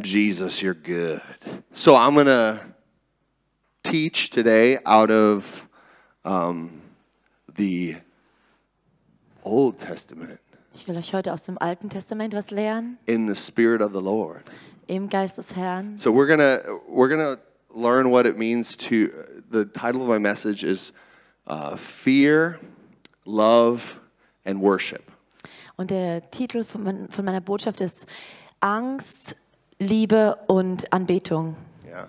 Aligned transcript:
Jesus, 0.00 0.62
you're 0.62 0.74
good. 0.74 1.20
So 1.72 1.96
I'm 1.96 2.14
going 2.14 2.26
to 2.26 2.60
teach 3.82 4.30
today 4.30 4.78
out 4.86 5.10
of 5.10 5.66
um, 6.24 6.80
the 7.56 7.96
Old 9.44 9.78
Testament 9.78 10.38
Ich 10.74 10.86
will 10.86 10.96
euch 10.96 11.12
heute 11.12 11.32
aus 11.32 11.42
dem 11.42 11.58
Alten 11.58 11.88
Testament 11.88 12.34
was 12.34 12.52
lernen, 12.52 12.98
in 13.06 13.26
the 13.26 13.34
Spirit 13.34 13.80
of 13.82 13.92
the 13.92 14.00
Lord. 14.00 14.44
im 14.86 15.08
Geist 15.08 15.36
des 15.36 15.56
Herrn. 15.56 15.98
So 15.98 16.12
we're 16.12 16.28
gonna 16.28 16.60
we're 16.88 17.08
gonna 17.08 17.38
learn 17.74 18.10
what 18.10 18.26
it 18.26 18.38
means 18.38 18.76
to. 18.76 19.10
The 19.50 19.64
title 19.64 20.02
of 20.02 20.08
my 20.08 20.18
message 20.18 20.62
is 20.62 20.92
uh, 21.48 21.74
fear, 21.74 22.60
love, 23.24 23.98
and 24.44 24.60
worship. 24.60 25.10
Und 25.76 25.90
der 25.90 26.30
Titel 26.30 26.62
von, 26.62 27.08
von 27.08 27.24
meiner 27.24 27.40
Botschaft 27.40 27.80
ist 27.80 28.06
Angst, 28.60 29.34
Liebe 29.78 30.36
und 30.48 30.92
Anbetung. 30.92 31.56
Yeah, 31.86 32.08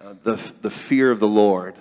uh, 0.00 0.14
the 0.24 0.36
the 0.62 0.70
fear 0.70 1.12
of 1.12 1.20
the 1.20 1.28
Lord, 1.28 1.74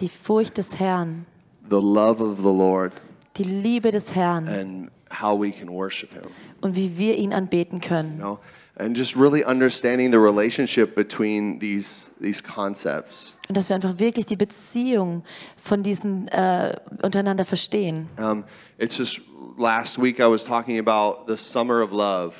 Die 0.00 0.08
Furcht 0.08 0.58
des 0.58 0.78
Herrn, 0.78 1.26
the 1.68 1.80
love 1.80 2.20
of 2.20 2.38
the 2.38 2.52
Lord, 2.52 2.92
die 3.36 3.44
Liebe 3.44 3.90
des 3.90 4.14
Herrn 4.14 4.48
and 4.48 4.90
how 5.10 5.34
we 5.38 5.50
can 5.50 5.70
worship 5.70 6.12
Him. 6.12 6.24
und 6.60 6.76
wie 6.76 6.98
wir 6.98 7.16
ihn 7.16 7.32
anbeten 7.32 7.80
können. 7.80 8.18
You 8.18 8.24
know, 8.24 8.38
and 8.76 8.96
just 8.96 9.16
really 9.16 9.42
understanding 9.44 10.10
the 10.10 10.18
relationship 10.18 10.94
between 10.94 11.58
these 11.58 12.10
these 12.20 12.42
concepts. 12.42 13.34
Und 13.48 13.56
dass 13.56 13.68
wir 13.70 13.76
einfach 13.76 13.98
wirklich 13.98 14.26
die 14.26 14.36
Beziehung 14.36 15.24
von 15.56 15.82
diesen 15.82 16.28
äh, 16.28 16.76
untereinander 17.02 17.44
verstehen. 17.44 18.06
Um, 18.18 18.44
it's 18.78 18.96
just 18.96 19.20
last 19.58 19.98
week 20.00 20.20
I 20.20 20.26
was 20.30 20.44
talking 20.44 20.78
about 20.78 21.26
the 21.26 21.36
summer 21.36 21.82
of 21.82 21.90
love. 21.92 22.34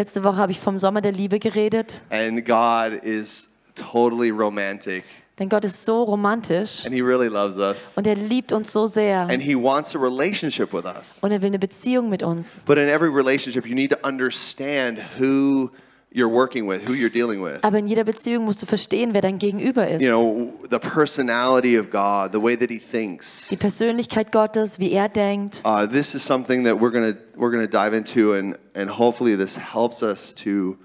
Letzte 0.00 0.24
Woche 0.24 0.38
habe 0.38 0.50
ich 0.50 0.58
vom 0.58 0.78
Sommer 0.78 1.02
der 1.02 1.12
Liebe 1.12 1.38
geredet, 1.38 2.00
And 2.08 2.42
God 2.46 3.04
is 3.04 3.50
totally 3.74 4.30
romantic 4.30 5.04
denn 5.38 5.50
Gott 5.50 5.62
ist 5.66 5.84
so 5.84 6.04
romantisch 6.04 6.86
and 6.86 6.94
He 6.94 7.02
really 7.02 7.28
loves 7.28 7.58
us. 7.58 7.98
und 7.98 8.06
er 8.06 8.14
liebt 8.14 8.52
uns 8.54 8.72
so 8.72 8.86
sehr 8.86 9.20
And 9.28 9.42
He 9.42 9.54
wants 9.54 9.94
a 9.94 9.98
relationship 9.98 10.72
with 10.72 10.86
us. 10.86 11.18
und 11.20 11.32
er 11.32 11.42
will 11.42 11.48
eine 11.48 11.58
Beziehung 11.58 12.08
mit 12.08 12.22
uns. 12.22 12.64
But 12.64 12.78
in 12.78 12.88
every 12.88 13.10
relationship, 13.10 13.66
you 13.66 13.74
need 13.74 13.90
to 13.90 13.98
understand 14.02 14.98
who 15.18 15.70
you're 16.12 16.28
working 16.28 16.66
with, 16.66 16.86
who 16.86 16.94
you're 16.94 17.10
dealing 17.10 17.42
with. 17.42 17.62
Aber 17.62 17.78
in 17.78 17.86
jeder 17.86 18.04
Beziehung 18.04 18.44
musst 18.44 18.62
du 18.62 18.66
verstehen, 18.66 19.14
wer 19.14 19.22
dein 19.22 19.38
Gegenüber 19.38 19.88
ist. 19.88 20.02
You 20.02 20.10
know, 20.10 20.52
the 20.70 20.78
personality 20.78 21.78
of 21.78 21.90
God, 21.90 22.32
the 22.32 22.42
way 22.42 22.56
that 22.56 22.70
He 22.70 22.78
thinks. 22.78 23.48
Die 23.48 23.56
Persönlichkeit 23.56 24.32
Gottes, 24.32 24.78
wie 24.78 24.92
er 24.92 25.08
denkt. 25.08 25.62
Uh, 25.64 25.86
this 25.86 26.14
is 26.14 26.24
something 26.24 26.64
that 26.64 26.80
we're 26.80 26.90
gonna 26.90 27.16
we're 27.36 27.50
gonna 27.50 27.66
dive 27.66 27.96
into, 27.96 28.34
and 28.34 28.56
and 28.74 28.90
hopefully 28.90 29.36
this 29.36 29.56
helps 29.56 30.02
us 30.02 30.34
to 30.34 30.76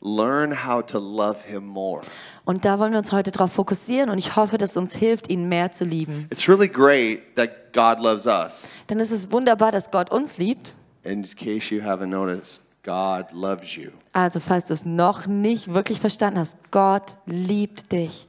learn 0.00 0.52
how 0.64 0.82
to 0.82 0.98
love 0.98 1.42
Him 1.46 1.66
more. 1.66 2.00
Und 2.44 2.64
da 2.64 2.78
wollen 2.78 2.92
wir 2.92 2.98
uns 2.98 3.12
heute 3.12 3.30
darauf 3.30 3.52
fokussieren 3.52 4.10
und 4.10 4.18
ich 4.18 4.34
hoffe, 4.34 4.58
dass 4.58 4.70
es 4.70 4.76
uns 4.76 4.96
hilft, 4.96 5.30
ihn 5.30 5.48
mehr 5.48 5.70
zu 5.72 5.84
lieben. 5.84 6.26
It's 6.30 6.48
really 6.48 6.68
great 6.68 7.36
that 7.36 7.72
God 7.72 8.02
loves 8.02 8.26
us. 8.26 8.68
Denn 8.88 8.98
es 8.98 9.12
ist 9.12 9.30
wunderbar, 9.30 9.72
dass 9.72 9.90
Gott 9.90 10.10
uns 10.10 10.38
liebt. 10.38 10.74
In 11.04 11.22
case 11.22 11.74
you 11.74 11.82
haven't 11.82 12.06
noticed, 12.08 12.60
God 12.82 13.26
loves 13.32 13.76
you. 13.76 13.90
Also, 14.12 14.40
falls 14.40 14.66
du 14.66 14.74
es 14.74 14.84
noch 14.86 15.26
nicht 15.26 15.72
wirklich 15.72 16.00
verstanden 16.00 16.38
hast, 16.38 16.58
Gott 16.70 17.16
liebt 17.26 17.92
dich. 17.92 18.26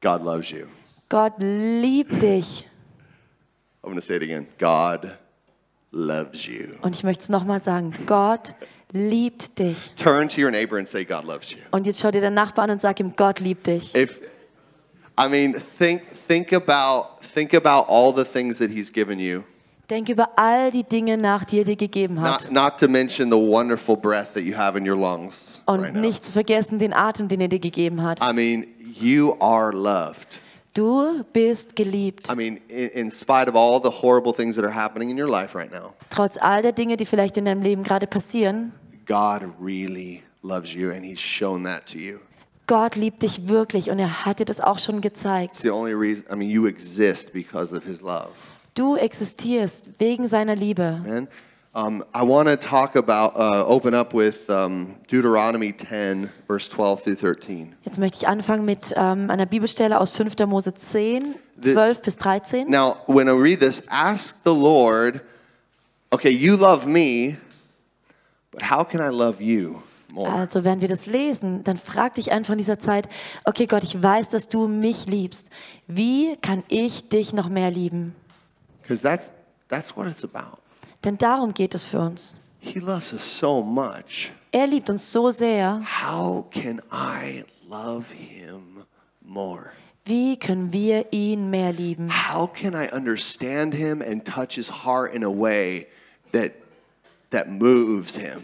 God 0.00 0.22
loves 0.22 0.50
you. 0.50 0.66
Gott 1.08 1.34
liebt 1.38 2.20
dich. 2.22 2.66
I'm 3.82 3.90
going 3.90 3.96
to 3.96 4.00
say 4.00 4.16
it 4.16 4.22
again. 4.22 4.46
God 4.58 5.16
loves 5.92 6.46
you. 6.46 6.74
Und 6.82 6.96
ich 6.96 7.04
möchte 7.04 7.22
es 7.22 7.28
nochmal 7.28 7.60
sagen, 7.60 7.94
Gott 8.06 8.54
liebt 8.92 9.58
dich. 9.58 9.92
Turn 9.96 10.28
to 10.28 10.40
your 10.40 10.50
neighbor 10.50 10.78
and 10.78 10.86
say, 10.86 11.04
God 11.04 11.24
loves 11.24 11.52
you. 11.52 11.58
Und 11.70 11.86
jetzt 11.86 12.00
schau 12.00 12.10
dir 12.10 12.20
den 12.20 12.34
Nachbarn 12.34 12.70
an 12.70 12.74
und 12.74 12.80
sag 12.80 13.00
ihm, 13.00 13.14
Gott 13.16 13.40
liebt 13.40 13.66
dich. 13.66 13.94
If, 13.94 14.20
I 15.18 15.28
mean, 15.28 15.54
think, 15.78 16.02
think, 16.26 16.52
about, 16.52 17.20
think 17.22 17.54
about 17.54 17.90
all 17.90 18.12
the 18.14 18.24
things 18.24 18.58
that 18.58 18.70
He's 18.70 18.92
given 18.92 19.18
you, 19.18 19.42
Denk 19.90 20.10
über 20.10 20.28
all 20.36 20.70
die 20.70 20.84
Dinge 20.84 21.16
nach, 21.16 21.44
die 21.46 21.60
er 21.60 21.64
dir 21.64 21.76
gegeben 21.76 22.20
hat. 22.20 22.52
not, 22.52 22.52
not 22.52 22.78
to 22.78 22.88
mention 22.88 23.30
the 23.30 23.38
wonderful 23.38 23.96
breath 23.96 24.34
that 24.34 24.42
you 24.42 24.54
have 24.54 24.76
in 24.76 24.86
your 24.86 24.96
lungs 24.96 25.62
Und 25.64 25.80
right 25.80 25.94
nicht 25.94 26.26
zu 26.26 26.32
vergessen 26.32 26.78
den 26.78 26.92
Atem, 26.92 27.28
den 27.28 27.40
er 27.40 27.48
dir 27.48 27.58
gegeben 27.58 28.02
hat. 28.02 28.20
I 28.20 28.34
mean, 28.34 28.66
you 29.00 29.34
are 29.40 29.72
loved. 29.72 30.40
Du 30.74 31.24
bist 31.32 31.74
geliebt. 31.74 32.30
I 32.30 32.36
mean, 32.36 32.60
in, 32.68 32.88
in 32.90 33.10
spite 33.10 33.48
of 33.48 33.56
all 33.56 33.80
the 33.82 34.02
horrible 34.02 34.34
things 34.34 34.56
that 34.56 34.64
are 34.64 34.74
happening 34.74 35.08
in 35.08 35.18
your 35.18 35.28
life 35.28 35.56
right 35.56 35.72
now, 35.72 35.94
Trotz 36.10 36.36
all 36.36 36.60
der 36.60 36.72
Dinge, 36.72 36.98
die 36.98 37.06
vielleicht 37.06 37.38
in 37.38 37.46
deinem 37.46 37.62
Leben 37.62 37.82
gerade 37.82 38.06
passieren, 38.06 38.72
God 39.06 39.42
really 39.58 40.22
loves 40.42 40.74
you, 40.74 40.90
and 40.90 41.02
He's 41.02 41.18
shown 41.18 41.64
that 41.64 41.86
to 41.86 41.98
you. 41.98 42.18
Gott 42.66 42.96
liebt 42.96 43.22
dich 43.22 43.48
wirklich 43.48 43.88
und 43.88 43.98
er 43.98 44.26
hat 44.26 44.40
dir 44.40 44.44
das 44.44 44.60
auch 44.60 44.78
schon 44.78 45.00
gezeigt. 45.00 45.54
It's 45.54 45.62
the 45.62 45.70
only 45.70 45.94
reason, 45.94 46.26
I 46.30 46.36
mean, 46.36 46.50
you 46.50 46.66
exist 46.66 47.32
because 47.32 47.74
of 47.74 47.84
His 47.84 48.02
love. 48.02 48.32
Du 48.78 48.94
existierst 48.94 49.98
wegen 49.98 50.28
seiner 50.28 50.54
Liebe. 50.54 51.00
Amen. 51.04 51.26
Um, 51.74 52.04
I 52.14 52.22
want 52.22 52.48
to 52.48 52.56
talk 52.56 52.94
about, 52.94 53.36
uh, 53.36 53.64
open 53.66 53.92
up 53.92 54.14
with 54.14 54.48
um, 54.48 54.94
Deuteronomy 55.08 55.72
10, 55.72 56.30
verse 56.46 56.68
12 56.68 57.02
through 57.02 57.16
13. 57.16 57.74
Jetzt 57.82 57.98
möchte 57.98 58.18
ich 58.18 58.28
anfangen 58.28 58.64
mit 58.64 58.94
ähm, 58.96 59.30
einer 59.30 59.46
Bibelstelle 59.46 59.98
aus 59.98 60.12
5. 60.12 60.46
Mose 60.46 60.74
10, 60.74 61.34
12 61.60 62.02
bis 62.02 62.16
13. 62.18 62.70
Now, 62.70 62.98
when 63.08 63.26
I 63.26 63.32
read 63.32 63.58
this, 63.58 63.82
ask 63.88 64.36
the 64.44 64.54
Lord, 64.54 65.22
okay, 66.10 66.30
you 66.30 66.56
love 66.56 66.86
me, 66.88 67.36
but 68.52 68.62
how 68.70 68.84
can 68.84 69.00
I 69.00 69.12
love 69.12 69.42
you 69.42 69.82
more? 70.14 70.32
Also, 70.32 70.62
wenn 70.62 70.80
wir 70.80 70.88
das 70.88 71.06
lesen, 71.06 71.64
dann 71.64 71.78
frag 71.78 72.14
dich 72.14 72.30
einfach 72.30 72.52
in 72.52 72.58
dieser 72.58 72.78
Zeit, 72.78 73.08
okay 73.44 73.66
Gott, 73.66 73.82
ich 73.82 74.00
weiß, 74.00 74.30
dass 74.30 74.46
du 74.46 74.68
mich 74.68 75.06
liebst. 75.06 75.50
Wie 75.88 76.36
kann 76.36 76.62
ich 76.68 77.08
dich 77.08 77.32
noch 77.32 77.48
mehr 77.48 77.72
lieben? 77.72 78.14
Because 78.88 79.02
that's, 79.02 79.30
that's 79.68 79.94
what 79.94 80.06
it's 80.06 80.24
about. 80.24 80.60
Denn 81.04 81.18
darum 81.18 81.52
geht 81.52 81.74
es 81.74 81.84
für 81.84 82.00
uns. 82.00 82.40
He 82.58 82.80
loves 82.80 83.12
us 83.12 83.22
so 83.22 83.62
much. 83.62 84.30
Er 84.50 84.66
liebt 84.66 84.88
uns 84.88 85.12
so 85.12 85.30
sehr. 85.30 85.82
How 85.84 86.46
can 86.50 86.80
I 86.90 87.44
love 87.68 88.10
him 88.10 88.86
more? 89.22 89.72
Wie 90.06 90.38
können 90.38 90.72
wir 90.72 91.04
ihn 91.12 91.50
mehr 91.50 91.74
lieben? 91.74 92.08
How 92.08 92.46
can 92.46 92.74
I 92.74 92.88
understand 92.88 93.74
him 93.74 94.00
and 94.00 94.24
touch 94.24 94.54
his 94.54 94.70
heart 94.70 95.12
in 95.12 95.22
a 95.22 95.30
way 95.30 95.86
that, 96.32 96.52
that 97.30 97.50
moves 97.50 98.16
him? 98.16 98.42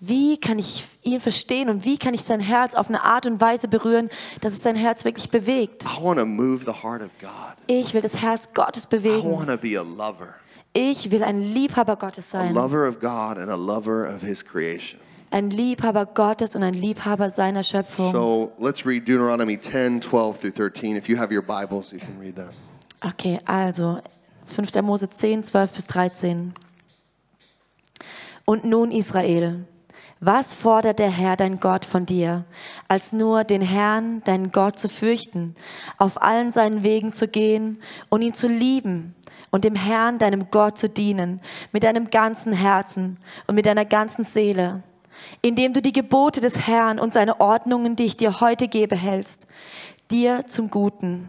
Wie 0.00 0.36
kann 0.38 0.58
ich 0.58 0.84
ihn 1.02 1.20
verstehen 1.20 1.70
und 1.70 1.84
wie 1.84 1.96
kann 1.96 2.12
ich 2.12 2.22
sein 2.22 2.40
Herz 2.40 2.74
auf 2.74 2.88
eine 2.88 3.02
Art 3.02 3.26
und 3.26 3.40
Weise 3.40 3.66
berühren, 3.68 4.10
dass 4.40 4.52
es 4.52 4.62
sein 4.62 4.76
Herz 4.76 5.04
wirklich 5.04 5.30
bewegt? 5.30 5.84
I 5.84 6.02
want 6.02 6.18
to 6.18 6.26
move 6.26 6.64
the 6.64 6.82
heart 6.82 7.02
of 7.02 7.10
God. 7.20 7.56
Ich 7.66 7.94
will 7.94 8.02
das 8.02 8.20
Herz 8.20 8.52
Gottes 8.52 8.86
bewegen. 8.86 9.30
want 9.30 9.48
to 9.48 9.56
be 9.56 9.78
a 9.78 9.82
lover. 9.82 10.34
Ich 10.74 11.10
will 11.10 11.24
ein 11.24 11.40
Liebhaber 11.40 11.96
Gottes 11.96 12.34
A 12.34 12.42
sein. 12.42 12.54
lover 12.54 12.86
of 12.86 13.00
God 13.00 13.38
and 13.38 13.50
a 13.50 13.56
lover 13.56 14.06
of 14.06 14.20
his 14.20 14.44
creation. 14.44 15.00
Ein 15.30 15.50
Liebhaber 15.50 16.06
Gottes 16.06 16.54
und 16.54 16.62
ein 16.62 16.74
Liebhaber 16.74 17.30
seiner 17.30 17.62
Schöpfung. 17.62 18.12
So 18.12 18.52
let's 18.58 18.84
read 18.84 19.08
Deuteronomy 19.08 19.58
10, 19.58 20.00
12 20.02 20.38
through 20.38 20.52
13. 20.54 20.96
If 20.96 21.08
you 21.08 21.16
have 21.16 21.34
your 21.34 21.42
Bibles, 21.42 21.92
you 21.92 21.98
can 21.98 22.18
read 22.20 22.36
that. 22.36 22.52
Okay, 23.02 23.38
also 23.46 24.00
5. 24.44 24.82
Mose 24.82 25.08
10, 25.08 25.42
12 25.44 25.72
bis 25.72 25.86
13. 25.86 26.52
Und 28.44 28.64
nun 28.64 28.92
Israel, 28.92 29.66
was 30.20 30.54
fordert 30.54 30.98
der 30.98 31.10
Herr 31.10 31.36
dein 31.36 31.60
Gott 31.60 31.84
von 31.84 32.06
dir, 32.06 32.44
als 32.88 33.12
nur 33.12 33.44
den 33.44 33.60
Herrn, 33.60 34.22
deinen 34.24 34.50
Gott, 34.50 34.78
zu 34.78 34.88
fürchten, 34.88 35.54
auf 35.98 36.22
allen 36.22 36.50
seinen 36.50 36.82
Wegen 36.82 37.12
zu 37.12 37.28
gehen 37.28 37.82
und 38.08 38.22
ihn 38.22 38.34
zu 38.34 38.48
lieben 38.48 39.14
und 39.50 39.64
dem 39.64 39.74
Herrn, 39.74 40.18
deinem 40.18 40.50
Gott, 40.50 40.78
zu 40.78 40.88
dienen, 40.88 41.40
mit 41.72 41.84
deinem 41.84 42.10
ganzen 42.10 42.52
Herzen 42.52 43.18
und 43.46 43.54
mit 43.54 43.66
deiner 43.66 43.84
ganzen 43.84 44.24
Seele, 44.24 44.82
indem 45.42 45.74
du 45.74 45.82
die 45.82 45.92
Gebote 45.92 46.40
des 46.40 46.66
Herrn 46.66 46.98
und 46.98 47.12
seine 47.12 47.40
Ordnungen, 47.40 47.96
die 47.96 48.06
ich 48.06 48.16
dir 48.16 48.40
heute 48.40 48.68
gebe, 48.68 48.96
hältst, 48.96 49.46
dir 50.10 50.46
zum 50.46 50.70
Guten. 50.70 51.28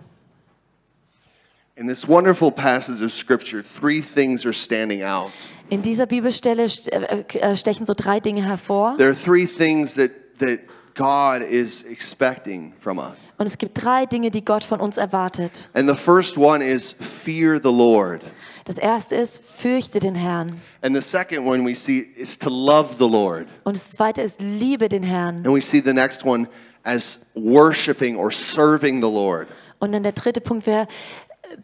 In 1.76 1.88
this 1.88 2.08
wonderful 2.08 2.52
passage 2.52 3.04
of 3.04 3.12
Scripture, 3.12 3.62
three 3.62 4.02
things 4.02 4.46
are 4.46 4.54
standing 4.54 5.04
out. 5.04 5.32
In 5.70 5.82
dieser 5.82 6.06
Bibelstelle 6.06 6.66
st- 6.66 6.90
äh, 6.92 7.24
äh, 7.40 7.58
stechen 7.58 7.86
so 7.86 7.94
drei 7.96 8.20
Dinge 8.20 8.44
hervor. 8.44 8.96
There 8.98 9.10
are 9.10 9.18
three 9.18 9.46
things 9.46 9.96
that, 9.96 10.12
that 10.40 10.60
God 10.96 11.42
is 11.42 11.84
expecting 11.84 12.74
from 12.80 12.98
us. 12.98 13.20
Und 13.38 13.46
es 13.48 13.58
gibt 13.58 13.84
drei 13.84 14.06
Dinge, 14.06 14.32
die 14.32 14.44
Gott 14.44 14.64
von 14.64 14.80
uns 14.80 14.98
erwartet. 14.98 15.70
And 15.74 15.90
the 15.90 15.96
first 15.96 16.38
one 16.38 16.64
is 16.64 16.96
fear 17.00 17.60
the 17.62 17.70
Lord. 17.72 18.22
Das 18.66 18.78
erste 18.78 19.16
ist, 19.16 19.44
fürchte 19.44 20.00
den 20.00 20.16
Herrn. 20.16 20.60
And 20.82 20.96
the 20.96 21.02
second 21.02 21.46
one 21.46 21.64
we 21.66 21.76
see 21.76 22.00
is 22.00 22.38
to 22.40 22.50
love 22.50 22.96
the 22.98 23.08
Lord. 23.08 23.48
Und 23.64 23.76
das 23.76 23.92
zweite 23.92 24.22
ist, 24.22 24.42
liebe 24.42 24.90
den 24.90 25.04
Herrn. 25.04 25.38
And 25.46 25.54
we 25.54 25.62
see 25.62 25.82
the 25.86 25.94
next 25.94 26.26
one 26.26 26.48
as 26.84 27.20
worshiping 27.36 28.16
or 28.18 28.32
serving 28.32 29.02
the 29.02 29.10
Lord. 29.10 29.48
Und 29.80 29.92
dann 29.92 30.02
der 30.02 30.14
dritte 30.14 30.42
Punkt 30.42 30.66
wäre, 30.66 30.88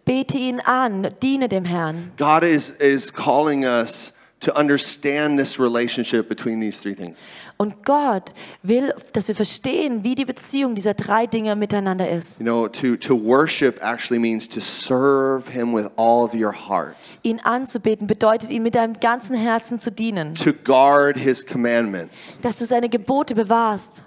bete 0.06 0.38
ihn 0.38 0.60
an, 0.62 1.10
diene 1.22 1.48
dem 1.50 1.66
Herrn. 1.66 2.12
God 2.18 2.44
is, 2.44 2.72
is 2.80 3.12
calling 3.12 3.66
us 3.66 4.14
to 4.42 4.54
understand 4.58 5.40
this 5.40 5.58
relationship 5.58 6.28
between 6.28 6.60
these 6.60 6.80
three 6.82 6.94
things. 6.94 7.18
Und 7.56 7.86
Gott 7.86 8.34
will, 8.62 8.94
dass 9.14 9.28
wir 9.28 9.36
verstehen, 9.36 10.04
wie 10.04 10.16
die 10.16 10.26
Beziehung 10.26 10.76
dieser 10.76 10.96
drei 10.96 11.28
Dinge 11.28 11.56
miteinander 11.56 12.10
ist. 12.10 12.40
You 12.40 12.46
know, 12.46 12.68
to, 12.68 12.98
to 12.98 13.16
worship 13.16 13.80
actually 13.82 14.20
means 14.20 14.50
to 14.50 14.60
serve 14.60 15.48
Him 15.48 15.74
with 15.74 15.86
all 15.96 16.26
of 16.26 16.34
your 16.34 16.52
heart, 16.52 16.96
Ihn 17.22 17.40
anzubeten 17.40 18.08
bedeutet, 18.08 18.50
ihm 18.50 18.64
mit 18.64 18.76
deinem 18.76 19.00
ganzen 19.00 19.38
Herzen 19.38 19.80
zu 19.80 19.92
dienen, 19.92 20.36
to 20.36 20.52
guard 20.52 21.18
His 21.18 21.46
commandments. 21.46 22.34
dass 22.42 22.58
du 22.58 22.66
seine 22.66 22.90
Gebote 22.90 23.36
bewahrst. 23.36 24.04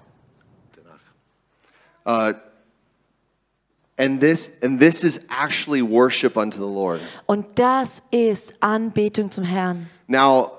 And 3.98 4.20
this, 4.20 4.50
and 4.62 4.78
this 4.78 5.02
is 5.02 5.20
actually 5.31 5.81
worship 5.82 6.37
unto 6.37 6.58
the 6.58 6.64
Lord. 6.70 7.00
Und 7.26 7.46
das 7.58 8.02
ist 8.10 8.52
Anbetung 8.60 9.31
zum 9.31 9.44
Herrn. 9.44 9.88
Now, 10.06 10.52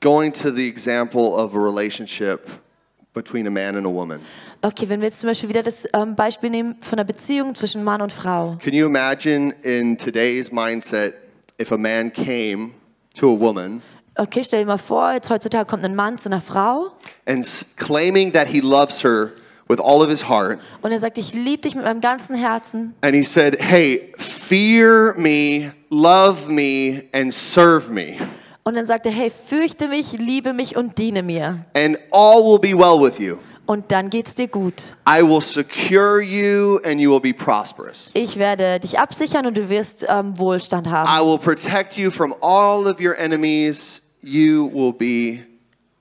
going 0.00 0.32
to 0.34 0.50
the 0.54 0.68
example 0.68 1.34
of 1.34 1.54
a 1.54 1.58
relationship 1.58 2.50
between 3.14 3.46
a 3.46 3.50
man 3.50 3.76
and 3.76 3.86
a 3.86 3.90
woman. 3.90 4.20
Okay, 4.60 4.88
wenn 4.90 5.00
wir 5.00 5.06
jetzt 5.08 5.20
zum 5.20 5.28
Beispiel 5.30 5.48
wieder 5.48 5.62
das 5.62 5.88
ähm, 5.94 6.14
Beispiel 6.14 6.50
nehmen 6.50 6.76
von 6.80 6.98
einer 6.98 7.06
Beziehung 7.06 7.54
zwischen 7.54 7.82
Mann 7.82 8.02
und 8.02 8.12
Frau. 8.12 8.58
Can 8.62 8.74
you 8.74 8.84
imagine 8.86 9.54
in 9.62 9.96
today's 9.96 10.52
mindset 10.52 11.14
if 11.58 11.72
a 11.72 11.78
man 11.78 12.12
came 12.12 12.72
to 13.18 13.30
a 13.34 13.38
woman 13.40 13.80
Okay, 14.18 14.42
stell 14.44 14.60
dir 14.60 14.66
mal 14.66 14.78
vor, 14.78 15.12
jetzt 15.12 15.28
heutzutage 15.28 15.66
kommt 15.66 15.84
ein 15.84 15.94
Mann 15.94 16.16
zu 16.18 16.28
einer 16.30 16.40
Frau 16.40 16.90
and 17.26 17.40
s- 17.44 17.64
claiming 17.76 18.32
that 18.32 18.48
he 18.48 18.60
loves 18.60 19.02
her 19.04 19.32
with 19.68 19.80
all 19.80 20.02
of 20.02 20.08
his 20.08 20.28
heart, 20.28 20.58
und 20.82 20.92
er 20.92 20.98
sagt, 21.00 21.18
ich 21.18 21.34
liebe 21.34 21.62
dich 21.62 21.74
mit 21.74 21.84
meinem 21.84 22.00
ganzen 22.00 22.36
Herzen. 22.36 22.94
and 23.02 23.14
he 23.14 23.24
said, 23.24 23.56
Hey, 23.60 24.12
fear 24.16 25.14
me, 25.16 25.72
love 25.90 26.48
me, 26.50 27.04
and 27.12 27.32
serve 27.32 27.90
me, 27.92 28.16
Und 28.64 28.74
dann 28.74 28.86
sagt 28.86 29.06
er, 29.06 29.12
hey, 29.12 29.30
fürchte 29.30 29.86
mich, 29.88 30.12
liebe 30.18 30.52
mich 30.52 30.76
und 30.76 30.98
diene 30.98 31.22
mir. 31.22 31.64
and 31.74 31.96
all 32.10 32.42
will 32.44 32.58
be 32.58 32.76
well 32.76 33.00
with 33.00 33.18
you. 33.18 33.38
Und 33.68 33.90
dann 33.90 34.10
geht's 34.10 34.36
dir 34.36 34.46
gut. 34.46 34.94
I 35.08 35.22
will 35.22 35.40
secure 35.40 36.20
you, 36.20 36.78
and 36.84 37.00
you 37.00 37.10
will 37.10 37.20
be 37.20 37.32
prosperous. 37.34 38.10
Ich 38.14 38.36
werde 38.38 38.78
dich 38.78 38.96
absichern 39.00 39.44
und 39.46 39.56
du 39.56 39.68
wirst 39.68 40.06
ähm, 40.08 40.38
Wohlstand 40.38 40.88
haben. 40.88 41.08
I 41.08 41.24
will 41.28 41.38
protect 41.38 41.96
you 41.96 42.12
from 42.12 42.32
all 42.40 42.86
of 42.86 43.00
your 43.00 43.18
enemies. 43.18 44.00
You 44.22 44.70
will 44.72 44.92
be 44.92 45.40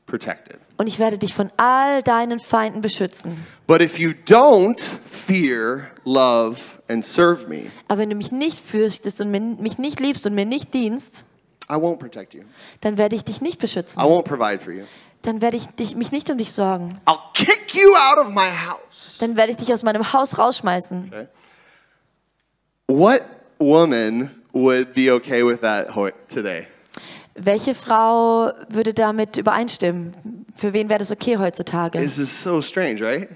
protected. 0.05 0.59
Und 0.77 0.87
ich 0.87 0.99
werde 0.99 1.17
dich 1.17 1.33
von 1.33 1.49
all 1.57 2.03
deinen 2.03 2.39
Feinden 2.39 2.81
beschützen. 2.81 3.45
But 3.67 3.81
if 3.81 3.97
you 3.97 4.11
don't 4.27 4.79
fear, 5.09 5.89
love, 6.03 6.59
and 6.87 7.03
serve 7.03 7.47
me, 7.47 7.71
Aber 7.87 7.99
wenn 7.99 8.09
du 8.09 8.15
mich 8.15 8.31
nicht 8.31 8.59
fürchtest 8.59 9.21
und 9.21 9.31
mir, 9.31 9.39
mich 9.39 9.77
nicht 9.77 9.99
liebst 9.99 10.25
und 10.27 10.35
mir 10.35 10.45
nicht 10.45 10.73
dienst, 10.73 11.25
I 11.69 11.73
won't 11.73 11.97
protect 11.97 12.33
you. 12.33 12.43
dann 12.81 12.97
werde 12.97 13.15
ich 13.15 13.23
dich 13.23 13.41
nicht 13.41 13.59
beschützen. 13.59 13.99
I 14.01 14.05
won't 14.05 14.23
provide 14.23 14.59
for 14.59 14.73
you. 14.73 14.83
Dann 15.21 15.41
werde 15.41 15.57
ich 15.57 15.65
dich, 15.67 15.95
mich 15.95 16.11
nicht 16.11 16.29
um 16.29 16.37
dich 16.37 16.51
sorgen. 16.51 17.01
I'll 17.07 17.17
kick 17.33 17.73
you 17.73 17.95
out 17.95 18.19
of 18.19 18.29
my 18.29 18.49
house. 18.67 19.17
Dann 19.19 19.35
werde 19.35 19.51
ich 19.51 19.57
dich 19.57 19.73
aus 19.73 19.81
meinem 19.81 20.13
Haus 20.13 20.37
rausschmeißen. 20.37 21.11
What 22.87 23.21
woman 23.57 24.29
would 24.53 24.93
be 24.93 25.11
okay 25.11 25.43
with 25.43 25.61
that 25.61 25.87
today? 26.29 26.67
Welche 27.35 27.75
Frau 27.75 28.51
würde 28.69 28.93
damit 28.93 29.35
übereinstimmen? 29.35 30.45
Für 30.53 30.71
wen 30.71 30.89
wäre 30.89 30.99
das 30.99 31.11
okay 31.11 31.37
heutzutage? 31.37 31.99
This 31.99 32.17
is 32.17 32.43
so 32.43 32.61
strange, 32.61 33.01
right? 33.01 33.29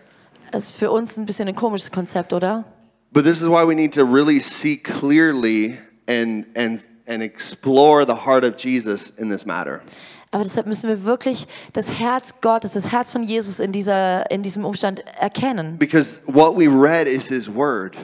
Das 0.51 0.63
ist 0.63 0.77
für 0.77 0.89
uns 0.89 1.17
ein 1.17 1.25
bisschen 1.25 1.47
ein 1.49 1.55
komisches 1.55 1.91
Konzept, 1.91 2.33
oder? 2.33 2.63
But 3.11 3.25
this 3.25 3.41
is 3.41 3.47
why 3.47 3.67
we 3.67 3.75
need 3.75 3.93
to 3.95 4.03
really 4.03 4.39
see 4.39 4.77
clearly 4.77 5.77
and 6.07 6.45
and 6.55 6.79
and 7.07 7.21
explore 7.21 8.05
the 8.05 8.25
heart 8.25 8.45
of 8.45 8.55
Jesus 8.57 9.11
in 9.17 9.29
this 9.29 9.45
matter. 9.45 9.81
Aber 10.31 10.43
deshalb 10.43 10.67
müssen 10.67 10.87
wir 10.87 11.03
wirklich 11.05 11.47
das 11.73 11.99
Herz 11.99 12.39
Gottes, 12.41 12.73
das 12.73 12.91
Herz 12.91 13.11
von 13.11 13.23
Jesus 13.23 13.59
in, 13.59 13.71
dieser, 13.71 14.29
in 14.29 14.43
diesem 14.43 14.63
Umstand 14.63 15.03
erkennen. 15.19 15.79
Because 15.79 16.21
what 16.27 16.55
we 16.55 16.67
read 16.67 17.07
is 17.07 17.27
his 17.27 17.49
word. 17.51 17.95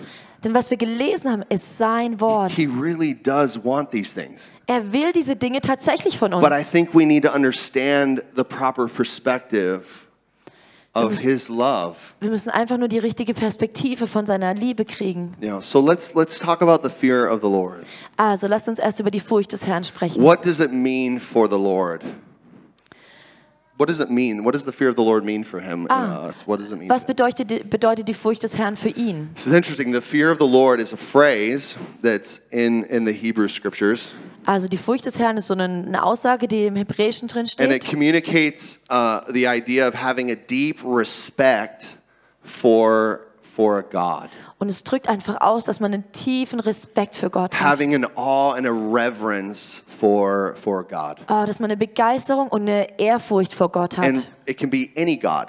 Denn 0.43 0.53
was 0.53 0.69
wir 0.69 0.77
gelesen 0.77 1.31
haben, 1.31 1.43
ist 1.49 1.77
sein 1.77 2.19
Wort. 2.21 2.51
He 2.51 2.65
really 2.67 3.13
does 3.15 3.57
want 3.63 3.91
these 3.91 4.13
things. 4.13 4.51
Er 4.67 4.91
will 4.93 5.11
diese 5.11 5.35
Dinge 5.35 5.61
tatsächlich 5.61 6.17
von 6.17 6.31
But 6.31 6.51
I 6.51 6.57
uns. 6.57 6.69
think 6.69 6.93
we 6.93 7.05
need 7.05 7.23
to 7.23 7.31
understand 7.33 8.21
the 8.35 8.43
proper 8.43 8.87
perspective 8.87 9.81
of 10.93 11.09
müssen- 11.11 11.23
his 11.29 11.49
love. 11.49 11.95
Wir 12.21 12.29
müssen 12.29 12.49
einfach 12.49 12.77
nur 12.77 12.87
die 12.87 12.99
richtige 12.99 13.33
Perspektive 13.33 14.07
von 14.07 14.25
seiner 14.25 14.53
Liebe 14.53 14.85
kriegen. 14.85 15.33
Know, 15.41 15.61
so 15.61 15.79
let's 15.81 16.13
let's 16.15 16.39
talk 16.39 16.61
about 16.61 16.87
the 16.87 16.93
fear 16.93 17.29
of 17.31 17.41
the 17.41 17.47
Lord. 17.49 17.85
Also 18.17 18.47
lasst 18.47 18.67
uns 18.69 18.79
erst 18.79 18.99
über 18.99 19.11
die 19.11 19.19
Furcht 19.19 19.51
des 19.51 19.65
Herrn 19.67 19.83
sprechen. 19.83 20.23
What 20.23 20.45
does 20.45 20.59
it 20.59 20.71
mean 20.71 21.19
for 21.19 21.47
the 21.49 21.57
Lord? 21.57 22.01
What 23.77 23.89
does 23.89 23.99
it 23.99 24.09
mean? 24.09 24.45
What 24.45 24.53
does 24.53 24.63
the 24.63 24.71
fear 24.71 24.87
of 24.87 24.95
the 24.95 25.03
Lord 25.03 25.25
mean 25.25 25.43
for 25.43 25.59
him 25.59 25.85
and 25.89 26.29
us? 26.29 26.47
What 26.47 26.59
does 26.59 26.71
it 26.71 26.77
mean? 26.77 26.87
Was 26.89 27.03
bedeutet, 27.05 27.69
bedeutet 27.69 28.07
die 28.07 28.13
Furcht 28.13 28.41
des 28.41 28.57
Herrn 28.57 28.75
für 28.77 28.89
ihn? 28.89 29.31
This 29.35 29.47
is 29.47 29.53
interesting. 29.53 29.91
The 29.91 29.99
fear 30.01 30.31
of 30.31 30.37
the 30.39 30.47
Lord 30.47 30.79
is 30.79 30.93
a 30.93 30.97
phrase 30.97 31.75
that's 32.01 32.39
in, 32.51 32.85
in 32.85 33.03
the 33.05 33.11
Hebrew 33.11 33.49
scriptures, 33.49 34.13
Also 34.45 34.67
die 34.69 34.77
Furcht 34.77 35.05
des 35.05 35.19
Herrn 35.19 35.35
ist 35.37 35.47
so 35.47 35.55
eine, 35.55 35.63
eine 35.65 36.03
Aussage, 36.03 36.47
die 36.47 36.67
im 36.67 36.75
Hebräischen 36.77 37.27
drin 37.27 37.47
steht. 37.47 37.65
and 37.65 37.73
it 37.75 37.83
communicates 37.85 38.79
uh, 38.89 39.21
the 39.33 39.45
idea 39.47 39.85
of 39.87 39.93
having 39.95 40.31
a 40.31 40.35
deep 40.35 40.79
respect 40.85 41.97
for, 42.43 43.21
for 43.41 43.81
God, 43.81 44.29
Und 44.57 44.69
es 44.69 44.83
drückt 44.85 45.09
einfach 45.09 45.41
aus, 45.41 45.65
dass 45.65 45.79
man 45.81 45.93
einen 45.93 46.11
tiefen 46.13 46.59
Respekt 46.61 47.15
für 47.17 47.29
Gott 47.29 47.53
hat. 47.59 47.61
having 47.61 47.93
an 47.93 48.05
awe 48.15 48.55
and 48.55 48.65
a 48.65 48.71
reverence 48.71 49.83
for, 49.87 50.55
for 50.55 50.83
God. 50.83 51.17
Ah, 51.27 51.45
dass 51.45 51.59
man 51.59 51.69
eine 51.69 51.77
Begeisterung 51.77 52.47
und 52.47 52.61
eine 52.61 52.97
Ehrfurcht 52.99 53.53
vor 53.53 53.69
Gott 53.69 53.99
And 53.99 54.17
hat. 54.17 54.29
it 54.45 54.57
can 54.57 54.69
be 54.69 54.89
any 54.95 55.17
God. 55.17 55.47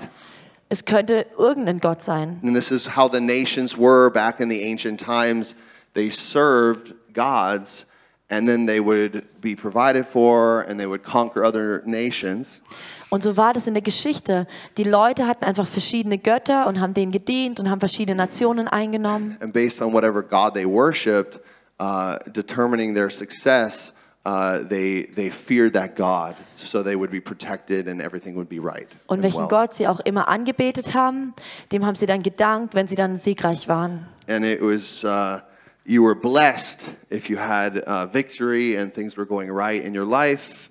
Es 0.68 0.84
könnte 0.84 1.26
irgendein 1.38 1.78
Gott 1.78 2.02
sein. 2.02 2.40
And 2.42 2.54
this 2.56 2.72
is 2.72 2.96
how 2.96 3.08
the 3.10 3.20
nations 3.20 3.78
were 3.78 4.10
back 4.10 4.40
in 4.40 4.50
the 4.50 4.62
ancient 4.64 5.00
times. 5.00 5.54
They 5.94 6.10
served 6.10 6.92
gods, 7.14 7.86
and 8.28 8.48
then 8.48 8.66
they 8.66 8.80
would 8.80 9.22
be 9.40 9.54
provided 9.54 10.04
for, 10.04 10.62
and 10.68 10.80
they 10.80 10.86
would 10.88 11.04
conquer 11.04 11.44
other 11.44 11.82
nations. 11.86 12.60
Und 13.08 13.22
so 13.22 13.36
war 13.36 13.52
das 13.52 13.66
in 13.66 13.74
der 13.74 13.82
Geschichte. 13.82 14.46
Die 14.76 14.84
Leute 14.84 15.26
hatten 15.26 15.44
einfach 15.44 15.66
verschiedene 15.66 16.18
Götter 16.18 16.66
und 16.66 16.80
haben 16.80 16.94
denen 16.94 17.12
gedient 17.12 17.60
und 17.60 17.70
haben 17.70 17.78
verschiedene 17.78 18.16
Nationen 18.16 18.66
eingenommen. 18.68 19.36
And 19.40 19.52
based 19.52 19.80
on 19.80 19.92
whatever 19.92 20.22
God 20.22 20.54
they 20.54 20.66
worshipped, 20.66 21.40
uh, 21.78 22.16
determining 22.32 22.94
their 22.94 23.10
success, 23.10 23.92
uh, 24.24 24.58
they, 24.68 25.08
they 25.14 25.30
feared 25.30 25.72
that 25.74 25.94
God, 25.94 26.34
so 26.56 26.82
they 26.82 26.96
would 26.96 27.10
be 27.10 27.20
protected 27.20 27.86
and 27.86 28.00
everything 28.00 28.34
would 28.34 28.48
be 28.48 28.58
right. 28.58 28.88
Und 29.06 29.22
welchen 29.22 29.42
well. 29.42 29.48
Gott 29.48 29.74
sie 29.74 29.86
auch 29.86 30.00
immer 30.00 30.26
angebetet 30.26 30.94
haben, 30.94 31.32
dem 31.70 31.86
haben 31.86 31.94
sie 31.94 32.06
dann 32.06 32.22
gedankt, 32.22 32.75
wenn 32.75 32.88
sie 32.88 32.96
dann 32.96 33.16
siegreich 33.16 33.68
waren. 33.68 34.06
And 34.28 34.44
it 34.44 34.60
was, 34.60 35.04
uh, 35.04 35.40
you 35.84 36.02
were 36.02 36.16
blessed 36.16 36.90
if 37.10 37.30
you 37.30 37.38
had 37.38 37.86
uh, 37.86 38.06
victory 38.12 38.76
and 38.76 38.92
things 38.92 39.16
were 39.16 39.26
going 39.26 39.48
right 39.48 39.80
in 39.80 39.96
your 39.96 40.06
life. 40.06 40.70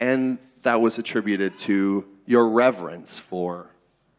And 0.00 0.38
that 0.62 0.80
was 0.80 0.98
attributed 0.98 1.58
to 1.66 2.04
your 2.28 2.48
reverence 2.48 3.18
for 3.18 3.66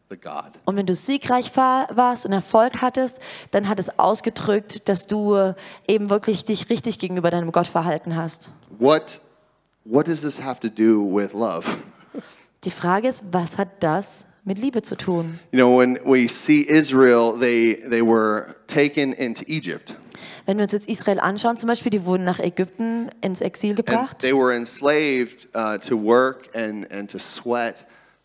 the 0.08 0.16
God. 0.16 0.58
Und 0.64 0.76
wenn 0.76 0.86
du 0.86 0.94
siegreich 0.94 1.56
war, 1.56 1.88
warst 1.96 2.26
und 2.26 2.32
Erfolg 2.32 2.82
hattest, 2.82 3.20
dann 3.50 3.68
hat 3.68 3.78
es 3.78 3.98
ausgedrückt, 3.98 4.88
dass 4.88 5.06
du 5.06 5.34
äh, 5.34 5.54
eben 5.86 6.10
wirklich 6.10 6.44
dich 6.44 6.68
richtig 6.68 6.98
gegenüber 6.98 7.30
deinem 7.30 7.52
Gott 7.52 7.66
verhalten 7.66 8.16
hast. 8.16 8.50
What, 8.78 9.20
what 9.84 10.06
does 10.06 10.20
this 10.22 10.42
have 10.42 10.60
to 10.60 10.68
do 10.68 11.02
with 11.02 11.32
love? 11.32 11.66
Die 12.64 12.70
Frage 12.70 13.08
ist, 13.08 13.24
was 13.32 13.56
hat 13.56 13.82
das 13.82 14.26
mit 14.44 14.58
Liebe 14.58 14.82
zu 14.82 14.94
tun? 14.96 15.38
You 15.50 15.58
know, 15.58 15.78
when 15.78 15.98
we 16.04 16.28
see 16.28 16.60
Israel, 16.60 17.32
they, 17.38 17.76
they 17.88 18.02
were 18.02 18.54
taken 18.66 19.12
into 19.14 19.44
Egypt. 19.46 19.96
Wenn 20.44 20.58
wir 20.58 20.64
uns 20.64 20.72
jetzt 20.72 20.88
Israel 20.88 21.20
anschauen, 21.20 21.56
zum 21.56 21.68
Beispiel, 21.68 21.90
die 21.90 22.04
wurden 22.04 22.24
nach 22.24 22.38
Ägypten 22.38 23.08
ins 23.22 23.40
Exil 23.40 23.70
And 23.70 23.86
gebracht. 23.86 24.18
they 24.18 24.34
were 24.34 24.54
enslaved 24.54 25.48
uh, 25.54 25.78
to 25.78 25.96
work 25.96 26.48
and, 26.54 26.90
and 26.92 27.10
to 27.10 27.18
sweat 27.18 27.76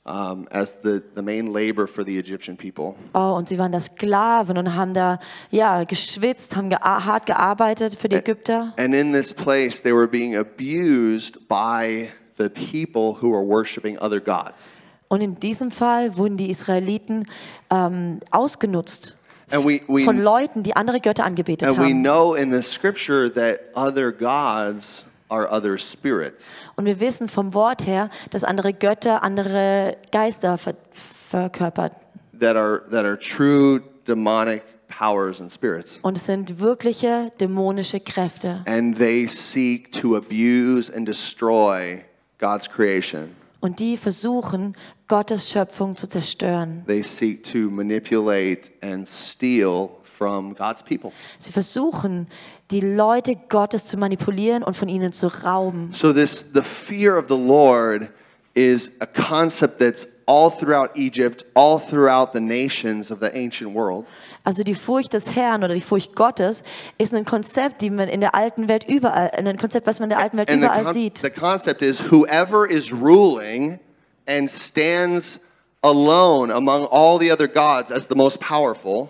um, 0.06 0.48
as 0.52 0.78
the, 0.84 1.02
the 1.16 1.22
main 1.22 1.48
labor 1.54 1.88
for 1.88 2.04
the 2.06 2.18
Egyptian 2.20 2.58
people. 2.58 2.96
Oh, 3.14 3.36
und 3.38 3.48
sie 3.48 3.58
waren 3.58 3.72
da 3.72 3.80
Sklaven 3.80 4.58
und 4.58 4.76
haben 4.76 4.94
da 4.94 5.20
ja 5.50 5.86
geschwitzt, 5.86 6.58
haben 6.58 6.70
gea 6.70 7.06
hart 7.06 7.26
gearbeitet 7.26 7.96
für 7.96 8.10
die 8.10 8.18
Ägypter. 8.18 8.74
And 8.78 8.94
in 8.94 9.14
this 9.14 9.34
place, 9.34 9.82
they 9.82 9.94
were 9.94 10.08
being 10.08 10.36
abused 10.36 11.48
by 11.48 12.10
the 12.38 12.50
people 12.50 13.22
who 13.22 13.34
are 13.34 13.46
worshiping 13.46 13.98
other 14.00 14.20
gods. 14.20 14.64
Und 15.08 15.22
in 15.22 15.36
diesem 15.36 15.72
Fall 15.72 16.18
wurden 16.18 16.38
die 16.38 16.50
Israeliten 16.50 17.28
ähm, 17.70 18.20
ausgenutzt 18.32 19.18
And 19.52 19.64
we, 19.64 19.82
we, 19.88 20.04
von 20.04 20.18
Leuten, 20.18 20.64
die 20.64 20.76
andere 20.76 21.00
Götter 21.00 21.24
angebetet 21.24 21.70
and 21.70 21.78
we 21.78 21.92
know 21.94 22.34
in 22.34 22.52
the 22.52 22.64
scripture 22.64 23.32
that 23.32 23.60
other 23.76 24.12
gods 24.12 25.06
are 25.30 25.48
other 25.52 25.78
spirits. 25.78 26.50
Und 26.76 26.86
wir 26.86 27.00
wissen 27.00 27.28
vom 27.28 27.54
Wort 27.54 27.86
her, 27.86 28.10
dass 28.32 28.44
andere 28.44 28.74
Götter 28.74 29.22
andere 29.22 29.98
Geister 30.12 30.58
ver 30.58 30.76
verkörpert. 30.92 31.94
that 32.40 32.56
are 32.56 32.82
that 32.90 33.06
are 33.06 33.18
true 33.18 33.82
demonic 34.08 34.64
powers 34.88 35.40
and 35.40 35.52
spirits 35.52 36.00
Und 36.02 36.18
es 36.18 36.26
sind 36.26 36.60
wirkliche 36.60 37.30
dämonische 37.40 38.00
Kräfte. 38.00 38.64
and 38.66 38.98
they 38.98 39.28
seek 39.28 39.92
to 39.92 40.16
abuse 40.16 40.92
and 40.92 41.08
destroy 41.08 42.04
God's 42.40 42.70
creation. 42.70 43.30
Und 43.60 43.80
die 43.80 43.98
versuchen, 43.98 44.76
Gottes 45.08 45.50
Schöpfung 45.50 45.98
zu 45.98 46.08
zerstören. 46.08 46.84
They 46.88 47.04
seek 47.04 47.44
to 47.44 47.70
manipulate 47.70 48.72
and 48.82 49.08
steal 49.08 49.90
from 50.04 50.56
God's 50.56 50.84
people. 50.84 51.12
Sie 51.38 51.52
versuchen, 51.52 52.28
die 52.72 52.80
Leute 52.80 53.36
Gottes 53.50 53.86
zu 53.86 53.98
manipulieren 53.98 54.64
und 54.64 54.76
von 54.76 54.90
ihnen 54.90 55.12
zu 55.12 55.28
rauben. 55.28 55.92
So 55.94 56.14
this 56.14 56.46
the 56.54 56.62
fear 56.62 57.18
of 57.18 57.26
the 57.28 57.38
Lord 57.38 58.10
is 58.56 58.92
a 59.02 59.06
concept 59.06 59.80
that's 59.80 60.08
all 60.28 60.50
throughout 60.50 60.92
Egypt, 60.96 61.46
all 61.56 61.78
throughout 61.78 62.34
the 62.34 62.40
nations 62.40 63.12
of 63.12 63.20
the 63.20 63.30
ancient 63.36 63.74
world. 63.74 64.06
Also 64.44 64.64
die 64.64 64.76
Furcht 64.76 65.14
des 65.14 65.36
Herrn 65.36 65.64
oder 65.64 65.74
die 65.74 65.82
Furcht 65.82 66.16
Gottes 66.16 66.64
ist 66.98 67.14
ein 67.14 67.26
Konzept, 67.26 67.82
die 67.82 67.90
man 67.90 68.08
in 68.08 68.22
der 68.22 68.34
alten 68.34 68.68
Welt 68.68 68.86
überall, 68.88 69.32
ein 69.36 69.58
Konzept, 69.58 69.86
was 69.88 70.00
man 70.00 70.06
in 70.10 70.16
der 70.16 70.20
alten 70.20 70.38
Welt 70.38 70.50
And 70.50 70.62
the, 70.62 70.66
überall 70.68 70.84
con- 70.86 70.94
sieht. 70.94 71.18
the 71.20 71.30
concept 71.30 71.82
is 71.82 72.00
whoever 72.12 72.66
is 72.70 72.92
ruling 72.94 73.80
and 74.28 74.50
stands 74.50 75.40
alone 75.84 76.52
among 76.52 76.86
all 76.92 77.20
the 77.20 77.32
other 77.32 77.48
gods 77.48 77.92
as 77.92 78.08
the 78.08 78.16
most 78.16 78.40
powerful 78.40 79.10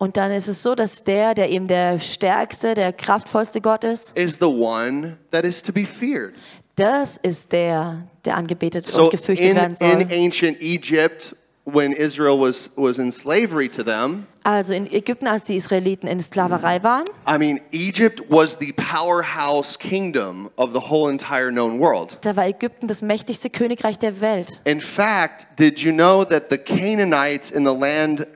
Und 0.00 0.16
dann 0.16 0.30
ist 0.30 0.46
es 0.46 0.62
so, 0.62 0.76
dass 0.76 1.02
der, 1.02 1.34
der 1.34 1.50
eben 1.50 1.66
der 1.66 1.98
stärkste, 1.98 2.74
der 2.74 2.92
kraftvollste 2.92 3.60
Gott 3.60 3.82
ist, 3.82 4.16
is 4.16 4.36
the 4.38 4.44
one 4.46 5.16
that 5.32 5.44
is 5.44 5.60
to 5.62 5.72
be 5.72 5.84
feared. 5.84 6.34
Das 6.78 7.16
ist 7.16 7.52
der, 7.52 8.06
der 8.24 8.36
angebetet 8.36 8.86
So 8.86 9.04
und 9.04 9.10
gefürchtet 9.10 9.50
in, 9.50 9.56
werden 9.56 9.74
soll. 9.74 9.88
in 10.00 10.10
ancient 10.10 10.60
Egypt, 10.60 11.34
when 11.64 11.92
Israel 11.92 12.38
was, 12.40 12.70
was 12.76 12.98
in 12.98 13.12
slavery 13.12 13.68
to 13.68 13.82
them, 13.82 14.26
Also 14.44 14.72
in 14.72 14.90
Ägypten, 14.90 15.26
als 15.26 15.44
die 15.44 15.56
Israeliten 15.56 16.08
in 16.08 16.18
Sklaverei 16.20 16.82
waren, 16.82 17.04
I 17.26 17.36
mean, 17.36 17.60
Egypt 17.70 18.22
was 18.30 18.56
the 18.58 18.72
powerhouse 18.72 19.78
kingdom 19.78 20.48
of 20.56 20.72
the 20.72 20.80
whole 20.88 21.10
entire 21.10 21.50
known 21.50 21.78
world. 21.78 22.16
da 22.22 22.34
war 22.36 22.46
Ägypten 22.46 22.86
das 22.88 23.02
mächtigste 23.02 23.50
Königreich 23.50 23.98
der 23.98 24.20
Welt. 24.22 24.60
In 24.64 24.80
fact, 24.80 25.46
did 25.58 25.80
you 25.80 25.92
know 25.92 26.24
that 26.24 26.44
the 26.50 26.56
Canaanites 26.56 27.50
in 27.50 27.64
the 27.66 27.74
land 27.74 28.26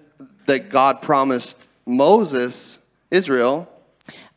that 0.47 0.69
God 0.71 1.01
promised 1.01 1.69
Moses, 1.87 2.81
Israel, 3.09 3.67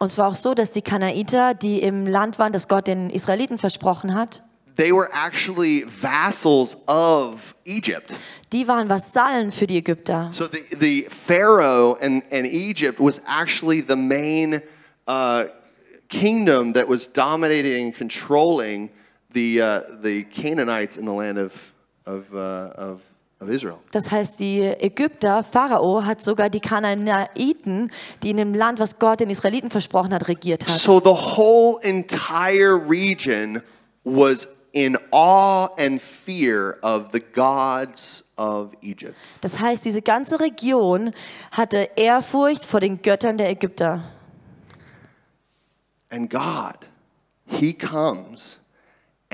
Und 0.06 0.12
es 0.12 0.20
war 0.20 0.28
auch 0.28 0.36
so, 0.36 0.54
dass 0.54 0.72
die 0.72 0.84
Kanaiter, 0.84 1.56
die 1.56 1.82
im 1.82 2.06
Land 2.06 2.38
waren, 2.38 2.54
das 2.54 2.68
Gott 2.68 2.86
den 2.86 3.10
Israeliten 3.10 3.58
versprochen 3.58 4.14
hat, 4.14 4.44
they 4.76 4.92
were 4.92 5.10
actually 5.12 5.84
vassals 5.88 6.78
of 6.88 7.56
Egypt. 7.66 8.20
die 8.54 8.68
waren 8.68 8.88
Vasallen 8.88 9.52
für 9.52 9.66
die 9.66 9.78
Ägypter. 9.78 10.30
So 10.32 10.46
the, 10.46 10.62
the 10.80 11.08
Pharaoh 11.10 11.98
and, 12.00 12.22
and 12.32 12.46
Egypt 12.46 13.00
was 13.00 13.20
actually 13.26 13.82
the 13.82 13.96
main 13.96 14.62
uh, 15.08 15.46
kingdom 16.08 16.74
that 16.74 16.88
was 16.88 17.12
dominating 17.12 17.86
and 17.86 17.96
controlling 17.96 18.92
the, 19.34 19.60
uh, 19.60 19.82
the 20.04 20.24
Canaanites 20.26 20.98
in 20.98 21.06
the 21.06 21.14
land 21.14 21.40
of, 21.40 21.74
of, 22.06 22.32
uh, 22.32 22.70
of. 22.76 23.02
Das 23.92 24.12
heißt, 24.12 24.40
die 24.40 24.62
Ägypter, 24.62 25.44
Pharao, 25.44 26.04
hat 26.06 26.24
sogar 26.24 26.50
die 26.50 26.62
Kanaaniten, 26.62 27.92
die 28.24 28.30
in 28.30 28.38
dem 28.38 28.54
Land, 28.54 28.80
was 28.80 28.98
Gott 28.98 29.20
den 29.20 29.30
Israeliten 29.30 29.70
versprochen 29.70 30.14
hat, 30.14 30.28
regiert 30.28 30.66
hat. 30.66 30.72
So 30.72 31.00
the 31.00 31.10
whole 31.10 31.80
entire 31.82 32.76
region 32.90 33.62
was 34.04 34.48
in 34.72 34.98
awe 35.12 35.70
and 35.78 36.02
fear 36.02 36.78
of 36.82 37.10
the 37.12 37.20
gods 37.20 38.24
of 38.38 38.72
Egypt. 38.82 39.16
Das 39.42 39.60
heißt, 39.60 39.86
diese 39.86 40.02
ganze 40.02 40.40
Region 40.40 41.12
hatte 41.52 41.90
Ehrfurcht 41.96 42.66
vor 42.66 42.80
den 42.80 43.02
Göttern 43.02 43.38
der 43.38 43.50
Ägypter. 43.50 44.04
And 46.10 46.30
God, 46.30 46.78
He 47.46 47.74
comes 47.74 48.60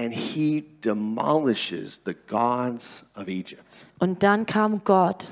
and 0.02 0.14
He 0.14 0.64
demolishes 0.82 2.02
the 2.06 2.16
gods 2.28 3.04
of 3.16 3.28
Egypt. 3.28 3.64
Und 4.00 4.24
dann 4.24 4.46
kam 4.48 4.84
Gott 4.84 5.32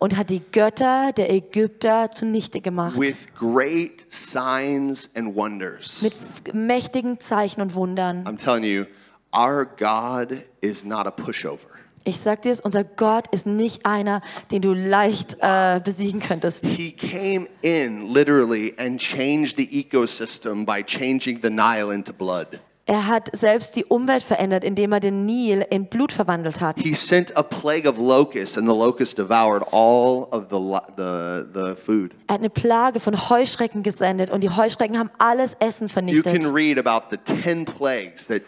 und 0.00 0.16
hat 0.16 0.30
die 0.30 0.40
Götter 0.40 1.12
der 1.12 1.30
Ägypter 1.30 2.10
zunichte 2.10 2.60
gemacht. 2.60 2.98
with 2.98 3.28
great 3.38 4.06
signs 4.08 5.08
and 5.14 5.36
wonders. 5.36 6.02
Mit 6.02 6.14
mächtigen 6.52 7.20
Zeichen 7.20 7.60
und 7.60 7.74
Wundern. 7.74 8.26
I'm 8.26 8.36
telling 8.36 8.64
you, 8.64 8.86
our 9.32 9.64
God 9.64 10.42
is 10.60 10.84
not 10.84 11.06
a 11.06 11.10
pushover. 11.10 11.68
Ich 12.04 12.18
sag 12.18 12.42
dir 12.42 12.50
es, 12.50 12.60
unser 12.60 12.82
Gott 12.82 13.26
ist 13.30 13.46
nicht 13.46 13.84
einer, 13.84 14.22
den 14.50 14.62
du 14.62 14.72
leicht 14.72 15.36
äh, 15.40 15.80
besiegen 15.84 16.18
könntest. 16.20 16.64
He 16.64 16.92
came 16.92 17.46
in 17.60 18.12
literally 18.12 18.74
and 18.78 18.98
changed 18.98 19.58
the 19.58 19.68
ecosystem 19.70 20.64
by 20.64 20.82
changing 20.82 21.40
the 21.42 21.50
Nile 21.50 21.92
into 21.94 22.12
blood. 22.12 22.58
Er 22.92 23.06
hat 23.06 23.28
selbst 23.36 23.76
die 23.76 23.84
Umwelt 23.84 24.24
verändert, 24.24 24.64
indem 24.64 24.90
er 24.90 24.98
den 24.98 25.24
Nil 25.24 25.64
in 25.70 25.86
Blut 25.86 26.10
verwandelt 26.10 26.60
hat. 26.60 26.80
He 26.82 26.92
sent 26.92 27.36
a 27.36 27.42
plague 27.44 27.88
of 27.88 27.98
locusts, 27.98 28.58
and 28.58 28.66
the 28.66 28.74
locusts 28.74 29.14
devoured 29.14 29.62
all 29.70 30.26
of 30.32 30.46
the, 30.50 30.56
the, 30.96 31.44
the 31.54 31.76
food. 31.76 32.10
Er 32.26 32.34
hat 32.34 32.40
eine 32.40 32.50
Plage 32.50 32.98
von 32.98 33.30
Heuschrecken 33.30 33.84
gesendet 33.84 34.30
und 34.30 34.40
die 34.42 34.50
Heuschrecken 34.50 34.98
haben 34.98 35.10
alles 35.18 35.54
Essen 35.60 35.86
You 35.86 35.92
vernichtet. 35.92 36.42
can 36.42 36.52
read 36.52 36.84
about 36.84 37.06
the 37.12 37.18
10 37.22 37.64
plagues 37.64 38.26
that 38.26 38.42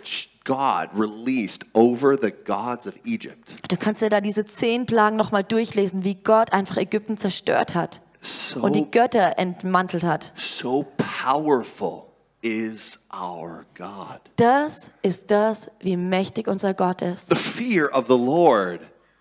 God 0.45 0.89
released 0.99 1.65
over 1.73 2.17
the 2.21 2.33
gods 2.45 2.89
of 2.89 2.95
Egypt. 3.05 3.55
Du 3.69 3.77
kannst 3.77 4.03
dir 4.03 4.09
da 4.11 4.21
diese 4.21 4.45
zehn 4.45 4.87
Plagen 4.87 5.15
nochmal 5.15 5.45
durchlesen, 5.45 6.03
wie 6.03 6.17
Gott 6.17 6.53
einfach 6.53 6.79
Ägypten 6.79 7.17
zerstört 7.17 7.77
hat 7.77 8.01
So, 8.23 8.59
und 8.61 8.75
die 8.75 8.91
Götter 8.91 9.39
entmantelt 9.39 10.03
hat. 10.03 10.33
so 10.37 10.85
powerful 10.97 12.07
is 12.43 12.99
our 13.13 13.65
God. 13.77 14.21
Das 14.37 14.91
ist 15.03 15.31
das, 15.31 15.71
wie 15.81 15.97
mächtig 15.97 16.49
unser 16.49 16.75
Gott 16.75 17.03
ist. 17.03 17.29
The 17.29 17.37
fear 17.37 17.89
of 17.93 18.07
the 18.09 18.17
Lord 18.19 18.81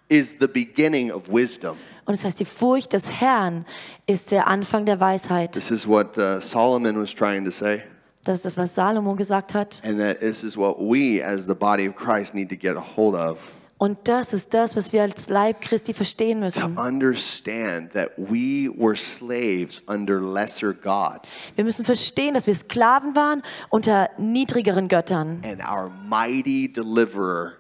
is 0.10 0.36
the 0.40 0.48
beginning 0.48 1.12
of 1.12 1.30
wisdom. 1.30 1.78
Und 2.06 2.18
das 2.18 2.26
heißt, 2.26 2.40
die 2.40 2.46
Furcht 2.46 2.94
des 2.94 3.22
Herrn 3.22 3.66
ist 4.08 4.32
der 4.32 4.48
Anfang 4.48 4.86
der 4.86 5.00
Weisheit. 5.00 5.54
This 5.54 5.72
is 5.72 5.88
what 5.88 6.18
uh, 6.18 6.42
Solomon 6.42 7.00
was 7.00 7.14
trying 7.14 7.46
to 7.46 7.52
say, 7.52 7.84
Das 8.24 8.36
ist 8.36 8.46
das, 8.46 8.58
was 8.58 8.76
Salomo 8.76 9.16
gesagt 9.16 9.54
hat. 9.54 9.82
and 9.84 10.00
that 10.00 10.20
this 10.20 10.44
is 10.44 10.58
what 10.58 10.78
we, 10.80 11.24
as 11.24 11.46
the 11.46 11.56
body 11.56 11.88
of 11.88 11.96
Christ, 11.96 12.34
need 12.34 12.50
to 12.50 12.56
get 12.56 12.76
a 12.76 12.82
hold 12.82 13.16
of 13.16 13.38
Und 13.82 13.98
das 14.08 14.32
ist 14.32 14.54
das, 14.54 14.78
was 14.78 14.94
wir 14.94 15.02
als 15.02 15.28
Leib 15.28 15.60
Christi 15.60 15.96
verstehen 15.96 16.38
to 16.38 16.46
müssen. 16.46 16.78
understand 16.78 17.92
that 17.94 18.12
we 18.16 18.70
were 18.78 18.96
slaves 18.96 19.82
under 19.88 20.22
lesser 20.22 20.72
gods, 20.72 21.28
Wir 21.56 21.64
müssen 21.64 21.84
verstehen, 21.84 22.36
dass 22.36 22.46
wir 22.46 22.54
Sklaven 22.54 23.16
waren 23.16 23.42
unter 23.72 24.12
niedrigeren 24.20 24.88
Göttern. 24.88 25.42
and 25.44 25.64
our 25.68 25.90
mighty 26.08 26.72
deliverer, 26.72 27.54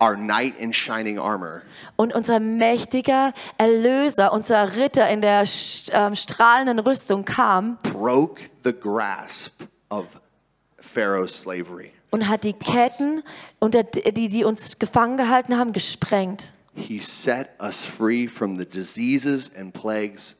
our 0.00 0.14
knight 0.14 0.56
in 0.60 0.72
shining 0.72 1.18
armor, 1.18 1.62
Und 1.96 2.14
unser 2.14 2.38
mächtiger 2.38 3.32
Erlöser, 3.58 4.32
unser 4.32 4.76
Ritter 4.76 5.08
in 5.10 5.20
der 5.20 5.42
ähm, 5.90 6.14
strahlenden 6.14 6.78
Rüstung 6.78 7.24
kam 7.24 7.76
broke 7.92 8.40
the 8.62 8.72
grasp 8.72 9.64
of 9.88 10.06
Pharaoh's 10.78 11.34
slavery. 11.34 11.90
Und 12.10 12.28
hat 12.28 12.44
die 12.44 12.52
Ketten, 12.52 13.22
unter 13.58 13.82
die, 13.82 14.28
die 14.28 14.44
uns 14.44 14.78
gefangen 14.78 15.16
gehalten 15.16 15.56
haben, 15.56 15.72
gesprengt. 15.72 16.52
He 16.74 16.98
set 16.98 17.48
us 17.60 17.84
free 17.84 18.26
from 18.26 18.56
the 18.56 18.64
diseases 18.64 19.50
and 19.56 19.72
plagues 19.72 20.36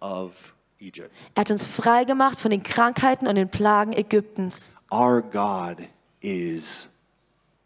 of 0.00 0.54
Egypt. 0.80 1.10
Er 1.34 1.42
hat 1.42 1.50
uns 1.50 1.64
frei 1.64 2.04
gemacht 2.04 2.38
von 2.38 2.50
den 2.50 2.62
Krankheiten 2.62 3.26
und 3.26 3.36
den 3.36 3.48
Plagen 3.48 3.92
Ägyptens. 3.92 4.72
Our 4.90 5.22
God 5.22 5.78
is 6.20 6.88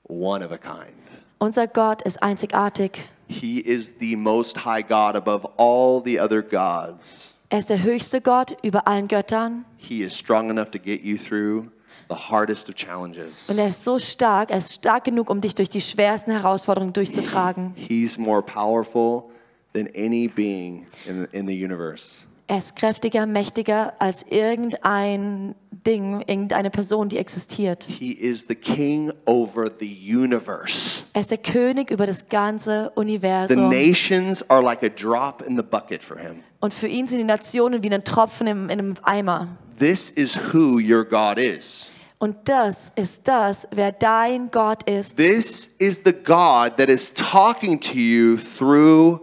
one 0.04 0.44
of 0.44 0.52
a 0.52 0.58
kind. 0.58 0.92
Unser 1.38 1.66
Gott 1.66 2.02
ist 2.02 2.22
einzigartig. 2.22 3.00
He 3.28 3.60
is 3.60 3.92
the 3.98 4.16
most 4.16 4.64
high 4.64 4.82
God 4.82 5.16
above 5.16 5.48
all 5.56 6.02
the 6.04 6.20
other 6.20 6.42
gods. 6.42 7.34
Er 7.48 7.58
ist 7.58 7.70
der 7.70 7.82
höchste 7.82 8.20
Gott 8.20 8.56
über 8.62 8.86
allen 8.86 9.08
Göttern. 9.08 9.64
He 9.76 10.02
is 10.02 10.16
strong 10.16 10.50
enough 10.50 10.70
to 10.70 10.78
get 10.78 11.02
you 11.02 11.16
through 11.16 11.66
the 12.08 12.14
hardest 12.14 12.68
of 12.68 12.74
challenges. 12.74 13.48
Und 13.48 13.58
er 13.58 13.68
ist 13.68 13.84
so 13.84 13.98
stark, 13.98 14.50
er 14.50 14.58
ist 14.58 14.72
stark 14.74 15.04
genug, 15.04 15.30
um 15.30 15.40
dich 15.40 15.54
durch 15.54 15.68
die 15.70 15.80
schwersten 15.80 16.30
Herausforderungen 16.32 16.92
durchzutragen. 16.92 17.72
He's 17.76 18.18
more 18.18 18.42
powerful 18.42 19.24
than 19.72 19.88
any 19.96 20.28
being 20.28 20.86
in, 21.06 21.26
in 21.32 21.46
the 21.46 21.64
universe. 21.64 22.22
Er 22.48 22.58
ist 22.58 22.76
kräftiger, 22.76 23.26
mächtiger 23.26 23.94
als 23.98 24.22
irgendein 24.30 25.56
Ding, 25.84 26.22
irgendeine 26.26 26.70
Person, 26.70 27.08
die 27.08 27.18
existiert. 27.18 27.84
He 27.84 28.12
is 28.12 28.46
the 28.48 28.54
king 28.54 29.12
over 29.24 29.68
the 29.80 30.16
universe. 30.16 31.02
Er 31.12 31.22
ist 31.22 31.32
der 31.32 31.38
König 31.38 31.90
über 31.90 32.06
das 32.06 32.28
ganze 32.28 32.92
The 32.94 33.00
Universum. 33.00 33.68
nations 33.68 34.48
are 34.48 34.62
like 34.62 34.84
a 34.84 34.88
drop 34.88 35.42
in 35.42 35.56
the 35.56 35.62
bucket 35.62 36.02
for 36.04 36.16
him. 36.18 36.42
Und 36.60 36.72
für 36.72 36.86
ihn 36.86 37.08
sind 37.08 37.18
die 37.18 37.24
Nationen 37.24 37.82
wie 37.82 37.90
ein 37.90 38.04
Tropfen 38.04 38.46
im, 38.46 38.64
in 38.70 38.78
einem 38.78 38.94
Eimer. 39.02 39.48
This 39.78 40.08
is 40.10 40.38
who 40.52 40.78
your 40.78 41.04
God 41.04 41.38
is. 41.38 41.90
Und 42.18 42.48
das 42.48 42.92
ist 42.96 43.28
das, 43.28 43.68
wer 43.72 43.92
dein 43.92 44.50
Gott 44.50 44.88
ist. 44.88 45.16
This 45.16 45.66
is 45.78 46.00
the 46.04 46.12
God 46.12 46.78
that 46.78 46.88
is 46.88 47.12
talking 47.12 47.78
to 47.80 47.94
you 47.98 48.38
through 48.38 49.20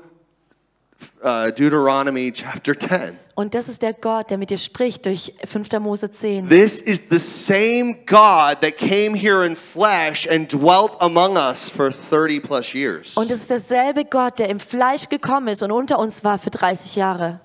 uh, 1.23 1.49
Deuteronomy 1.49 2.31
chapter 2.31 2.77
10. 2.77 3.17
Und 3.35 3.55
das 3.55 3.67
ist 3.67 3.81
der 3.81 3.93
Gott, 3.93 4.29
der 4.29 4.37
mit 4.37 4.51
dir 4.51 4.59
spricht 4.59 5.07
durch 5.07 5.33
5. 5.43 5.79
Mose 5.79 6.11
10. 6.11 6.49
This 6.49 6.81
is 6.81 7.01
the 7.09 7.17
same 7.17 7.95
God 8.05 8.61
that 8.61 8.77
came 8.77 9.15
here 9.15 9.43
in 9.43 9.55
flesh 9.55 10.29
and 10.29 10.47
dwelt 10.53 10.91
among 10.99 11.35
us 11.35 11.67
for 11.67 11.91
30 11.91 12.41
plus 12.41 12.75
years. 12.75 13.17
Und 13.17 13.31
es 13.31 13.41
ist 13.41 13.49
derselbe 13.49 14.05
Gott, 14.05 14.37
der 14.37 14.49
im 14.49 14.59
Fleisch 14.59 15.09
gekommen 15.09 15.47
ist 15.47 15.63
und 15.63 15.71
unter 15.71 15.97
uns 15.97 16.23
war 16.23 16.37
für 16.37 16.51
30 16.51 16.95
Jahre. 16.95 17.39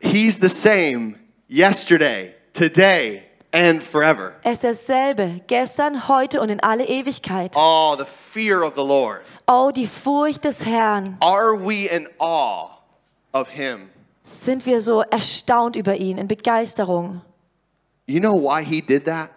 He's 0.00 0.38
the 0.40 0.48
same 0.48 1.16
yesterday, 1.46 2.34
today, 2.54 3.24
and 3.54 3.80
forever. 3.80 4.34
Er 4.42 4.52
ist 4.52 4.64
derselbe, 4.64 5.40
gestern, 5.46 6.08
heute 6.08 6.40
und 6.40 6.50
in 6.50 6.60
alle 6.60 6.86
Ewigkeit. 6.86 7.52
Oh, 7.54 7.94
the 7.96 8.04
fear 8.04 8.62
of 8.62 8.74
the 8.74 8.82
Lord. 8.82 9.22
Oh, 9.46 9.70
die 9.74 9.86
Furcht 9.86 10.44
des 10.44 10.66
Herrn. 10.66 11.16
Are 11.20 11.54
we 11.56 11.86
in 11.86 12.08
awe 12.18 12.70
of 13.32 13.48
him? 13.48 13.90
Sind 14.24 14.66
wir 14.66 14.80
so 14.80 15.02
erstaunt 15.02 15.76
über 15.76 15.96
ihn, 15.96 16.18
in 16.18 16.26
Begeisterung. 16.26 17.22
You 18.06 18.20
know 18.20 18.34
why 18.34 18.64
he 18.64 18.82
did 18.82 19.04
that? 19.04 19.30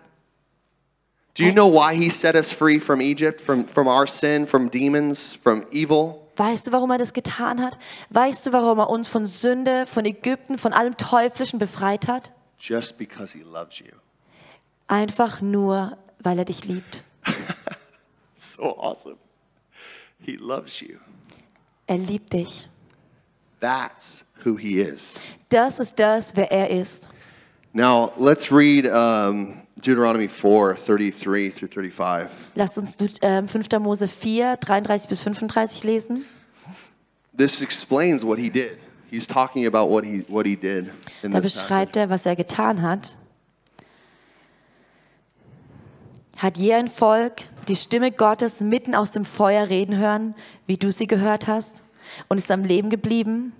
Do 1.35 1.43
you 1.43 1.51
know 1.51 1.67
why 1.67 1.93
he 1.93 2.09
set 2.09 2.35
us 2.35 2.51
free 2.51 2.79
from 2.79 2.99
Egypt, 2.99 3.39
from, 3.39 3.65
from 3.65 3.87
our 3.87 4.07
sin, 4.07 4.47
from 4.47 4.71
demons, 4.71 5.33
from 5.33 5.65
evil? 5.71 6.23
Weißt 6.35 6.67
du, 6.67 6.71
warum 6.71 6.89
er 6.89 6.97
das 6.97 7.13
getan 7.13 7.61
hat? 7.63 7.77
Weißt 8.09 8.47
du, 8.47 8.53
warum 8.53 8.79
er 8.79 8.89
uns 8.89 9.07
von 9.07 9.27
Sünde, 9.27 9.85
von 9.85 10.05
Ägypten, 10.05 10.57
von 10.57 10.73
allem 10.73 10.97
Teuflischen 10.97 11.59
befreit 11.59 12.07
hat? 12.07 12.31
Just 12.57 12.97
because 12.97 13.37
he 13.37 13.43
loves 13.43 13.79
you. 13.79 13.91
Einfach 14.87 15.41
nur, 15.41 15.97
weil 16.19 16.39
er 16.39 16.45
dich 16.45 16.65
liebt. 16.65 17.03
So 18.39 18.77
awesome. 18.77 19.17
He 20.19 20.35
loves 20.37 20.79
you. 20.79 20.97
Er 21.87 21.97
liebt 21.97 22.33
dich. 22.33 22.67
That's 23.59 24.23
who 24.45 24.57
he 24.57 24.79
is. 24.79 25.19
Das 25.49 25.79
ist 25.79 25.97
das, 25.97 26.35
wer 26.35 26.51
er 26.51 26.69
ist. 26.69 27.07
Now, 27.73 28.11
let's 28.15 28.51
read 28.51 28.85
um, 28.85 29.61
Deuteronomy 29.77 30.27
4 30.27 30.75
33 30.75 31.51
through 31.51 31.67
35. 31.71 32.29
Lasst 32.55 32.77
uns 32.77 32.95
äh, 33.23 33.41
5. 33.47 33.67
Mose 33.79 34.07
4, 34.07 34.57
33 34.57 35.09
bis 35.09 35.21
35 35.21 35.83
lesen. 35.83 36.25
This 37.35 37.61
explains 37.61 38.23
what 38.23 38.37
he 38.37 38.49
did. 38.51 38.77
He's 39.09 39.25
talking 39.25 39.65
about 39.65 39.89
what 39.89 40.05
he, 40.05 40.23
what 40.27 40.45
he 40.45 40.55
did 40.55 40.91
in 41.23 41.31
Da 41.31 41.39
this 41.39 41.55
passage. 41.55 41.61
beschreibt 41.63 41.95
er, 41.95 42.09
was 42.11 42.25
er 42.27 42.35
getan 42.35 42.81
hat. 42.83 43.15
Hat 46.37 46.59
je 46.59 46.75
ein 46.75 46.87
Volk 46.87 47.33
die 47.67 47.75
Stimme 47.75 48.11
Gottes 48.11 48.61
mitten 48.61 48.93
aus 48.93 49.09
dem 49.09 49.25
Feuer 49.25 49.69
reden 49.69 49.97
hören, 49.97 50.35
wie 50.67 50.77
du 50.77 50.91
sie 50.91 51.07
gehört 51.07 51.47
hast, 51.47 51.81
und 52.27 52.37
ist 52.37 52.51
am 52.51 52.63
Leben 52.63 52.91
geblieben? 52.91 53.53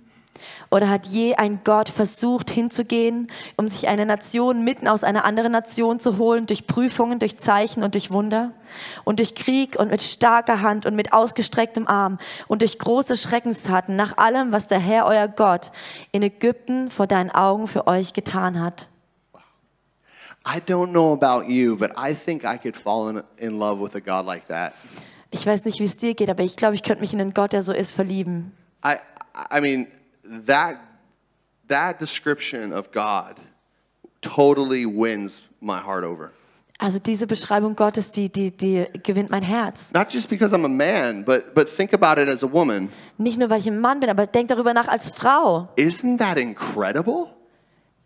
Oder 0.70 0.88
hat 0.88 1.06
je 1.06 1.34
ein 1.34 1.62
Gott 1.64 1.88
versucht 1.88 2.50
hinzugehen, 2.50 3.32
um 3.56 3.66
sich 3.66 3.88
eine 3.88 4.06
Nation 4.06 4.62
mitten 4.62 4.86
aus 4.86 5.02
einer 5.02 5.24
anderen 5.24 5.50
Nation 5.50 5.98
zu 5.98 6.18
holen, 6.18 6.46
durch 6.46 6.68
Prüfungen, 6.68 7.18
durch 7.18 7.36
Zeichen 7.36 7.82
und 7.82 7.94
durch 7.94 8.12
Wunder? 8.12 8.52
Und 9.02 9.18
durch 9.18 9.34
Krieg 9.34 9.76
und 9.76 9.90
mit 9.90 10.02
starker 10.04 10.62
Hand 10.62 10.86
und 10.86 10.94
mit 10.94 11.12
ausgestrecktem 11.12 11.88
Arm 11.88 12.18
und 12.46 12.62
durch 12.62 12.78
große 12.78 13.16
Schreckenstaten 13.16 13.96
nach 13.96 14.18
allem, 14.18 14.52
was 14.52 14.68
der 14.68 14.78
Herr, 14.78 15.06
euer 15.06 15.26
Gott, 15.26 15.72
in 16.12 16.22
Ägypten 16.22 16.90
vor 16.90 17.08
deinen 17.08 17.32
Augen 17.32 17.66
für 17.66 17.88
euch 17.88 18.12
getan 18.12 18.60
hat? 18.60 18.88
I 20.50 20.60
don't 20.60 20.92
know 20.92 21.12
about 21.12 21.50
you, 21.50 21.76
but 21.76 21.92
I 21.96 22.14
think 22.14 22.44
I 22.44 22.56
could 22.56 22.74
fall 22.74 23.08
in, 23.10 23.22
in 23.36 23.58
love 23.58 23.80
with 23.80 23.94
a 23.96 24.00
God 24.00 24.24
like 24.24 24.48
that. 24.48 24.74
Ich 25.30 25.46
weiß 25.46 25.66
nicht, 25.66 25.78
wie 25.78 25.84
es 25.84 25.98
dir 25.98 26.14
geht, 26.14 26.30
aber 26.30 26.42
ich 26.42 26.56
glaube, 26.56 26.74
ich 26.74 26.82
könnte 26.82 27.02
mich 27.02 27.12
in 27.12 27.20
einen 27.20 27.34
Gott, 27.34 27.52
der 27.52 27.60
so 27.62 27.74
ist, 27.74 27.92
verlieben. 27.92 28.52
I, 28.82 28.96
I 29.54 29.60
mean, 29.60 29.88
that, 30.46 30.78
that 31.68 32.00
description 32.00 32.72
of 32.72 32.90
God 32.92 33.36
totally 34.22 34.86
wins 34.86 35.42
my 35.60 35.78
heart 35.78 36.04
over. 36.04 36.32
Also 36.78 37.00
diese 37.00 37.26
Beschreibung 37.26 37.74
Gottes, 37.74 38.12
die, 38.12 38.30
die, 38.30 38.52
die 38.52 38.86
gewinnt 39.02 39.30
mein 39.30 39.42
Herz. 39.42 39.92
Not 39.92 40.12
just 40.12 40.30
because 40.30 40.54
I'm 40.54 40.64
a 40.64 40.68
man, 40.68 41.24
but, 41.24 41.54
but 41.54 41.68
think 41.68 41.92
about 41.92 42.18
it 42.22 42.28
as 42.28 42.42
a 42.42 42.50
woman. 42.50 42.90
Nicht 43.18 43.38
nur, 43.38 43.50
weil 43.50 43.58
ich 43.58 43.66
ein 43.66 43.80
Mann 43.80 44.00
bin, 44.00 44.08
aber 44.08 44.26
denk 44.26 44.48
darüber 44.48 44.72
nach 44.72 44.88
als 44.88 45.12
Frau. 45.12 45.68
Isn't 45.76 46.18
that 46.18 46.38
incredible? 46.38 47.26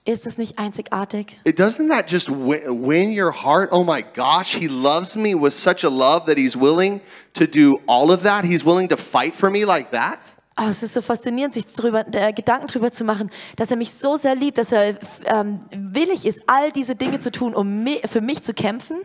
Ist 0.05 0.27
es 0.27 0.37
nicht 0.37 0.59
einzigartig? 0.59 1.39
It 1.45 1.61
doesn't 1.61 1.89
that 1.89 2.11
just 2.11 2.29
win, 2.29 3.17
your 3.17 3.33
heart? 3.33 3.71
Oh 3.71 3.85
my 3.85 4.03
gosh, 4.15 4.53
he 4.53 4.67
loves 4.67 5.15
me 5.15 5.33
with 5.35 5.55
such 5.55 5.85
a 5.85 5.89
love 5.89 6.27
that 6.27 6.37
he's 6.37 6.57
willing 6.57 7.01
to 7.35 7.47
do 7.47 7.79
all 7.87 8.11
of 8.11 8.25
that. 8.25 8.45
He's 8.45 8.65
willing 8.65 8.89
to 8.89 8.97
fight 8.97 9.37
for 9.37 9.49
me 9.49 9.65
like 9.65 9.93
that. 9.93 10.19
Oh, 10.59 10.69
es 10.69 10.83
ist 10.83 10.95
so 10.95 11.01
faszinierend, 11.03 11.55
sich 11.55 11.67
drüber, 11.67 12.05
äh, 12.13 12.33
Gedanken 12.33 12.67
darüber 12.67 12.91
zu 12.91 13.05
machen, 13.05 13.31
dass 13.57 13.71
er 13.71 13.77
mich 13.77 13.93
so 13.93 14.17
sehr 14.17 14.35
liebt, 14.35 14.59
dass 14.59 14.73
er 14.73 14.99
ähm, 15.25 15.61
willig 15.71 16.27
ist, 16.27 16.43
all 16.47 16.73
diese 16.73 16.97
Dinge 16.97 17.21
zu 17.21 17.31
tun, 17.31 17.55
um 17.55 17.85
mi 17.85 18.01
für 18.05 18.21
mich 18.21 18.43
zu 18.43 18.53
kämpfen. 18.53 18.99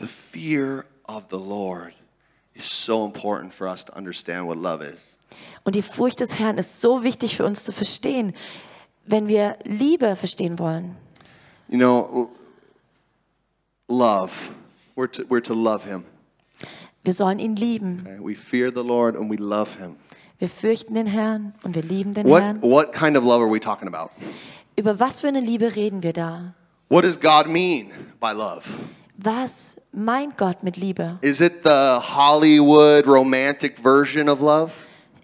The 0.00 0.06
fear 0.06 0.86
of 1.06 1.24
the 1.30 1.36
Lord 1.36 1.92
is 2.54 2.64
so 2.64 3.04
important 3.04 3.54
for 3.54 3.68
us 3.68 3.84
to 3.84 3.92
understand 3.94 4.48
what 4.48 4.56
love 4.56 4.82
is. 4.82 5.18
Und 5.62 5.74
die 5.74 5.82
Furcht 5.82 6.20
des 6.20 6.38
Herrn 6.38 6.58
ist 6.58 6.80
so 6.80 7.04
wichtig 7.04 7.36
für 7.36 7.44
uns 7.44 7.64
zu 7.64 7.72
verstehen, 7.72 8.32
wenn 9.08 9.28
wir 9.28 9.56
Liebe 9.64 10.16
verstehen 10.16 10.58
wollen. 10.58 10.96
You 11.68 11.78
know, 11.78 12.30
love. 13.88 14.32
We're 14.96 15.10
to, 15.12 15.24
we're 15.28 15.42
to 15.42 15.54
love 15.54 15.84
him. 15.84 16.04
Wir 17.04 17.12
sollen 17.14 17.38
ihn 17.38 17.56
lieben. 17.56 18.04
okay? 18.06 18.18
We 18.20 18.34
fear 18.34 18.70
the 18.72 18.82
Lord 18.82 19.16
and 19.16 19.30
we 19.30 19.36
love 19.36 19.78
him. 19.78 19.96
Wir 20.38 20.48
fürchten 20.48 20.94
den 20.94 21.06
Herrn 21.06 21.54
und 21.64 21.74
wir 21.74 21.82
lieben 21.82 22.14
den 22.14 22.26
What, 22.28 22.42
Herrn. 22.42 22.62
what 22.62 22.92
kind 22.92 23.16
of 23.16 23.24
love 23.24 23.42
are 23.42 23.50
we 23.50 23.58
talking 23.58 23.88
about? 23.88 24.10
Über 24.76 25.00
was 25.00 25.20
für 25.20 25.28
eine 25.28 25.40
Liebe 25.40 25.74
reden 25.74 26.02
wir 26.02 26.12
da? 26.12 26.54
What 26.88 27.04
does 27.04 27.18
God 27.18 27.46
mean 27.48 27.90
by 28.20 28.32
love? 28.32 28.62
Was 29.16 29.80
meint 29.92 30.36
Gott 30.38 30.62
mit 30.62 30.76
Liebe? 30.76 31.18
Is 31.22 31.40
it 31.40 31.64
the 31.64 31.98
Hollywood 32.00 33.06
romantic 33.06 33.78
version 33.78 34.28
of 34.28 34.40
love? 34.40 34.72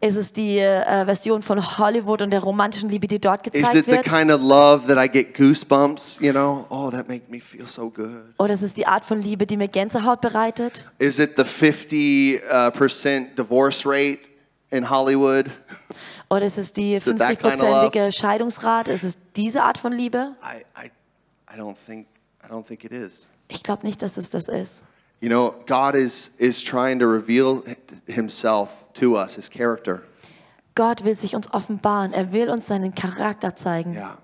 Ist 0.04 0.16
es 0.16 0.34
die 0.34 0.58
äh, 0.58 1.06
Version 1.06 1.40
von 1.40 1.78
Hollywood 1.78 2.20
und 2.20 2.30
der 2.30 2.42
romantischen 2.42 2.90
Liebe, 2.90 3.06
die 3.06 3.18
dort 3.18 3.46
Is 3.46 3.52
gezeigt 3.52 3.74
it 3.74 3.84
the 3.86 3.92
wird? 3.92 4.04
kind 4.04 4.30
of 4.30 4.42
love 4.42 4.86
that 4.86 5.02
I 5.02 5.10
get 5.10 5.34
goosebumps, 5.34 6.20
you 6.20 6.30
know? 6.30 6.66
Oh, 6.68 6.90
that 6.90 7.08
makes 7.08 7.26
me 7.30 7.40
feel 7.40 7.66
so 7.66 7.88
good. 7.88 8.34
Oder 8.36 8.52
ist 8.52 8.60
es 8.60 8.74
die 8.74 8.86
Art 8.86 9.02
von 9.02 9.22
Liebe, 9.22 9.46
die 9.46 9.56
mir 9.56 9.68
Gänsehaut 9.68 10.20
bereitet? 10.20 10.86
Is 10.98 11.18
it 11.18 11.38
the 11.38 11.44
50 11.44 12.38
uh, 12.42 12.70
percent 12.70 13.38
divorce 13.38 13.86
rate 13.86 14.18
in 14.70 14.90
Hollywood? 14.90 15.46
Oder 16.28 16.44
ist 16.44 16.58
es 16.58 16.74
die 16.74 16.96
it 16.96 17.04
that 17.04 17.40
kind 17.40 17.54
of 17.54 17.60
love? 17.62 17.86
50-prozentige 17.86 18.12
Scheidungsrate? 18.12 18.92
Ist 18.92 19.04
es 19.04 19.32
diese 19.32 19.62
Art 19.62 19.78
von 19.78 19.94
Liebe? 19.94 20.36
I, 20.42 20.64
I, 20.78 20.90
I 21.50 21.58
don't 21.58 21.76
think 21.86 22.08
I 22.44 22.52
don't 22.52 22.66
think 22.66 22.84
it 22.84 22.92
is. 22.92 23.26
Ich 23.48 23.62
glaube 23.62 23.86
nicht, 23.86 24.02
dass 24.02 24.18
es 24.18 24.28
das 24.28 24.48
ist. 24.48 24.86
You 25.20 25.28
know, 25.28 25.54
God 25.66 25.94
is 25.94 26.30
is 26.38 26.62
trying 26.62 26.98
to 26.98 27.06
reveal 27.06 27.62
himself 28.06 28.84
to 28.94 29.16
us, 29.16 29.36
his 29.36 29.48
character. 29.48 30.02
Gott 30.74 31.04
will 31.04 31.14
sich 31.14 31.34
uns 31.34 31.52
offenbaren. 31.52 32.12
Er 32.12 32.32
will 32.32 32.50
uns 32.50 32.66
seinen 32.66 32.94
Charakter 32.94 33.54
zeigen. 33.54 33.94
Yeah. 33.94 34.18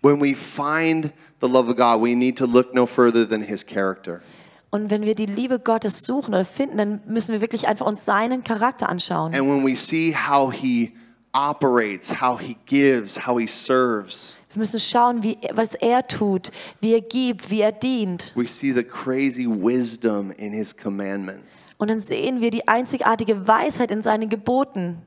When 0.00 0.20
we 0.20 0.34
find 0.34 1.12
the 1.40 1.48
love 1.48 1.68
of 1.68 1.76
God, 1.76 2.00
we 2.00 2.14
need 2.14 2.36
to 2.38 2.46
look 2.46 2.72
no 2.74 2.86
further 2.86 3.28
than 3.28 3.42
his 3.42 3.64
character. 3.64 4.22
Und 4.70 4.90
wenn 4.90 5.02
wir 5.02 5.14
die 5.14 5.26
Liebe 5.26 5.58
Gottes 5.58 6.00
suchen 6.00 6.32
oder 6.32 6.46
finden, 6.46 6.78
dann 6.78 7.00
müssen 7.06 7.32
wir 7.32 7.42
wirklich 7.42 7.68
einfach 7.68 7.84
uns 7.84 8.04
seinen 8.06 8.42
Charakter 8.42 8.88
anschauen. 8.88 9.34
And 9.34 9.46
when 9.46 9.64
we 9.66 9.76
see 9.76 10.14
how 10.14 10.50
he 10.50 10.92
operates, 11.34 12.10
how 12.22 12.40
he 12.40 12.56
gives, 12.66 13.26
how 13.26 13.38
he 13.38 13.46
serves, 13.46 14.34
Wir 14.54 14.60
müssen 14.60 14.80
schauen, 14.80 15.22
wie, 15.22 15.38
was 15.52 15.74
er 15.74 16.06
tut, 16.06 16.50
wie 16.80 16.92
er 16.92 17.00
gibt, 17.00 17.50
wie 17.50 17.60
er 17.62 17.72
dient. 17.72 18.32
we 18.36 18.46
see 18.46 18.72
the 18.72 18.82
crazy 18.84 19.46
wisdom 19.46 20.30
in 20.32 20.52
his 20.52 20.76
commandments. 20.76 21.62
Und 21.78 21.88
dann 21.88 22.00
sehen 22.00 22.40
wir 22.40 22.50
die 22.50 22.68
einzigartige 22.68 23.48
Weisheit 23.48 23.90
in 23.90 24.02
seinen 24.02 24.28
Geboten. 24.28 24.98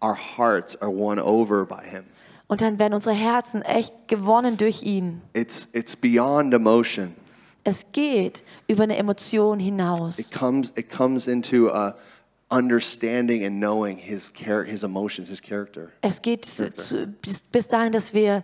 Our 0.00 0.16
hearts 0.16 0.80
are 0.80 0.90
won 0.92 1.18
over 1.18 1.64
by 1.66 1.82
him. 1.84 2.04
Und 2.48 2.60
dann 2.60 2.78
werden 2.78 2.94
unsere 2.94 3.14
Herzen 3.14 3.62
echt 3.62 3.92
gewonnen 4.08 4.56
durch 4.56 4.82
ihn. 4.82 5.22
It's, 5.32 5.68
it's 5.72 5.96
beyond 5.96 6.52
emotion. 6.54 7.14
Es 7.64 7.92
geht 7.92 8.42
über 8.66 8.82
eine 8.82 8.96
Emotion 8.96 9.58
It 9.60 9.66
hinaus. 9.66 10.30
comes, 10.32 10.72
it 10.76 10.90
comes 10.90 11.28
into 11.28 11.68
uh, 11.68 11.92
understanding 12.52 13.44
and 13.44 13.58
knowing 13.58 13.96
his, 13.96 14.30
char- 14.32 14.64
his 14.64 14.84
emotions, 14.84 15.28
his 15.28 15.40
character. 15.40 15.90
Es 16.02 16.20
geht 16.20 16.44
zu, 16.44 16.70
bis, 17.22 17.40
bis 17.40 17.66
dahin, 17.66 17.92
dass 17.92 18.12
wir 18.12 18.42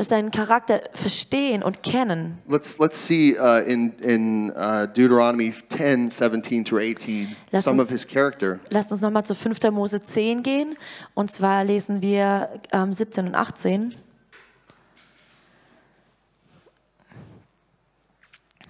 seinen 0.00 0.30
Charakter 0.30 0.80
verstehen 0.94 1.62
und 1.64 1.82
kennen. 1.82 2.38
Let's, 2.46 2.78
let's 2.78 2.96
see 3.04 3.36
uh, 3.36 3.58
in, 3.66 3.92
in 3.98 4.50
uh, 4.50 4.86
Deuteronomy 4.86 5.52
10, 5.68 6.10
17 6.10 6.64
through 6.64 6.78
18, 6.80 7.34
Lass 7.50 7.64
some 7.64 7.78
uns- 7.80 7.88
of 7.88 7.90
his 7.90 8.06
character. 8.06 8.60
Lasst 8.70 8.92
uns 8.92 9.00
nochmal 9.00 9.24
zu 9.24 9.34
5. 9.34 9.58
Mose 9.72 10.00
10 10.02 10.42
gehen. 10.44 10.76
Und 11.14 11.30
zwar 11.32 11.64
lesen 11.64 12.02
wir 12.02 12.48
ähm, 12.72 12.92
17 12.92 13.26
und 13.26 13.34
18. 13.34 13.94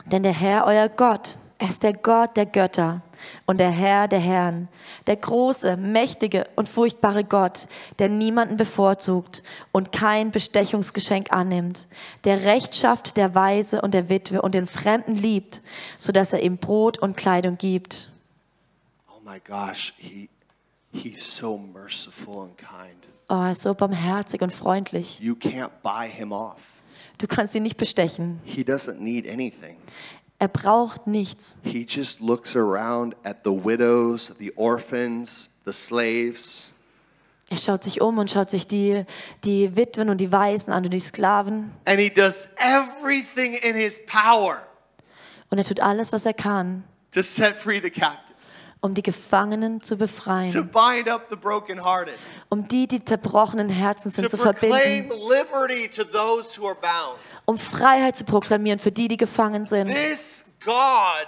Denn 0.06 0.22
der 0.22 0.32
Herr, 0.32 0.64
euer 0.66 0.88
Gott, 0.88 1.38
Er 1.58 1.68
ist 1.68 1.82
der 1.82 1.92
Gott 1.92 2.36
der 2.38 2.46
Götter 2.46 3.02
und 3.46 3.59
der 3.59 3.70
Herr 3.70 4.09
der 4.09 4.18
Herren, 4.18 4.68
der 5.06 5.16
große, 5.16 5.76
mächtige 5.76 6.46
und 6.56 6.68
furchtbare 6.68 7.24
Gott, 7.24 7.66
der 7.98 8.09
niemanden 8.09 8.56
bevorzugt 8.56 9.42
und 9.72 9.92
kein 9.92 10.30
Bestechungsgeschenk 10.30 11.33
annimmt, 11.33 11.88
der 12.24 12.44
Recht 12.44 12.76
schafft 12.76 13.16
der 13.16 13.35
Weise 13.35 13.83
und 13.83 13.94
der 13.94 14.09
Witwe 14.09 14.42
und 14.42 14.54
den 14.54 14.66
Fremden 14.66 15.14
liebt, 15.14 15.61
so 15.96 16.12
dass 16.12 16.33
er 16.33 16.42
ihm 16.42 16.59
Brot 16.59 16.98
und 16.98 17.16
Kleidung 17.16 17.56
gibt. 17.56 18.11
Oh 19.09 19.20
my 19.24 19.40
gosh, 19.40 19.94
he, 19.98 20.28
he's 20.92 21.37
so 21.37 21.59
merciful 21.59 22.42
and 22.42 22.59
kind. 22.59 23.09
Oh, 23.28 23.35
er 23.35 23.52
ist 23.52 23.62
so 23.62 23.74
barmherzig 23.74 24.42
und 24.42 24.52
freundlich. 24.52 25.20
You 25.20 25.35
can't 25.35 25.70
buy 25.83 26.09
him 26.11 26.33
off. 26.33 26.80
Du 27.18 27.26
kannst 27.26 27.54
ihn 27.54 27.62
nicht 27.62 27.76
bestechen. 27.76 28.40
He 28.44 28.62
doesn't 28.62 28.98
need 28.98 29.28
anything. 29.28 29.76
Er 30.40 30.48
braucht 30.48 31.07
nichts. 31.07 31.59
He 31.62 31.85
just 31.88 32.20
looks 32.20 32.57
around 32.57 33.14
at 33.24 33.44
the 33.44 33.50
widows, 33.53 34.33
the 34.38 34.50
orphans, 34.57 35.48
the 35.66 35.72
slaves, 35.72 36.72
Er 37.53 37.59
schaut 37.59 37.83
sich 37.85 38.00
um 38.00 38.16
und 38.18 38.31
schaut 38.31 38.48
sich 38.48 38.66
die, 38.68 39.05
die 39.44 39.74
Witwen 39.76 40.09
und 40.09 40.18
die 40.20 40.31
Waisen 40.33 40.72
an 40.72 40.85
und 40.85 40.90
die 40.92 41.00
Sklaven. 41.00 41.72
and 41.85 42.00
he 42.00 42.09
does 42.09 42.48
everything 42.59 43.55
in 43.55 43.74
his 43.76 43.98
power 44.07 44.62
Und 45.50 45.59
er 45.59 45.64
tut 45.64 45.81
alles, 45.81 46.12
was 46.12 46.24
er 46.26 46.33
kann, 46.33 46.85
to 47.12 47.22
set 47.22 47.57
free 47.57 47.81
the 47.81 47.90
captives, 47.90 48.29
um 48.80 48.94
die 48.94 49.02
Gefangenen 49.02 49.80
zu 49.80 49.94
to 49.94 49.98
befreien, 49.98 50.70
bind 50.70 51.08
up 51.08 51.26
the 51.30 51.36
brokenhearted, 51.36 52.14
um 52.48 52.66
die, 52.66 52.86
die 52.86 53.04
zerbrochenen 53.04 53.68
Herzen 53.68 54.10
sind, 54.10 54.30
zu 54.30 54.38
verbinden, 54.38 55.10
um 57.44 57.58
Freiheit 57.58 58.16
zu 58.16 58.24
proklamieren 58.24 58.78
für 58.78 58.90
die, 58.90 59.08
die 59.08 59.16
gefangen 59.16 59.66
sind. 59.66 59.94
This 59.94 60.44
God 60.64 61.26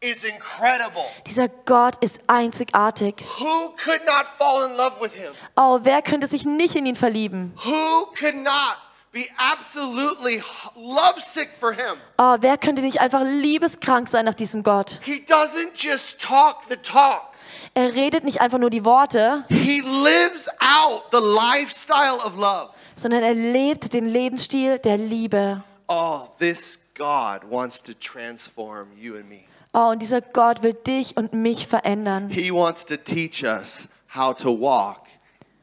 is 0.00 0.24
incredible. 0.24 1.04
Dieser 1.26 1.48
Gott 1.48 1.96
ist 2.02 2.22
einzigartig. 2.26 3.24
Who 3.38 3.74
could 3.82 4.04
not 4.06 4.26
fall 4.38 4.70
in 4.70 4.76
love 4.76 5.00
with 5.00 5.12
him? 5.12 5.32
Oh, 5.56 5.80
wer 5.82 6.02
könnte 6.02 6.26
sich 6.26 6.44
nicht 6.44 6.76
in 6.76 6.86
ihn 6.86 6.96
verlieben? 6.96 7.54
Who 7.64 8.06
could 8.18 8.36
not 8.36 8.76
be 9.14 9.26
absolutely 9.38 10.42
lovesick 10.76 11.50
for 11.58 11.72
him? 11.72 11.96
Oh, 12.18 12.36
wer 12.40 12.58
könnte 12.58 12.82
nicht 12.82 13.00
einfach 13.00 13.22
liebeskrank 13.22 14.08
sein 14.08 14.24
nach 14.26 14.34
diesem 14.34 14.62
Gott? 14.62 15.00
He 15.04 15.24
doesn't 15.26 15.70
just 15.76 16.20
talk 16.20 16.64
the 16.68 16.76
talk. 16.76 17.30
Er 17.74 17.94
redet 17.94 18.24
nicht 18.24 18.40
einfach 18.40 18.58
nur 18.58 18.70
die 18.70 18.84
Worte, 18.84 19.44
He 19.48 19.80
lives 19.80 20.48
out 20.60 21.04
the 21.12 21.18
lifestyle 21.20 22.16
of 22.26 22.36
love. 22.36 22.70
sondern 22.96 23.22
er 23.22 23.34
lebt 23.34 23.92
den 23.92 24.06
Lebensstil 24.06 24.78
der 24.78 24.98
Liebe. 24.98 25.62
Oh, 25.88 26.28
this 26.38 26.78
God 26.96 27.40
wants 27.50 27.82
to 27.82 27.92
transform 27.94 28.88
you 28.96 29.16
and 29.16 29.28
me. 29.28 29.44
Oh, 29.72 29.90
und 29.90 30.02
dieser 30.02 30.20
Gott 30.20 30.62
will 30.62 30.74
dich 30.74 31.16
und 31.16 31.32
mich 31.32 31.66
verändern. 31.66 32.28
He 32.28 32.52
wants 32.52 32.84
to 32.86 32.96
teach 32.96 33.42
us 33.44 33.88
how 34.14 34.34
to 34.36 34.48
walk 34.50 35.06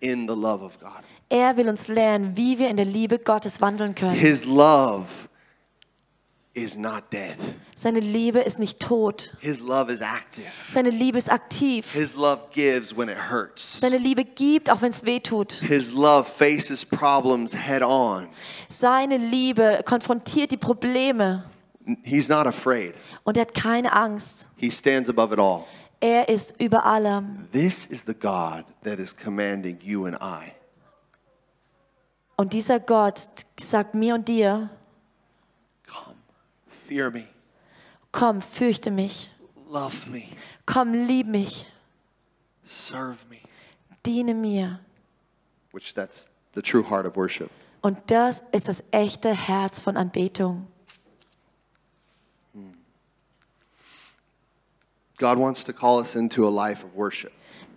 in 0.02 0.28
the 0.28 0.36
love 0.36 0.64
of 0.64 0.80
God. 0.80 1.02
Er 1.32 1.56
will 1.56 1.70
uns 1.70 1.88
lernen, 1.88 2.36
wie 2.36 2.60
wir 2.60 2.68
in 2.68 2.76
der 2.76 2.86
Liebe 2.86 3.18
Gottes 3.18 3.62
wandeln 3.62 3.96
können. 3.96 4.16
His 4.16 4.44
love 4.44 5.06
is 6.54 6.76
not 6.76 7.04
dead. 7.14 7.38
Seine 7.74 8.02
Liebe 8.02 8.40
ist 8.40 8.60
nicht 8.60 8.82
tot. 8.82 9.38
His 9.40 9.62
love 9.62 9.90
is 9.90 10.02
active. 10.02 10.48
Seine 10.68 10.90
Liebe 10.90 11.18
ist 11.18 11.32
aktiv. 11.32 11.90
His 11.94 12.16
love 12.16 12.48
gives 12.52 12.96
when 12.98 13.08
it 13.08 13.16
hurts. 13.32 13.80
Seine 13.80 13.98
Liebe 13.98 14.26
gibt, 14.26 14.70
auch 14.70 14.82
wenn 14.82 14.90
es 14.90 15.06
weh 15.06 15.22
tut. 15.22 15.54
His 15.54 15.94
love 15.94 16.26
faces 16.26 16.84
problems 16.86 17.56
head 17.56 17.82
on. 17.82 18.28
Seine 18.68 19.16
Liebe 19.16 19.80
konfrontiert 19.86 20.52
die 20.52 20.58
Probleme 20.58 21.46
He's 22.04 22.28
not 22.28 22.46
afraid. 22.46 22.94
und 23.24 23.38
er 23.38 23.44
hat 23.44 23.54
keine 23.54 23.94
Angst. 23.94 24.50
He 24.58 24.70
stands 24.70 25.10
above 25.10 25.34
it 25.34 25.40
all. 25.40 25.64
Er 26.02 26.28
ist 26.28 26.60
über 26.60 26.86
allem. 26.86 27.48
This 27.54 27.86
is 27.86 28.04
the 28.06 28.14
God 28.14 28.66
that 28.84 29.00
is 29.00 29.16
commanding 29.16 29.80
you 29.82 30.06
and 30.06 30.18
I. 30.22 30.52
Und 32.42 32.54
dieser 32.54 32.80
Gott 32.80 33.20
sagt 33.60 33.94
mir 33.94 34.16
und 34.16 34.28
dir, 34.28 34.72
Come, 35.86 36.16
fear 36.88 37.12
me, 37.12 37.28
komm, 38.12 38.42
fürchte 38.42 38.90
mich. 38.90 39.30
love 39.70 40.10
me, 40.10 40.24
Komm, 40.66 40.92
lieb 41.06 41.28
mich. 41.28 41.68
serve 42.66 43.20
me. 43.30 43.38
Diene 44.08 44.34
mir. 44.34 44.80
Which 45.72 45.94
that's 45.94 46.30
the 46.56 46.64
true 46.64 46.82
heart 46.82 47.06
of 47.06 47.16
worship. 47.16 47.52
Und 47.84 48.00
das 48.10 48.40
ist 48.52 48.68
das 48.68 48.86
echte 48.90 49.36
Herz 49.36 49.80
von 49.80 49.96
Anbetung. 49.96 50.66
God 55.20 55.38
wants 55.38 55.64
to 55.66 55.74
call 55.74 56.00
us 56.00 56.16
into 56.16 56.48
a 56.48 56.50
life 56.50 56.84
of 56.84 56.96
worship. 56.96 57.34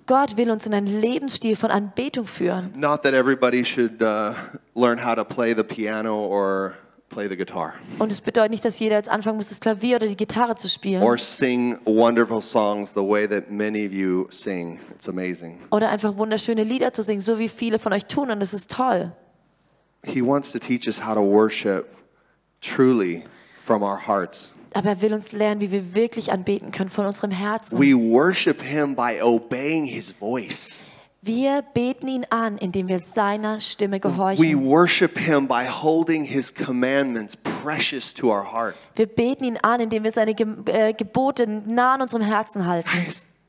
Gott 0.06 0.36
will 0.36 0.50
uns 0.50 0.66
in 0.66 0.74
einen 0.74 1.00
Lebensstil 1.00 1.56
von 1.56 1.70
Anbetung 1.70 2.26
führen. 2.26 2.72
Not 2.76 3.02
that 3.04 3.14
everybody 3.14 3.64
should 3.64 4.02
uh, 4.02 4.34
learn 4.74 5.02
how 5.02 5.14
to 5.14 5.24
play 5.24 5.54
the 5.56 5.62
piano 5.62 6.26
or 6.26 6.74
play 7.08 7.26
the 7.28 7.36
guitar 7.36 7.74
Und 7.98 8.12
es 8.12 8.20
bedeutet 8.20 8.50
nicht, 8.50 8.64
dass 8.64 8.78
jeder 8.80 8.96
jetzt 8.96 9.08
anfangen 9.08 9.36
muss, 9.36 9.48
das 9.48 9.60
Klavier 9.60 9.96
oder 9.96 10.06
die 10.06 10.16
Gitarre 10.16 10.56
zu 10.56 10.68
spielen. 10.68 11.02
or 11.02 11.16
sing 11.16 11.78
wonderful 11.86 12.42
songs 12.42 12.92
the 12.92 13.00
way 13.00 13.26
that 13.26 13.50
many 13.50 13.86
of 13.86 13.92
you 13.92 14.26
sing. 14.30 14.78
It's 14.94 15.08
amazing. 15.08 15.58
oder 15.70 15.88
einfach 15.88 16.16
wunderschöne 16.18 16.64
Lieder 16.64 16.92
zu 16.92 17.02
singen, 17.02 17.20
so 17.20 17.38
wie 17.38 17.48
viele 17.48 17.78
von 17.78 17.92
euch 17.92 18.06
tun. 18.06 18.30
Und 18.30 18.40
das 18.40 18.52
ist 18.52 18.70
toll. 18.70 19.12
He 20.04 20.20
wants 20.22 20.52
to 20.52 20.58
teach 20.58 20.86
us 20.86 21.00
how 21.06 21.14
to 21.14 21.22
worship 21.22 21.86
truly 22.60 23.22
from 23.62 23.82
our 23.82 23.96
hearts. 24.06 24.52
Aber 24.74 24.90
er 24.90 25.00
will 25.00 25.14
uns 25.14 25.32
lernen, 25.32 25.60
wie 25.60 25.70
wir 25.70 25.94
wirklich 25.94 26.32
anbeten 26.32 26.72
können 26.72 26.90
von 26.90 27.06
unserem 27.06 27.30
Herzen. 27.30 27.78
We 27.78 27.94
worship 27.94 28.60
Him 28.62 28.94
by 28.94 29.22
obeying 29.22 29.84
His 29.84 30.10
voice. 30.10 30.84
Wir 31.22 31.62
beten 31.62 32.06
ihn 32.06 32.26
an, 32.28 32.58
indem 32.58 32.86
wir 32.88 32.98
seiner 32.98 33.58
Stimme 33.58 33.96
We 33.96 34.00
gehorchen. 34.00 34.66
worship 34.66 35.16
Him 35.18 35.48
by 35.48 35.64
holding 35.66 36.24
His 36.24 36.52
commandments 36.52 37.34
precious 37.62 38.12
to 38.12 38.30
our 38.30 38.44
heart. 38.52 38.74
Wir 38.94 39.06
beten 39.06 39.44
ihn 39.44 39.56
an, 39.62 39.80
indem 39.80 40.04
wir 40.04 40.10
seine 40.12 40.34
Ge 40.34 40.46
äh, 40.66 40.92
Gebote 40.92 41.46
nah 41.46 41.94
an 41.94 42.02
unserem 42.02 42.22
Herzen 42.24 42.66
halten. 42.66 42.88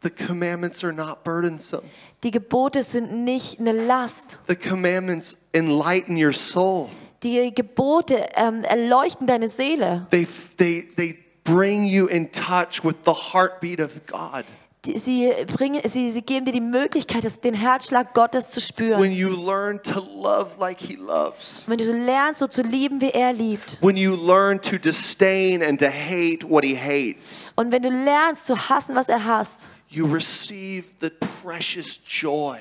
The 0.04 0.10
commandments 0.10 0.84
are 0.84 0.94
not 0.94 1.24
burdensome. 1.24 1.84
Die 2.24 2.32
Gebote 2.32 2.84
sind 2.84 3.24
nicht 3.26 3.60
eine 3.60 3.74
Last. 3.74 4.40
The 4.48 4.56
commandments 4.56 5.38
enlighten 5.52 6.16
your 6.16 6.32
soul. 6.32 6.90
Die 7.26 7.52
Gebote 7.56 8.28
ähm, 8.36 8.64
erleuchten 8.64 9.26
deine 9.26 9.48
Seele. 9.48 10.06
They, 10.12 10.28
they, 10.58 10.88
they 10.96 11.18
bring 11.44 11.86
you 11.86 12.06
in 12.06 12.32
touch 12.32 12.84
with 12.84 12.98
the 13.04 13.14
heartbeat 13.34 13.82
of 13.82 13.94
God. 14.06 14.46
Sie, 14.94 15.34
bringen, 15.58 15.82
sie, 15.86 16.12
sie 16.12 16.22
geben 16.22 16.46
dir 16.46 16.52
die 16.52 16.62
Möglichkeit, 16.62 17.26
den 17.44 17.56
Herzschlag 17.56 18.14
Gottes 18.14 18.52
zu 18.52 18.62
spüren. 18.62 19.02
When 19.02 19.12
you 19.12 19.30
learn 19.30 19.82
to 19.82 20.00
love 20.00 20.60
like 20.60 20.80
He 20.80 20.94
loves. 20.96 21.64
Wenn 21.66 21.80
du 21.80 21.92
lernst, 21.92 22.42
so 22.42 22.46
zu 22.46 22.62
lieben, 22.62 23.02
wie 23.02 23.10
er 23.10 23.34
liebt. 23.34 23.82
When 23.82 23.98
you 23.98 24.16
learn 24.16 24.62
to 24.62 24.78
disdain 24.78 25.64
and 25.64 25.80
to 25.80 25.88
hate 25.88 26.48
what 26.48 26.64
He 26.64 26.78
hates. 26.78 27.52
Und 27.56 27.72
wenn 27.72 27.82
du 27.82 27.90
lernst 27.90 28.46
zu 28.46 28.56
hassen, 28.70 28.94
was 28.94 29.10
er 29.10 29.26
hasst, 29.26 29.72
You 29.90 30.06
receive 30.06 30.84
the 31.02 31.10
precious 31.42 32.00
joy 32.06 32.60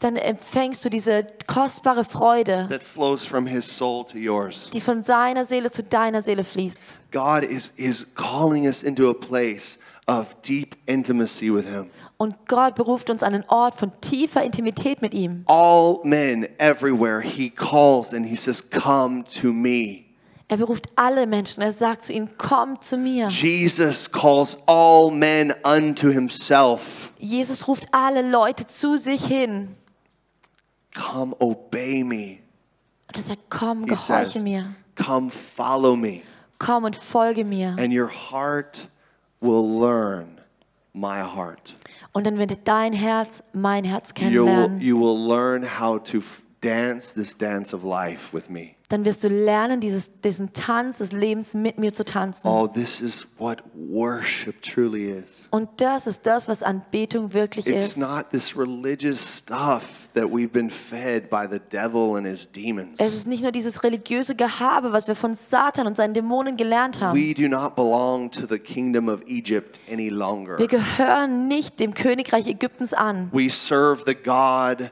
dann 0.00 0.16
empfängst 0.16 0.84
du 0.84 0.90
diese 0.90 1.26
kostbare 1.46 2.04
Freude, 2.04 2.66
that 2.70 2.82
flows 2.82 3.24
from 3.24 3.46
His 3.46 3.64
soul 3.66 4.04
to 4.04 4.18
yours. 4.18 4.68
die 4.70 4.80
von 4.80 5.02
seiner 5.02 5.44
Seele 5.44 5.70
zu 5.70 5.82
deiner 5.82 6.22
Seele 6.22 6.44
fließt. 6.44 6.98
God 7.12 7.42
is, 7.44 7.72
is 7.76 8.06
calling 8.14 8.66
us 8.66 8.82
into 8.82 9.08
a 9.08 9.14
place 9.14 9.78
of 10.06 10.34
deep 10.42 10.76
intimacy 10.86 11.52
with 11.52 11.64
Him. 11.64 11.90
Und 12.18 12.34
Gott 12.48 12.76
beruft 12.76 13.10
uns 13.10 13.22
an 13.22 13.34
einen 13.34 13.44
Ort 13.48 13.74
von 13.74 13.90
tiefer 14.00 14.42
Intimität 14.42 15.02
mit 15.02 15.12
ihm. 15.12 15.44
All 15.46 16.00
men 16.04 16.46
everywhere, 16.58 17.20
He 17.20 17.50
calls 17.50 18.14
and 18.14 18.26
He 18.26 18.36
says, 18.36 18.62
Come 18.70 19.24
to 19.42 19.52
me. 19.52 20.04
Er 20.48 20.58
beruft 20.58 20.86
alle 20.94 21.26
Menschen. 21.26 21.60
Er 21.60 21.72
sagt 21.72 22.04
zu 22.04 22.12
ihnen, 22.12 22.30
komm 22.38 22.80
zu 22.80 22.96
mir. 22.96 23.26
Jesus 23.26 24.10
calls 24.12 24.56
all 24.66 25.10
men 25.10 25.52
unto 25.64 26.08
Himself. 26.08 27.10
Jesus 27.18 27.66
ruft 27.66 27.88
alle 27.90 28.22
Leute 28.22 28.64
zu 28.64 28.96
sich 28.96 29.24
hin. 29.26 29.74
Come 30.96 31.34
obey 31.38 32.02
me. 32.02 32.38
Und 33.08 33.16
er 33.16 33.22
sagt, 33.22 33.50
komm, 33.50 33.84
He 33.84 33.94
says, 33.94 34.32
gehorche 34.32 34.40
mir. 34.40 34.74
Come 34.96 35.30
follow 35.30 35.94
me. 35.94 36.22
Komm 36.58 36.84
und 36.84 36.96
folge 36.96 37.44
mir. 37.44 37.76
And 37.78 37.92
your 37.92 38.08
heart 38.10 38.88
will 39.40 39.62
learn 39.80 40.40
my 40.94 41.20
heart. 41.20 41.74
Und 42.12 42.26
dann 42.26 42.38
wird 42.38 42.56
dein 42.64 42.92
Herz 42.94 43.44
mein 43.52 43.84
Herz 43.84 44.14
You 44.18 44.22
will, 44.24 44.30
kennenlernen. 44.46 44.80
you 44.80 44.98
will 44.98 45.16
learn 45.28 45.62
how 45.78 46.02
to 46.02 46.22
dance 46.62 47.12
this 47.14 47.36
dance 47.36 47.74
of 47.76 47.84
life 47.84 48.32
with 48.34 48.48
me. 48.48 48.70
dann 48.88 49.04
wirst 49.04 49.22
du 49.24 49.28
lernen, 49.28 49.80
dieses, 49.80 50.20
diesen 50.22 50.52
Tanz 50.52 50.98
des 50.98 51.12
Lebens 51.12 51.54
mit 51.54 51.78
mir 51.78 51.92
zu 51.92 52.04
tanzen. 52.04 52.48
Oh, 52.48 52.66
this 52.66 53.00
is 53.02 53.26
what 53.36 53.62
worship 53.74 54.62
truly 54.62 55.10
is. 55.10 55.48
Und 55.50 55.68
das 55.76 56.06
ist 56.06 56.26
das, 56.26 56.48
was 56.48 56.62
Anbetung 56.62 57.34
wirklich 57.34 57.66
It's 57.66 57.86
ist. 57.88 57.98
not 57.98 58.30
this 58.30 58.56
religious 58.56 59.38
stuff 59.38 60.05
that 60.16 60.30
we've 60.30 60.52
been 60.52 60.70
fed 60.70 61.28
by 61.28 61.46
the 61.46 61.60
devil 61.70 62.16
and 62.16 62.26
his 62.26 62.50
demons. 62.50 62.98
Es 62.98 63.14
ist 63.14 63.28
nicht 63.28 63.42
nur 63.42 63.52
dieses 63.52 63.84
religiöse 63.84 64.34
Gehabe, 64.34 64.92
was 64.92 65.06
wir 65.06 65.14
von 65.14 65.34
Satan 65.34 65.86
und 65.86 65.96
seinen 65.96 66.14
Dämonen 66.14 66.56
gelernt 66.56 67.00
haben. 67.00 67.16
We 67.16 67.34
do 67.34 67.46
not 67.48 67.76
belong 67.76 68.30
to 68.30 68.46
the 68.48 68.58
kingdom 68.58 69.08
of 69.08 69.20
Egypt 69.28 69.78
any 69.90 70.08
longer. 70.08 70.58
Wir 70.58 70.68
gehören 70.68 71.48
nicht 71.48 71.78
dem 71.78 71.94
Königreich 71.94 72.48
Ägyptens 72.48 72.94
an. 72.94 73.28
We 73.32 73.50
serve 73.50 74.04
the 74.06 74.14
God 74.14 74.90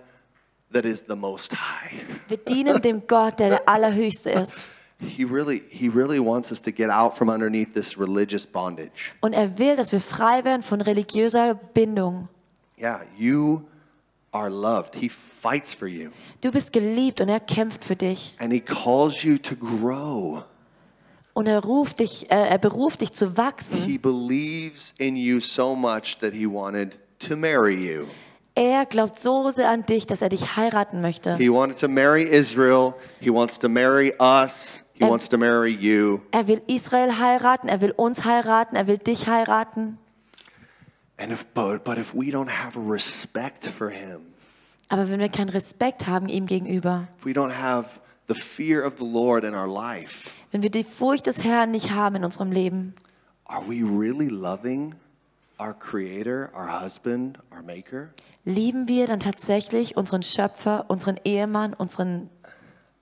that 0.72 0.84
is 0.84 1.04
the 1.08 1.16
most 1.16 1.52
high. 1.52 2.04
Wir 2.28 2.36
dienen 2.36 2.82
dem 2.82 3.06
Gott, 3.06 3.40
der 3.40 3.48
der 3.48 3.68
Allerhöchste 3.68 4.30
ist. 4.30 4.66
He 5.00 5.24
really 5.24 5.62
he 5.70 5.88
really 5.88 6.20
wants 6.20 6.52
us 6.52 6.60
to 6.62 6.70
get 6.70 6.90
out 6.90 7.16
from 7.16 7.28
underneath 7.28 7.72
this 7.72 7.98
religious 7.98 8.46
bondage. 8.46 9.12
Und 9.22 9.32
er 9.32 9.58
will, 9.58 9.74
dass 9.74 9.90
wir 9.90 10.00
frei 10.00 10.44
werden 10.44 10.62
von 10.62 10.82
religiöser 10.82 11.54
Bindung. 11.54 12.28
Yeah, 12.78 13.02
you 13.16 13.62
are 14.34 14.50
loved. 14.50 14.94
He 14.96 15.08
fights 15.08 15.72
for 15.72 15.88
you 15.88 16.10
Du 16.42 16.50
bist 16.50 16.72
geliebt 16.72 17.20
und 17.22 17.28
er 17.30 17.40
kämpft 17.40 17.84
für 17.84 17.96
dich. 17.96 18.34
and 18.38 18.52
he 18.52 18.60
calls 18.60 19.22
you 19.22 19.38
to 19.38 19.54
grow. 19.56 20.42
Und 21.32 21.46
er 21.46 21.64
ruft 21.64 22.00
dich, 22.00 22.30
äh, 22.30 22.48
er 22.48 22.58
beruft 22.58 23.00
dich 23.00 23.12
zu 23.12 23.36
wachsen. 23.36 23.78
He 23.84 23.98
believes 23.98 24.94
in 24.98 25.16
you 25.16 25.40
so 25.40 25.74
much 25.74 26.18
that 26.20 26.32
he 26.32 26.46
wanted 26.46 26.96
to 27.20 27.36
marry 27.36 27.74
you. 27.74 28.06
Er 28.56 28.86
glaubt 28.86 29.18
so 29.18 29.50
sehr 29.50 29.68
an 29.68 29.84
dich, 29.84 30.06
dass 30.06 30.22
er 30.22 30.28
dich 30.28 30.56
heiraten 30.56 31.00
möchte. 31.00 31.36
He 31.38 31.50
wanted 31.50 31.78
to 31.80 31.88
marry 31.88 32.22
Israel. 32.22 32.94
He 33.20 33.30
wants 33.32 33.58
to 33.58 33.68
marry 33.68 34.14
us. 34.20 34.84
He 34.92 35.02
And- 35.02 35.10
wants 35.10 35.28
to 35.30 35.36
marry 35.36 35.72
you. 35.72 36.20
Er 36.30 36.46
will 36.46 36.62
Israel 36.68 37.18
heiraten, 37.18 37.68
er 37.68 37.80
will 37.80 37.92
uns 37.96 38.24
heiraten, 38.24 38.76
er 38.76 38.86
will 38.86 38.98
dich 38.98 39.26
heiraten. 39.26 39.98
And 41.16 41.32
if 41.32 41.44
but, 41.54 41.84
but 41.84 41.96
if 41.98 42.12
we 42.14 42.30
don't 42.30 42.50
have 42.50 42.76
respect 42.76 43.66
for 43.66 43.90
him, 43.90 44.20
Aber 44.88 45.08
wenn 45.08 45.18
wir 45.20 45.28
keinen 45.28 45.48
Respekt 45.48 46.06
haben 46.06 46.28
ihm 46.28 46.46
gegenüber, 46.46 47.08
if 47.18 47.24
we 47.24 47.32
don't 47.32 47.54
have 47.54 48.00
the 48.28 48.34
fear 48.34 48.84
of 48.84 48.98
the 48.98 49.04
Lord 49.04 49.44
in 49.44 49.54
our 49.54 49.68
life, 49.68 50.30
wenn 50.50 50.62
wir 50.62 50.70
die 50.70 50.84
Furcht 50.84 51.26
des 51.26 51.44
Herrn 51.44 51.70
nicht 51.70 51.90
haben 51.92 52.16
in 52.16 52.24
unserem 52.24 52.50
Leben, 52.52 52.94
are 53.46 53.62
we 53.66 53.82
really 53.82 54.28
loving 54.28 54.94
our 55.60 55.72
creator, 55.72 56.50
our 56.54 56.68
husband, 56.68 57.38
our 57.52 57.62
maker? 57.62 58.10
lieben 58.44 58.88
wir 58.88 59.06
dann 59.06 59.20
tatsächlich 59.20 59.96
unseren 59.96 60.22
Schöpfer, 60.22 60.84
unseren 60.88 61.18
Ehemann, 61.24 61.74
unseren, 61.74 62.28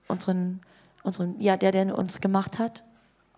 unseren, 0.07 0.61
unseren, 1.03 1.39
ja, 1.39 1.57
der, 1.57 1.71
der 1.71 1.97
uns 1.97 2.21
gemacht 2.21 2.59
hat? 2.59 2.83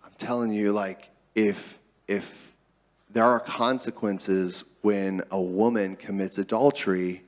I'm 0.04 0.16
telling 0.18 0.52
you 0.52 0.72
like 0.72 1.10
if 1.34 1.80
if 2.08 2.54
there 3.16 3.24
are 3.24 3.40
consequences 3.40 4.64
when 4.82 5.22
a 5.30 5.40
woman 5.40 5.96
commits 5.96 6.36
adultery 6.36 7.22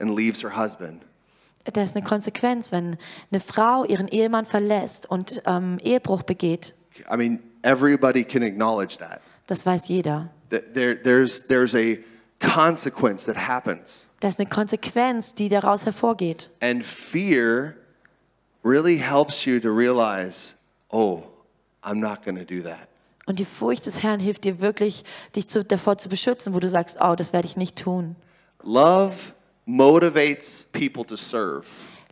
and 0.00 0.14
leaves 0.14 0.40
her 0.40 0.50
husband. 0.50 1.02
Da 1.72 1.82
ist 1.82 1.96
eine 1.96 2.04
Konsequenz, 2.04 2.72
wenn 2.72 2.98
eine 3.30 3.40
Frau 3.40 3.84
ihren 3.84 4.08
Ehemann 4.08 4.46
verlässt 4.46 5.10
und 5.10 5.42
ähm, 5.46 5.78
Ehebruch 5.82 6.22
begeht. 6.22 6.74
I 7.10 7.16
mean, 7.16 7.40
everybody 7.62 8.24
can 8.24 8.42
acknowledge 8.42 8.98
that. 8.98 9.20
Das 9.46 9.64
weiß 9.64 9.88
jeder. 9.88 10.30
There, 10.50 10.94
there's, 10.94 11.46
there's 11.46 11.74
a 11.74 11.98
consequence 12.40 13.24
that 13.26 13.36
happens. 13.36 14.06
Das 14.20 14.34
ist 14.34 14.40
eine 14.40 14.48
Konsequenz, 14.48 15.34
die 15.34 15.48
daraus 15.48 15.84
hervorgeht. 15.84 16.50
And 16.60 16.82
fear 16.84 17.76
really 18.62 18.96
helps 18.96 19.44
you 19.44 19.60
to 19.60 19.70
realize, 19.70 20.54
oh, 20.90 21.24
I'm 21.82 22.00
not 22.00 22.24
going 22.24 22.36
to 22.36 22.44
do 22.44 22.62
that. 22.62 22.88
Und 23.26 23.38
die 23.38 23.44
Furcht 23.44 23.86
des 23.86 24.02
Herrn 24.02 24.20
hilft 24.20 24.44
dir 24.44 24.60
wirklich, 24.60 25.04
dich 25.34 25.48
zu, 25.48 25.64
davor 25.64 25.96
zu 25.96 26.08
beschützen, 26.08 26.54
wo 26.54 26.60
du 26.60 26.68
sagst, 26.68 26.98
oh, 27.00 27.14
das 27.14 27.32
werde 27.32 27.46
ich 27.46 27.56
nicht 27.56 27.76
tun. 27.76 28.16
Love 28.62 29.14
motivates 29.66 30.68
people 30.72 31.04
to 31.04 31.16
serve. 31.16 31.64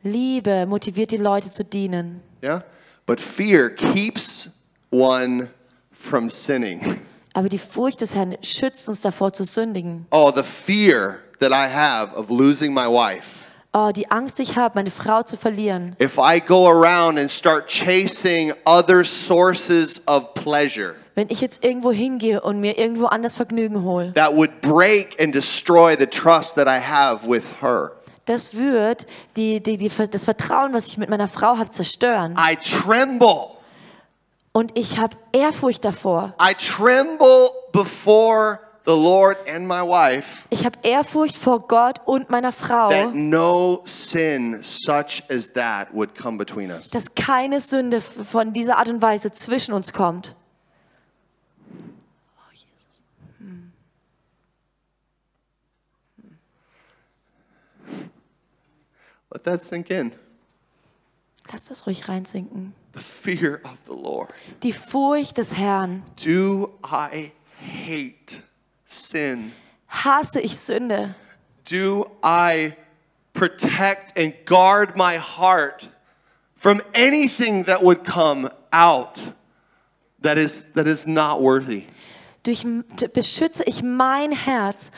Liebe 0.02 0.66
motiviert 0.66 1.10
die 1.10 1.18
Leute 1.18 1.50
zu 1.50 1.64
dienen. 1.64 2.22
Yeah? 2.42 2.64
But 3.06 3.20
fear 3.20 3.68
keeps 3.70 4.50
one 4.90 5.48
from 5.92 6.30
sinning. 6.30 7.00
Aber 7.34 7.48
die 7.48 7.58
Furcht 7.58 8.00
des 8.00 8.14
Herrn 8.14 8.36
schützt 8.42 8.88
uns 8.88 9.00
davor 9.00 9.32
zu 9.32 9.44
sündigen. 9.44 10.06
Oh, 10.10 10.32
the 10.34 10.42
fear 10.42 11.18
that 11.40 11.50
I 11.50 11.72
have 11.72 12.14
of 12.14 12.30
losing 12.30 12.72
my 12.72 12.86
wife. 12.86 13.46
Oh, 13.74 13.90
die 13.90 14.10
Angst, 14.10 14.38
die 14.38 14.42
ich 14.42 14.56
habe, 14.56 14.74
meine 14.74 14.90
Frau 14.90 15.22
zu 15.22 15.36
verlieren. 15.36 15.96
If 15.98 16.18
I 16.18 16.40
go 16.40 16.68
around 16.68 17.18
and 17.18 17.30
start 17.30 17.68
chasing 17.68 18.52
other 18.66 19.02
sources 19.02 20.02
of 20.06 20.34
pleasure 20.34 20.96
Wenn 21.14 21.28
ich 21.28 21.40
jetzt 21.40 21.62
irgendwo 21.62 21.92
hingehe 21.92 22.40
und 22.40 22.60
mir 22.60 22.78
irgendwo 22.78 23.06
anders 23.06 23.34
Vergnügen 23.34 23.82
hole, 23.84 24.12
that 24.14 24.34
would 24.34 24.60
break 24.62 25.20
and 25.20 25.34
destroy 25.34 25.96
the 25.98 26.06
trust 26.06 26.54
that 26.54 26.66
I 26.66 26.80
have 26.80 27.28
with 27.28 27.44
her, 27.60 27.92
das 28.24 28.54
wird 28.54 29.06
die, 29.36 29.62
die, 29.62 29.76
die, 29.76 29.90
das 30.10 30.24
Vertrauen, 30.24 30.72
was 30.72 30.86
ich 30.86 30.98
mit 30.98 31.10
meiner 31.10 31.28
Frau 31.28 31.58
habe, 31.58 31.70
zerstören. 31.70 32.36
I 32.38 32.56
tremble. 32.56 33.48
Und 34.52 34.76
ich 34.78 34.98
habe 34.98 35.16
Ehrfurcht 35.32 35.84
davor. 35.84 36.34
I 36.40 36.54
tremble 36.54 37.48
before 37.72 38.60
the 38.84 38.92
Lord 38.92 39.38
and 39.48 39.66
my 39.66 39.80
wife 39.80 40.46
Ich 40.50 40.64
habe 40.64 40.78
Ehrfurcht 40.82 41.36
vor 41.36 41.66
Gott 41.66 42.00
und 42.04 42.30
meiner 42.30 42.52
Frau, 42.52 42.90
that 42.90 43.14
no 43.14 43.80
sin 43.84 44.62
such 44.62 45.22
as 45.30 45.52
that 45.54 45.88
would 45.92 46.14
come 46.14 46.36
between 46.36 46.70
us. 46.70 46.90
dass 46.90 47.14
keine 47.14 47.60
Sünde 47.60 48.00
von 48.00 48.52
dieser 48.52 48.78
Art 48.78 48.88
und 48.88 49.00
Weise 49.02 49.32
zwischen 49.32 49.72
uns 49.72 49.92
kommt. 49.92 50.34
Let 59.44 59.58
that 59.58 59.62
sink 59.62 59.90
in. 59.90 60.12
Lass 61.50 61.64
das 61.64 61.84
ruhig 61.84 62.08
reinsinken. 62.08 62.74
The 62.92 63.00
fear 63.00 63.60
of 63.64 63.76
the 63.86 63.92
Lord. 63.92 64.32
Die 64.62 64.70
Furcht 64.70 65.36
des 65.36 65.54
Herrn. 65.56 66.04
Do 66.14 66.78
I 66.84 67.32
hate 67.58 68.40
sin? 68.84 69.52
Hasse 69.88 70.40
ich 70.40 70.52
Sünde? 70.52 71.16
Do 71.64 72.04
I 72.22 72.76
protect 73.32 74.16
and 74.16 74.32
guard 74.44 74.96
my 74.96 75.16
heart 75.16 75.88
from 76.54 76.80
anything 76.94 77.64
that 77.64 77.82
would 77.82 78.04
come 78.04 78.48
out 78.72 79.32
that 80.20 80.38
is, 80.38 80.66
that 80.74 80.86
is 80.86 81.08
not 81.08 81.40
worthy? 81.42 81.86
Durch, 82.44 82.64
beschütze 83.12 83.64
ich 83.66 83.82
mein 83.82 84.30
Herz 84.30 84.92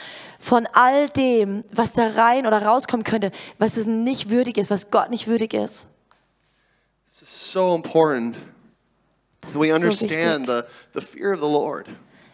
von 0.45 0.67
all 0.75 1.07
dem, 1.09 1.63
was 1.73 1.95
da 1.95 2.07
rein 2.09 2.47
oder 2.47 2.63
rauskommen 2.63 3.03
könnte, 3.03 3.33
was 3.59 3.79
es 3.79 3.87
nicht 3.87 4.29
würdig 4.29 4.59
ist, 4.59 4.71
was 4.71 4.91
Gott 4.91 5.09
nicht 5.09 5.27
würdig 5.27 5.55
ist. 5.55 5.89
This 7.09 7.23
is 7.23 7.53
so 7.53 7.75
important 7.75 8.37
Das 9.41 9.59
we 9.59 9.69
so 9.69 9.75
understand 9.77 10.47
wichtig. 10.49 10.65
the, 10.93 11.01
the 11.01 11.07
fear 11.07 11.33
of 11.33 11.41
the 11.41 11.47
Lord. 11.47 11.87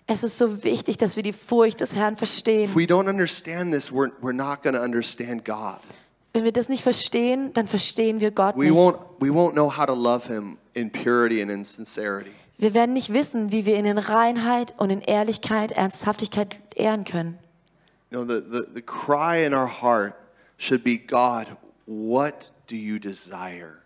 Es 0.09 0.25
ist 0.25 0.38
so 0.38 0.64
wichtig, 0.64 0.96
dass 0.99 1.14
wir 1.14 1.23
die 1.23 1.33
Furcht 1.33 1.81
des 1.81 1.94
Herrn 1.94 2.14
If 2.14 2.18
verstehen. 2.18 2.75
we 2.75 2.83
don't 2.85 3.09
understand 3.09 3.73
this, 3.73 3.92
we're, 3.92 4.11
we're 4.20 4.33
not 4.33 4.62
going 4.64 4.75
to 4.75 4.83
understand 4.83 5.44
God. 5.44 5.79
Wenn 6.33 6.42
wir 6.42 6.53
das 6.53 6.68
nicht 6.68 6.83
verstehen, 6.83 7.53
dann 7.53 7.68
verstehen 7.68 8.18
wir 8.18 8.33
Gott 8.33 8.57
We 8.57 8.70
nicht. 8.70 8.73
won't, 8.77 8.99
we 9.20 9.29
won't 9.29 9.53
know 9.53 9.70
how 9.77 9.87
to 9.87 9.94
love 9.94 10.27
Him 10.27 10.59
in 10.75 10.90
purity 10.90 11.40
and 11.42 11.51
in 11.51 11.64
sincerity. 11.64 12.31
Wir 12.59 12.75
werden 12.75 12.92
nicht 12.92 13.12
wissen, 13.12 13.53
wie 13.53 13.66
wir 13.66 13.79
ihn 13.79 13.85
in 13.87 13.99
Reinheit 13.99 14.75
und 14.79 14.90
in 14.90 15.01
Ehrlichkeit, 15.01 15.70
Ernsthaftigkeit 15.73 16.57
ehren 16.75 17.05
können. 17.05 17.38
You 18.11 18.18
know, 18.18 18.25
the, 18.25 18.40
the, 18.40 18.62
the 18.62 18.83
cry 18.83 19.37
in 19.38 19.55
our 19.55 19.66
heart 19.66 20.20
should 20.57 20.83
be 20.83 20.99
God, 20.99 21.57
what 21.87 22.49
do 22.66 22.77
you 22.77 22.99
desire? 22.99 23.77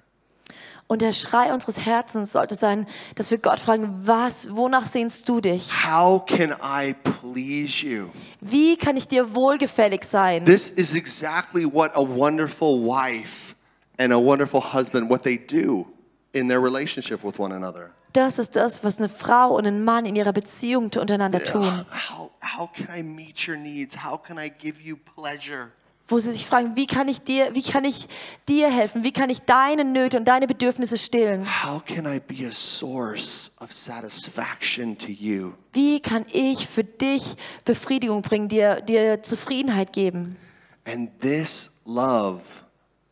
Und 0.86 1.00
der 1.00 1.14
Schrei 1.14 1.52
unseres 1.52 1.86
Herzens 1.86 2.32
sollte 2.32 2.54
sein, 2.54 2.86
dass 3.14 3.30
wir 3.30 3.38
Gott 3.38 3.58
fragen, 3.58 4.06
was, 4.06 4.54
wonach 4.54 4.84
sehnst 4.84 5.28
du 5.28 5.40
dich? 5.40 5.70
How 5.86 6.24
can 6.24 6.54
I 6.62 6.94
please 6.94 7.84
you? 7.84 8.10
Wie 8.40 8.76
kann 8.76 8.96
ich 8.96 9.08
dir 9.08 9.34
wohlgefällig 9.34 10.04
sein? 10.04 10.44
This 10.44 10.68
is 10.68 10.94
exactly 10.94 11.64
what 11.64 11.90
a 11.94 12.02
wonderful 12.02 12.80
wife 12.80 13.54
and 13.98 14.12
a 14.12 14.18
wonderful 14.18 14.60
husband, 14.60 15.08
what 15.08 15.22
they 15.22 15.38
do 15.38 15.86
in 16.32 16.48
their 16.48 16.60
relationship 16.62 17.24
with 17.24 17.38
one 17.38 17.54
another. 17.54 17.90
Das 18.14 18.38
ist 18.38 18.54
das, 18.54 18.84
was 18.84 18.98
eine 18.98 19.08
Frau 19.08 19.56
und 19.56 19.66
ein 19.66 19.82
Mann 19.82 20.06
in 20.06 20.14
ihrer 20.14 20.32
Beziehung 20.32 20.84
untereinander 20.84 21.42
tun. 21.42 21.84
How, 22.08 22.30
how 22.56 22.72
can 22.72 22.86
I 22.96 23.02
meet 23.02 23.48
your 23.48 23.56
needs? 23.56 24.04
How 24.04 24.22
can 24.22 24.38
I 24.38 24.48
give 24.48 24.80
you 24.80 24.96
pleasure? 24.96 25.72
Wo 26.06 26.20
sie 26.20 26.30
sich 26.30 26.46
fragen, 26.46 26.76
wie 26.76 26.86
kann 26.86 27.08
ich 27.08 27.22
dir, 27.22 27.54
wie 27.54 27.62
kann 27.62 27.84
ich 27.84 28.06
dir 28.48 28.70
helfen? 28.70 29.02
Wie 29.02 29.10
kann 29.10 29.30
ich 29.30 29.40
deine 29.40 29.84
Nöte 29.84 30.16
und 30.16 30.28
deine 30.28 30.46
Bedürfnisse 30.46 30.96
stillen? 30.96 31.44
How 31.64 31.84
can 31.84 32.06
I 32.06 32.20
be 32.20 32.46
a 32.46 32.52
source 32.52 33.50
of 33.58 33.72
satisfaction 33.72 34.96
to 34.98 35.08
you? 35.08 35.54
Wie 35.72 35.98
kann 35.98 36.24
ich 36.30 36.68
für 36.68 36.84
dich 36.84 37.34
Befriedigung 37.64 38.22
bringen, 38.22 38.48
dir, 38.48 38.80
dir 38.80 39.24
Zufriedenheit 39.24 39.92
geben? 39.92 40.36
And 40.84 41.10
this 41.20 41.72
love 41.84 42.42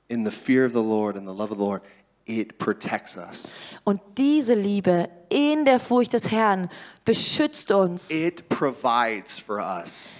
in 0.08 0.24
the 0.24 0.30
fear 0.30 0.64
of 0.64 0.72
the 0.72 0.78
Lord 0.78 1.16
and 1.16 1.26
the 1.26 1.34
love 1.34 1.50
of 1.50 1.58
the 1.58 1.64
Lord, 1.64 1.82
it 2.26 2.58
protects 2.58 3.16
us. 3.16 3.52
Und 3.84 4.00
diese 4.16 4.54
Liebe 4.54 5.08
in 5.28 5.64
der 5.64 5.80
Furcht 5.80 6.14
des 6.14 6.30
Herrn 6.30 6.68
beschützt 7.04 7.70
uns. 7.72 8.10
It 8.10 8.48
provides 8.48 9.38
for 9.38 9.58
us. 9.58 10.10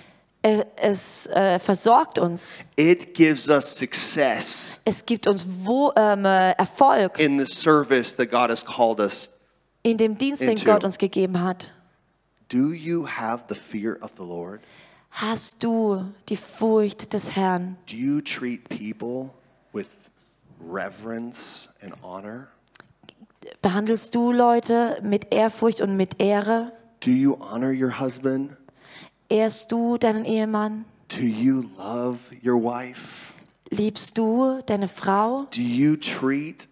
Äh, 0.43 0.65
Es 0.77 1.29
äh, 1.29 1.59
versorgt 1.61 2.19
uns. 2.19 2.65
It 2.77 3.15
gives 3.15 3.49
us 3.49 3.77
success 3.77 4.79
Es 4.85 5.07
gibt 5.07 5.27
uns 5.29 5.47
wo, 5.47 5.93
ähm, 5.97 6.25
äh, 6.25 6.51
Erfolg 6.53 7.19
in 7.21 7.39
the 7.39 7.47
service 7.47 8.17
that 8.17 8.31
God 8.31 8.51
has 8.51 8.65
called 8.65 8.99
us. 8.99 9.31
in 9.85 9.97
dem 9.97 10.19
Dienst, 10.19 10.43
den 10.43 10.57
Gott 10.57 10.83
uns 10.85 10.99
gegeben 10.99 11.41
hat. 11.41 11.73
Do 12.49 12.73
you 12.73 13.07
have 13.07 13.45
the 13.49 13.55
fear 13.55 13.97
of 14.03 14.13
the 14.19 14.25
Lord? 14.25 14.61
Hast 15.11 15.63
du 15.63 16.05
die 16.29 16.37
Furcht 16.37 17.13
des 17.13 17.37
Herrn? 17.37 17.77
Do 17.89 17.97
you 17.97 18.21
treat 18.21 18.69
people 18.69 19.33
with 19.73 19.87
reverence 20.61 21.69
and 21.83 21.95
honor? 22.03 22.49
Behandelst 23.61 24.15
du 24.15 24.33
Leute 24.33 24.99
mit 25.03 25.33
Ehrfurcht 25.33 25.81
und 25.81 25.97
mit 25.97 26.21
Ehre? 26.21 26.73
Do 27.01 27.11
you 27.11 27.37
honor 27.41 27.73
your 27.73 28.01
husband? 28.01 28.57
Ehrst 29.29 29.73
du 29.73 29.99
deinen 29.99 30.25
Ehemann? 30.25 30.85
Do 31.09 31.21
you 31.21 31.65
love 31.77 32.19
your 32.43 32.63
wife? 32.63 33.33
Liebst 33.71 34.17
du 34.19 34.61
deine 34.67 34.89
Frau? 34.89 35.47
Do 35.51 35.61
you 35.61 35.97
treat 35.97 36.69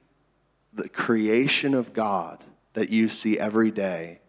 the 0.76 0.88
creation 0.88 1.74
of 1.74 1.92
God 1.94 2.38
that 2.74 2.90
you 2.90 3.08
see 3.08 3.38
every 3.38 3.70
day 3.70 4.20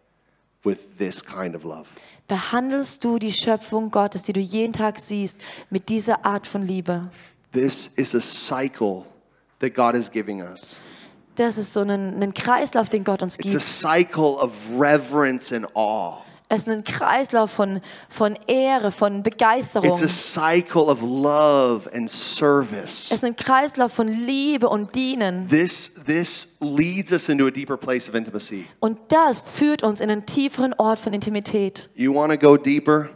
with 0.64 0.98
this 0.98 1.22
kind 1.22 1.54
of 1.54 1.64
love? 1.64 1.86
Behandelst 2.28 3.04
du 3.04 3.18
die 3.18 3.32
Schöpfung 3.32 3.90
Gottes, 3.90 4.22
die 4.22 4.32
du 4.32 4.40
jeden 4.40 4.72
Tag 4.72 4.98
siehst, 4.98 5.38
mit 5.70 5.88
dieser 5.88 6.24
Art 6.24 6.46
von 6.46 6.62
Liebe? 6.62 7.10
This 7.52 7.90
is 7.96 8.14
a 8.14 8.20
cycle 8.20 9.04
that 9.62 9.74
God 9.74 9.94
is 9.94 10.10
giving 10.10 10.42
us. 10.42 10.76
Das 11.36 11.56
ist 11.56 11.72
so 11.72 11.80
ein, 11.80 12.22
ein 12.22 12.34
Kreislauf, 12.34 12.90
den 12.90 13.04
Gott 13.04 13.22
uns 13.22 13.38
It's 13.38 13.48
a 13.48 13.52
gibt. 13.52 13.62
cycle 13.62 14.36
of 14.38 14.52
reverence 14.78 15.50
and 15.52 15.66
awe. 15.74 16.18
Es 16.50 16.64
ist 16.64 16.68
ein 16.68 16.84
Kreislauf 16.84 17.50
von, 17.50 17.80
von 18.10 18.36
Ehre, 18.46 18.92
von 18.92 19.22
Begeisterung. 19.22 19.88
It's 19.88 20.02
a 20.02 20.08
cycle 20.08 20.82
of 20.82 21.00
love 21.00 21.90
and 21.94 22.10
service. 22.10 23.06
Es 23.06 23.12
ist 23.12 23.24
ein 23.24 23.34
Kreislauf 23.36 23.94
von 23.94 24.06
Liebe 24.08 24.68
und 24.68 24.94
Dienen. 24.94 25.48
This, 25.48 25.92
this 26.04 26.48
leads 26.60 27.10
us 27.10 27.30
into 27.30 27.46
a 27.46 27.50
deeper 27.50 27.78
place 27.78 28.06
of 28.06 28.14
intimacy. 28.14 28.66
Und 28.80 28.98
das 29.08 29.40
führt 29.40 29.82
uns 29.82 30.02
in 30.02 30.10
einen 30.10 30.26
tieferen 30.26 30.74
Ort 30.74 31.00
von 31.00 31.14
Intimität. 31.14 31.88
You 31.94 32.12
want 32.14 32.30
to 32.30 32.38
go 32.38 32.58
deeper? 32.58 33.08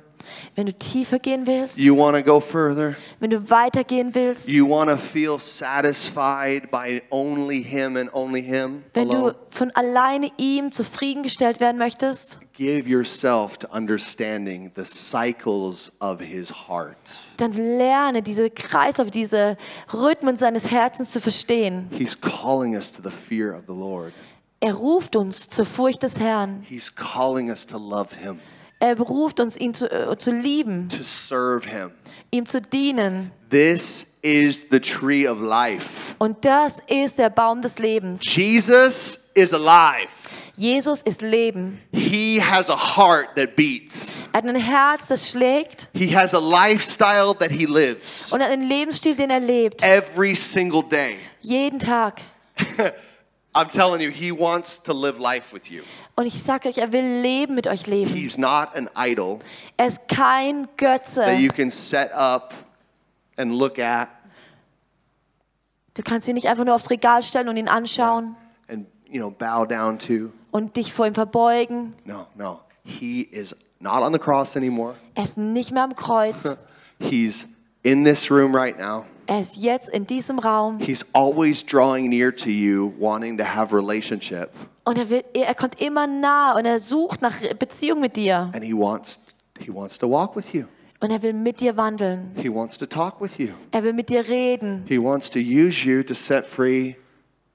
Wenn 0.54 0.66
du 0.66 0.72
tiefer 0.72 1.18
gehen 1.18 1.46
willst, 1.46 1.78
You 1.78 1.96
want 1.96 2.16
to 2.16 2.22
go 2.22 2.40
further? 2.40 2.96
wenn 3.20 3.30
du 3.30 3.50
weitergehen 3.50 4.14
willst, 4.14 4.48
You 4.48 4.68
want 4.68 4.90
to 4.90 4.96
feel 4.96 5.38
satisfied 5.38 6.70
by 6.70 7.02
only 7.10 7.62
Him 7.62 7.96
and 7.96 8.10
only 8.12 8.42
Him? 8.42 8.84
wenn 8.94 9.08
du 9.08 9.16
alone? 9.16 9.34
von 9.50 9.70
alleine 9.72 10.30
ihm 10.38 10.72
zufriedengestellt 10.72 11.60
werden 11.60 11.78
möchtest, 11.78 12.40
Give 12.54 12.88
yourself 12.88 13.58
to 13.58 13.68
understanding 13.70 14.70
the 14.76 14.84
cycles 14.84 15.92
of 16.00 16.20
His 16.20 16.50
heart. 16.68 16.96
dann 17.36 17.52
lerne 17.52 18.22
diese 18.22 18.48
Kreislauf, 18.50 19.10
diese 19.10 19.56
Rhythmen 19.92 20.36
seines 20.36 20.70
Herzens 20.70 21.10
zu 21.10 21.20
verstehen. 21.20 21.88
He's 21.90 22.18
calling 22.20 22.74
us 22.76 22.90
to 22.92 23.02
the 23.02 23.10
fear 23.10 23.52
of 23.54 23.64
the 23.66 23.74
Lord. 23.74 24.12
Er 24.60 24.72
ruft 24.72 25.16
uns 25.16 25.50
zur 25.50 25.66
Furcht 25.66 26.02
des 26.02 26.18
Herrn. 26.18 26.64
He's 26.66 26.90
calling 26.94 27.50
us 27.50 27.66
to 27.66 27.76
love 27.78 28.08
Him, 28.16 28.38
Er 28.78 28.94
beruft 28.94 29.40
uns, 29.40 29.56
ihn 29.56 29.72
zu, 29.72 29.90
äh, 29.90 30.16
zu 30.18 30.30
lieben, 30.32 30.88
to 30.90 31.02
serve 31.02 31.66
Him. 31.68 31.92
ihm 32.30 32.46
zu 32.46 32.60
dienen. 32.60 33.30
This 33.50 34.06
is 34.22 34.66
the 34.70 34.80
tree 34.80 35.26
of 35.26 35.40
life. 35.40 36.14
Und 36.18 36.44
das 36.44 36.80
ist 36.88 37.18
der 37.18 37.30
Baum 37.30 37.62
des 37.62 37.78
Lebens. 37.78 38.20
Jesus 38.24 39.30
is 39.34 39.52
alive. 39.54 40.08
Jesus 40.56 41.02
ist 41.02 41.20
Leben. 41.22 41.80
He 41.92 42.40
has 42.40 42.68
a 42.70 42.76
heart 42.76 43.34
that 43.36 43.56
beats. 43.56 44.18
Er 44.32 44.38
hat 44.38 44.46
ein 44.46 44.56
Herz, 44.56 45.06
das 45.08 45.30
schlägt 45.30 45.88
He 45.94 46.14
has 46.16 46.34
a 46.34 46.38
lifestyle 46.38 47.34
that 47.38 47.50
he 47.50 47.66
lives 47.66 48.32
und 48.32 48.40
einen 48.42 48.66
Lebensstil, 48.66 49.14
den 49.16 49.30
er 49.30 49.40
lebt. 49.40 49.82
every 49.82 50.34
single 50.34 50.82
day. 50.82 51.16
Jeden 51.42 51.78
Tag. 51.78 52.20
I'm 53.54 53.70
telling 53.70 54.00
you, 54.00 54.10
he 54.10 54.32
wants 54.32 54.82
to 54.82 54.92
live 54.92 55.18
life 55.18 55.52
with 55.52 55.70
you. 55.70 55.82
Und 56.18 56.24
ich 56.24 56.42
sage 56.42 56.68
euch, 56.70 56.78
er 56.78 56.92
will 56.92 57.20
Leben 57.20 57.54
mit 57.54 57.66
euch 57.66 57.86
leben. 57.86 58.10
He's 58.10 58.38
not 58.38 58.68
an 58.74 58.88
idol 58.96 59.38
Er 59.76 59.86
ist 59.88 60.08
kein 60.08 60.62
that 60.62 60.78
Götze. 60.78 61.32
you 61.34 61.50
can 61.50 61.70
set 61.70 62.10
up 62.14 62.54
and 63.36 63.52
look 63.52 63.78
at 63.78 64.08
Du 65.94 66.02
kannst 66.02 66.26
ihn 66.28 66.34
nicht 66.34 66.46
einfach 66.48 66.64
nur 66.64 66.74
aufs 66.74 66.90
Regal 66.90 67.22
stellen 67.22 67.48
und 67.48 67.56
ihn 67.56 67.68
anschauen 67.68 68.34
and 68.68 68.86
you 69.10 69.18
know 69.20 69.30
bow 69.30 69.64
down 69.66 69.98
to. 69.98 70.30
und 70.50 70.76
dich 70.76 70.92
vor 70.92 71.06
ihm 71.06 71.14
verbeugen. 71.14 71.94
No, 72.04 72.26
no. 72.34 72.60
He 72.84 73.22
is 73.22 73.54
not 73.80 74.02
on 74.02 74.12
the 74.12 74.18
cross 74.18 74.56
anymore. 74.56 74.94
Er 75.14 75.24
ist 75.24 75.36
nicht 75.38 75.70
mehr 75.72 75.82
am 75.84 75.94
Kreuz. 75.94 76.64
He's 76.98 77.46
in 77.82 78.04
this 78.04 78.30
room 78.30 78.54
right 78.54 78.78
now. 78.78 79.04
Er 79.26 79.40
ist 79.40 79.56
jetzt 79.56 79.88
in 79.90 80.06
diesem 80.06 80.38
Raum 80.38 80.78
He's 80.78 81.04
always 81.12 81.62
drawing 81.64 82.08
near 82.08 82.34
to 82.34 82.48
you, 82.48 82.92
wanting 82.98 83.36
to 83.38 83.44
have 83.44 83.74
relationship, 83.74 84.50
und 84.86 84.96
er, 84.98 85.10
will, 85.10 85.22
er 85.34 85.54
kommt 85.54 85.80
immer 85.80 86.06
nah 86.06 86.56
und 86.56 86.64
er 86.64 86.78
sucht 86.78 87.20
nach 87.20 87.34
Beziehung 87.58 88.00
mit 88.00 88.16
dir. 88.16 88.50
and 88.54 88.64
he 88.64 88.72
wants 88.72 89.18
he 89.58 89.70
wants 89.72 89.98
to 89.98 90.08
walk 90.08 90.34
with 90.34 90.52
you. 90.54 90.64
Und 91.00 91.10
er 91.10 91.20
will 91.22 91.34
mit 91.34 91.60
dir 91.60 91.76
wandeln. 91.76 92.32
He 92.36 92.48
wants 92.48 92.78
to 92.78 92.86
talk 92.86 93.20
with 93.20 93.36
you. 93.38 93.48
Er 93.70 93.84
will 93.84 93.92
mit 93.92 94.08
dir 94.08 94.26
reden. 94.26 94.84
He 94.88 94.98
wants 94.98 95.28
to 95.30 95.38
use 95.38 95.84
you 95.86 96.02
to 96.02 96.14
set 96.14 96.46
free 96.46 96.96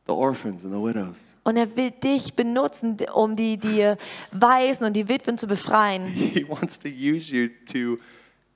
the 0.05 0.13
orphans 0.13 0.63
and 0.63 0.71
the 0.71 0.79
widows. 0.79 1.15
Und 1.43 1.57
er 1.57 1.75
will 1.75 1.89
dich 1.89 2.35
benutzen, 2.35 2.97
um 3.15 3.35
die, 3.35 3.57
die 3.57 3.95
Waisen 4.31 4.85
und 4.85 4.93
die 4.93 5.09
Witwen 5.09 5.39
zu 5.39 5.47
befreien. 5.47 6.05
He 6.05 6.45
wants 6.47 6.77
to 6.77 6.87
use 6.87 7.33
you 7.35 7.49
to 7.71 7.97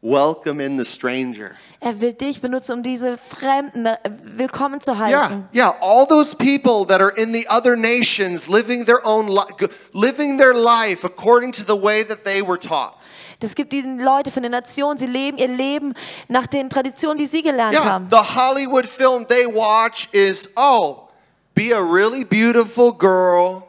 welcome 0.05 0.59
in 0.63 0.77
the 0.77 0.85
stranger. 0.85 1.51
Er 1.79 1.99
will 1.99 2.13
dich 2.13 2.39
benutzen, 2.41 2.73
um 2.73 2.83
diese 2.83 3.17
Fremden 3.17 3.85
äh, 3.87 3.97
willkommen 4.23 4.79
zu 4.81 4.91
Yeah, 4.91 4.99
heißen. 5.23 5.49
yeah, 5.53 5.73
all 5.81 6.05
those 6.07 6.35
people 6.35 6.85
that 6.87 7.01
are 7.01 7.11
in 7.17 7.33
the 7.33 7.47
other 7.49 7.75
nations 7.75 8.47
living 8.47 8.85
their 8.85 9.05
own 9.05 9.27
li- 9.27 9.67
living 9.93 10.37
their 10.37 10.53
life 10.53 11.03
according 11.05 11.51
to 11.51 11.63
the 11.65 11.75
way 11.81 12.03
that 12.05 12.23
they 12.23 12.41
were 12.41 12.59
taught. 12.59 12.93
Das 13.39 13.53
gibt 13.55 13.73
die 13.73 13.81
Leute 13.81 14.31
von 14.31 14.43
den 14.43 14.51
Nationen, 14.53 14.97
sie 14.97 15.07
leben 15.07 15.37
ihr 15.37 15.49
Leben 15.49 15.93
nach 16.29 16.47
den 16.47 16.69
Traditionen, 16.69 17.17
die 17.17 17.25
sie 17.25 17.41
gelernt 17.41 17.73
Yeah, 17.75 17.83
haben. 17.85 18.07
the 18.09 18.17
Hollywood 18.35 18.85
film 18.87 19.27
they 19.27 19.45
watch 19.45 20.07
is 20.13 20.49
oh, 20.55 21.09
be 21.53 21.73
a 21.75 21.79
really 21.81 22.23
beautiful 22.23 22.93
girl, 22.93 23.63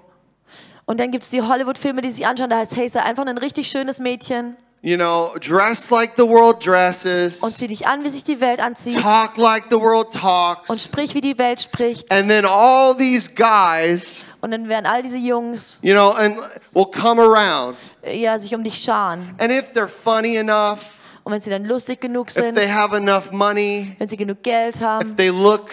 Und 0.86 1.00
dann 1.00 1.10
gibt 1.10 1.24
es 1.24 1.30
die 1.30 1.42
Hollywood-Filme, 1.42 2.00
die 2.00 2.10
sich 2.10 2.24
anschauen, 2.26 2.48
da 2.50 2.58
heißt, 2.58 2.76
hey, 2.76 2.88
sei 2.88 3.00
einfach 3.02 3.26
ein 3.26 3.38
richtig 3.38 3.68
schönes 3.68 3.98
Mädchen 3.98 4.56
you 4.82 4.96
know, 4.96 5.32
dress 5.40 5.90
like 5.90 6.14
the 6.16 6.22
world 6.26 6.64
dresses, 6.64 7.40
und 7.40 7.56
zieh 7.56 7.66
dich 7.66 7.86
an, 7.86 8.04
wie 8.04 8.08
sich 8.10 8.24
die 8.24 8.40
Welt 8.40 8.60
anzieht 8.60 9.00
talk 9.02 9.36
like 9.36 9.64
the 9.70 9.76
world 9.80 10.06
und 10.14 10.20
talks, 10.20 10.82
sprich, 10.84 11.14
wie 11.14 11.20
die 11.20 11.38
Welt 11.38 11.60
spricht. 11.60 12.10
and 12.12 12.28
then 12.28 12.44
all 12.44 12.94
these 12.96 13.28
guys, 13.34 14.24
Und 14.42 14.50
dann 14.52 14.68
werden 14.68 14.86
all 14.86 15.02
diese 15.02 15.18
Jungs 15.18 15.78
you 15.82 15.92
know, 15.94 16.10
and 16.10 16.36
will 16.72 16.86
come 16.86 17.20
around, 17.20 17.76
äh, 18.02 18.16
ja, 18.16 18.38
sich 18.38 18.54
um 18.54 18.62
dich 18.62 18.78
scharen. 18.78 19.34
and 19.38 19.50
if 19.50 19.72
they're 19.74 19.88
funny 19.88 20.36
enough, 20.36 20.98
Und 21.24 21.32
wenn 21.32 21.40
sie 21.40 21.50
dann 21.50 21.64
lustig 21.64 22.00
genug 22.00 22.28
if 22.28 22.34
sind, 22.34 22.54
they 22.54 22.68
have 22.70 22.94
enough 22.96 23.32
money, 23.32 23.96
wenn 23.98 24.06
sie 24.06 24.16
genug 24.16 24.42
Geld 24.44 24.76
if 24.76 24.80
haben, 24.82 25.16
they 25.16 25.30
look 25.30 25.70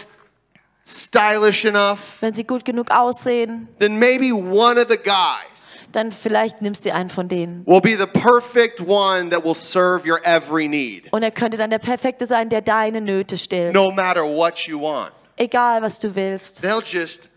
stylish 0.86 1.66
enough, 1.66 2.18
wenn 2.22 2.34
sie 2.34 2.44
gut 2.44 2.66
genug 2.66 2.89
aussehen, 2.92 3.68
then 3.80 3.98
maybe 4.00 4.34
one 4.34 4.80
of 4.82 4.88
the 4.89 4.98
guys 4.98 5.73
dann 5.96 6.12
vielleicht 6.12 6.62
nimmst 6.62 6.86
du 6.86 6.94
einen 6.94 7.10
von 7.10 7.28
denen. 7.28 7.66
will 7.66 7.82
be 7.82 7.96
the 7.98 8.06
perfect 8.08 8.82
one 8.82 9.30
that 9.30 9.44
will 9.46 9.56
serve 9.56 10.06
your 10.08 10.20
every 10.26 10.68
need, 10.68 11.12
Und 11.12 11.24
er 11.24 11.32
könnte 11.32 11.58
dann 11.58 11.70
der 11.70 11.80
Perfekte 11.80 12.26
sein, 12.26 12.50
der 12.50 12.62
deine 12.62 13.00
Nöte 13.02 13.38
stillt. 13.38 13.74
no 13.74 13.92
matter 13.92 14.24
what 14.24 14.60
you 14.68 14.80
want. 14.82 15.12
Egal, 15.38 15.82
was 15.82 16.00
du 16.00 16.14
willst. 16.16 16.62
They'll 16.62 16.84
just 16.84 17.30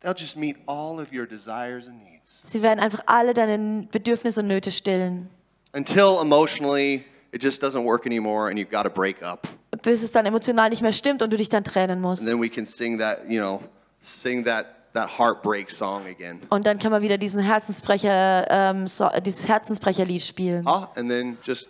they'll 0.00 0.14
just 0.16 0.36
meet 0.36 0.56
all 0.66 1.00
of 1.00 1.12
your 1.12 1.26
desires 1.26 1.86
and 1.88 1.96
needs 2.02 2.40
Sie 2.44 2.62
werden 2.62 2.80
einfach 2.80 3.00
alle 3.06 3.34
deine 3.34 3.86
Bedürfnisse 3.90 4.40
und 4.40 4.48
Nöte 4.48 4.70
stillen. 4.72 5.28
until 5.74 6.18
emotionally 6.20 7.04
it 7.32 7.42
just 7.42 7.62
doesn't 7.62 7.84
work 7.84 8.04
anymore 8.06 8.48
and 8.50 8.58
you've 8.58 8.70
got 8.70 8.82
to 8.82 8.90
break 8.90 9.22
up. 9.22 9.48
Bis 9.82 10.02
es 10.02 10.12
dann 10.12 10.26
emotional 10.26 10.68
nicht 10.70 10.82
mehr 10.82 10.92
stimmt 10.92 11.22
und 11.22 11.32
du 11.32 11.36
dich 11.36 11.48
dann 11.48 11.64
trennen 11.64 12.00
musst. 12.00 12.22
And 12.22 12.30
then 12.30 12.40
we 12.40 12.48
can 12.50 12.66
sing 12.66 12.98
that, 12.98 13.20
you 13.28 13.40
know, 13.40 13.62
sing 14.02 14.44
that 14.44 14.66
that 14.94 15.18
heartbreak 15.18 15.70
song 15.70 16.06
again. 16.06 16.40
Und 16.50 16.66
dann 16.66 16.78
kann 16.78 16.92
man 16.92 17.02
wieder 17.02 17.18
diesen 17.18 17.42
Herzensbrecher, 17.42 18.46
ähm, 18.50 18.86
so, 18.86 19.08
dieses 19.24 19.48
Herzensbrecherlied 19.48 20.22
spielen. 20.22 20.66
Ah, 20.66 20.88
and 20.96 21.08
then 21.08 21.38
just 21.44 21.68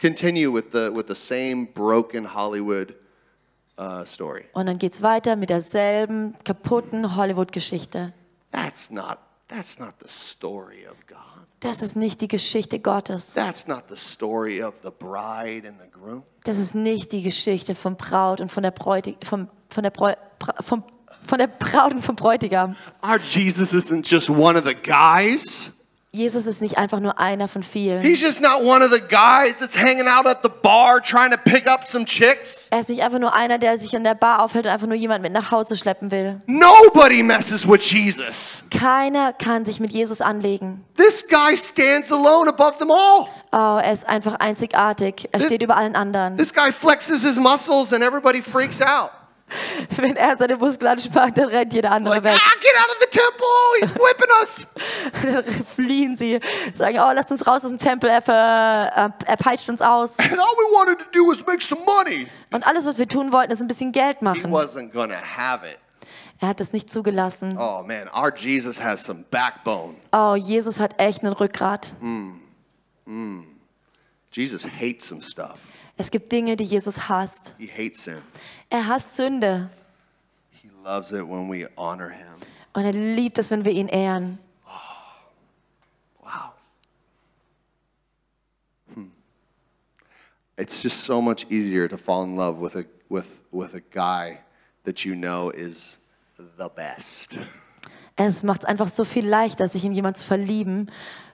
continue 0.00 0.52
with 0.52 0.66
the 0.72 0.90
with 0.94 1.06
the 1.08 1.14
same 1.14 1.66
broken 1.66 2.34
Hollywood 2.34 2.94
uh, 3.78 4.04
story. 4.04 4.44
Und 4.52 4.66
dann 4.66 4.78
geht's 4.78 5.02
weiter 5.02 5.36
mit 5.36 5.50
derselben 5.50 6.36
kaputten 6.44 7.16
Hollywood-Geschichte. 7.16 8.12
That's 8.50 8.90
not 8.90 9.18
That's 9.52 9.78
not 9.78 9.94
the 10.00 10.08
story 10.08 10.86
of 10.86 10.96
God. 11.06 11.18
Das 11.60 11.82
ist 11.82 11.94
nicht 11.94 12.22
die 12.22 12.28
Geschichte 12.28 12.80
Gottes. 12.80 13.34
That's 13.34 13.66
not 13.66 13.84
the 13.90 13.96
story 13.96 14.62
of 14.62 14.74
the 14.82 14.90
bride 14.90 15.68
and 15.68 15.78
the 15.78 15.90
groom. 15.90 16.22
Das 16.44 16.58
ist 16.58 16.74
nicht 16.74 17.12
die 17.12 17.22
Geschichte 17.22 17.74
von 17.74 17.96
Braut 17.96 18.40
und 18.40 18.50
von 18.50 18.62
der 18.62 18.70
Bräutig 18.70 19.18
vom, 19.24 19.48
von 19.68 19.82
der 19.82 19.90
Bräu, 19.90 20.14
vom, 20.60 20.84
von 21.26 21.38
der 21.38 21.46
Braut 21.46 21.92
und 21.92 22.04
vom 22.04 22.16
Bräutigam. 22.16 22.76
Our 23.02 23.18
Jesus 23.18 23.72
isn't 23.72 24.08
just 24.08 24.30
one 24.30 24.58
of 24.58 24.66
the 24.66 24.74
guys. 24.74 25.72
Jesus 26.14 26.46
ist 26.46 26.60
nicht 26.60 26.76
einfach 26.76 27.00
nur 27.00 27.18
einer 27.18 27.48
von 27.48 27.62
vielen. 27.62 28.02
He's 28.02 28.20
just 28.20 28.42
not 28.42 28.62
one 28.62 28.84
of 28.84 28.92
the 28.92 29.00
guys 29.00 29.56
that's 29.58 29.74
hanging 29.74 30.06
out 30.06 30.26
at 30.26 30.40
the 30.42 30.50
bar 30.62 31.00
trying 31.00 31.30
to 31.30 31.38
pick 31.38 31.66
up 31.66 31.86
some 31.86 32.04
chicks. 32.04 32.66
Er 32.70 32.80
ist 32.80 32.90
nicht 32.90 33.02
einfach 33.02 33.18
nur 33.18 33.32
einer, 33.32 33.56
der 33.56 33.78
sich 33.78 33.94
in 33.94 34.04
der 34.04 34.14
Bar 34.14 34.42
aufhält 34.42 34.66
und 34.66 34.72
einfach 34.72 34.86
nur 34.86 34.96
jemand 34.96 35.22
mit 35.22 35.32
nach 35.32 35.50
Hause 35.50 35.74
schleppen 35.74 36.10
will. 36.10 36.42
Nobody 36.46 37.22
messes 37.22 37.66
with 37.66 37.90
Jesus. 37.90 38.62
Keiner 38.70 39.32
kann 39.32 39.64
sich 39.64 39.80
mit 39.80 39.92
Jesus 39.92 40.20
anlegen. 40.20 40.84
This 40.98 41.26
guy 41.26 41.56
stands 41.56 42.12
alone 42.12 42.46
above 42.50 42.76
them 42.76 42.90
all. 42.90 43.26
Oh, 43.50 43.80
er 43.82 43.90
ist 43.90 44.06
einfach 44.06 44.34
einzigartig. 44.34 45.30
Er 45.32 45.40
steht 45.40 45.62
über 45.62 45.78
allen 45.78 45.96
anderen. 45.96 46.36
This 46.36 46.52
guy 46.52 46.70
flexes 46.72 47.22
his 47.22 47.36
muscles 47.36 47.90
and 47.90 48.04
everybody 48.04 48.42
freaks 48.42 48.82
out. 48.82 49.12
Wenn 49.96 50.16
er 50.16 50.36
seine 50.36 50.56
Muskeln 50.56 50.90
anspannt, 50.92 51.36
dann 51.38 51.48
rennt 51.48 51.72
jeder 51.72 51.92
andere 51.92 52.14
Like, 52.14 52.24
weg. 52.24 52.40
ah, 52.42 52.60
get 52.60 52.72
out 52.78 52.90
of 52.90 52.96
the 53.00 53.06
temple. 53.10 53.46
He's 53.80 53.94
whipping 53.94 54.30
us. 54.40 54.66
Dann 55.44 55.64
fliehen 55.64 56.16
sie, 56.16 56.40
sagen, 56.72 56.98
oh, 56.98 57.12
lasst 57.14 57.30
uns 57.30 57.46
raus 57.46 57.62
aus 57.64 57.68
dem 57.70 57.78
Tempel, 57.78 58.08
er, 58.10 58.22
ver, 58.22 58.34
er 58.34 59.36
peitscht 59.36 59.68
uns 59.68 59.80
aus. 59.82 60.18
And 60.18 60.32
all 60.32 60.38
we 60.56 60.72
wanted 60.74 60.98
to 60.98 61.04
do 61.12 61.26
was 61.26 61.44
make 61.46 61.62
some 61.62 61.82
money. 61.84 62.26
Und 62.52 62.66
alles, 62.66 62.86
was 62.86 62.98
wir 62.98 63.08
tun 63.08 63.32
wollten, 63.32 63.52
ist 63.52 63.60
ein 63.60 63.68
bisschen 63.68 63.92
Geld 63.92 64.18
He 64.18 64.24
machen. 64.24 64.50
wasn't 64.52 64.92
going 64.92 65.10
to 65.10 65.16
have 65.16 65.66
it. 65.66 65.78
Er 66.40 66.48
hat 66.48 66.60
es 66.60 66.72
nicht 66.72 66.90
zugelassen. 66.92 67.56
Oh, 67.56 67.84
man. 67.86 68.08
Our 68.08 68.34
Jesus 68.34 68.82
has 68.82 69.04
some 69.04 69.24
backbone. 69.30 69.94
Oh, 70.12 70.34
Jesus 70.34 70.80
hat 70.80 70.98
echt 71.00 71.22
einen 71.22 71.32
Rückgrat. 71.34 71.94
Jesus 74.32 74.66
hates 74.66 75.06
some 75.08 75.22
stuff. 75.22 75.58
Es 75.96 76.10
gibt 76.10 76.32
Dinge, 76.32 76.56
die 76.56 76.64
Jesus 76.64 77.08
hasst. 77.08 77.54
He 77.58 77.68
hates 77.68 78.04
sin. 78.04 78.22
Er 78.70 78.86
hasst 78.86 79.16
Sünde. 79.16 79.70
He 80.50 80.68
loves 80.82 81.12
it 81.12 81.22
when 81.22 81.50
we 81.50 81.68
honor 81.76 82.10
him. 82.10 82.32
Und 82.72 82.84
er 82.84 82.92
liebt 82.92 83.38
es, 83.38 83.50
wenn 83.50 83.64
wir 83.64 83.72
ihn 83.72 83.88
ehren. 83.88 84.38
Wow. 86.20 86.52
Hmm. 88.94 89.10
It's 90.56 90.82
just 90.82 91.04
so 91.04 91.20
much 91.20 91.50
easier 91.50 91.88
to 91.88 91.96
fall 91.96 92.24
in 92.24 92.36
love 92.36 92.60
with 92.60 92.76
a 92.76 92.84
with 93.10 93.42
with 93.50 93.74
a 93.74 93.80
guy 93.80 94.38
that 94.84 95.04
you 95.04 95.14
know 95.14 95.50
is 95.50 95.98
the 96.36 96.68
best. 96.74 97.38
Es 98.16 98.42
macht 98.42 98.62
es 98.62 98.66
einfach 98.66 98.88
so 98.88 99.04
viel 99.04 99.26
leichter, 99.26 99.66
sich 99.68 99.84
in 99.84 99.92
jemanden 99.92 100.18
zu 100.18 100.24
verlieben, 100.24 100.90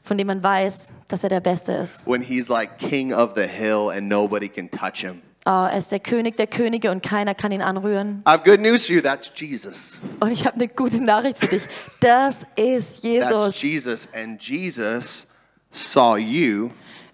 von 0.09 0.19
dem 0.19 0.27
man 0.27 0.43
weiß, 0.43 0.93
dass 1.09 1.23
er 1.23 1.29
der 1.29 1.41
Beste 1.41 1.73
ist. 1.73 2.07
When 2.07 2.23
he's 2.23 2.49
like 2.49 2.79
king 2.79 3.13
of 3.13 3.35
the 3.37 3.47
hill 3.47 3.91
and 3.91 4.09
nobody 4.09 4.49
can 4.49 4.71
touch 4.71 5.03
him. 5.03 5.23
Oh, 5.47 5.67
er 5.71 5.79
ist 5.79 5.93
der 5.93 6.01
König 6.01 6.37
der 6.37 6.47
Könige 6.47 6.91
und 6.91 7.03
keiner 7.03 7.35
kann 7.35 7.53
ihn 7.53 7.63
anrühren. 7.63 8.23
I 8.27 8.31
have 8.31 8.45
good 8.45 8.61
news 8.61 8.87
for 8.87 8.97
you. 8.97 9.01
That's 9.01 9.31
Jesus. 9.35 9.99
Und 10.21 10.33
ich 10.33 10.45
habe 10.45 10.57
eine 10.57 10.69
gute 10.69 11.03
Nachricht 11.03 11.39
für 11.39 11.47
dich. 11.47 11.63
Das 12.01 12.45
ist 12.57 13.03
That's 13.03 13.03
Jesus. 13.03 13.63
Jesus. 13.63 14.09
And 14.13 14.43
Jesus 14.43 15.27
saw 15.71 16.17
you 16.19 16.71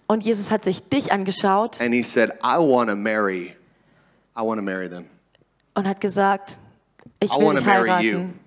Und 0.06 0.24
Jesus 0.24 0.50
hat 0.50 0.64
sich 0.64 0.88
dich 0.88 1.12
angeschaut 1.12 1.80
and 1.80 1.92
he 1.92 2.02
said, 2.02 2.30
I 2.42 2.58
want 2.58 2.88
to 2.90 2.96
marry. 2.96 3.56
I 4.36 4.40
want 4.40 4.58
to 4.58 4.62
marry 4.62 4.88
them. 4.88 5.06
und 5.74 5.88
hat 5.88 6.00
gesagt, 6.00 6.58
ich 7.20 7.30
will 7.32 7.54
dich 7.54 7.66
heiraten. 7.66 8.40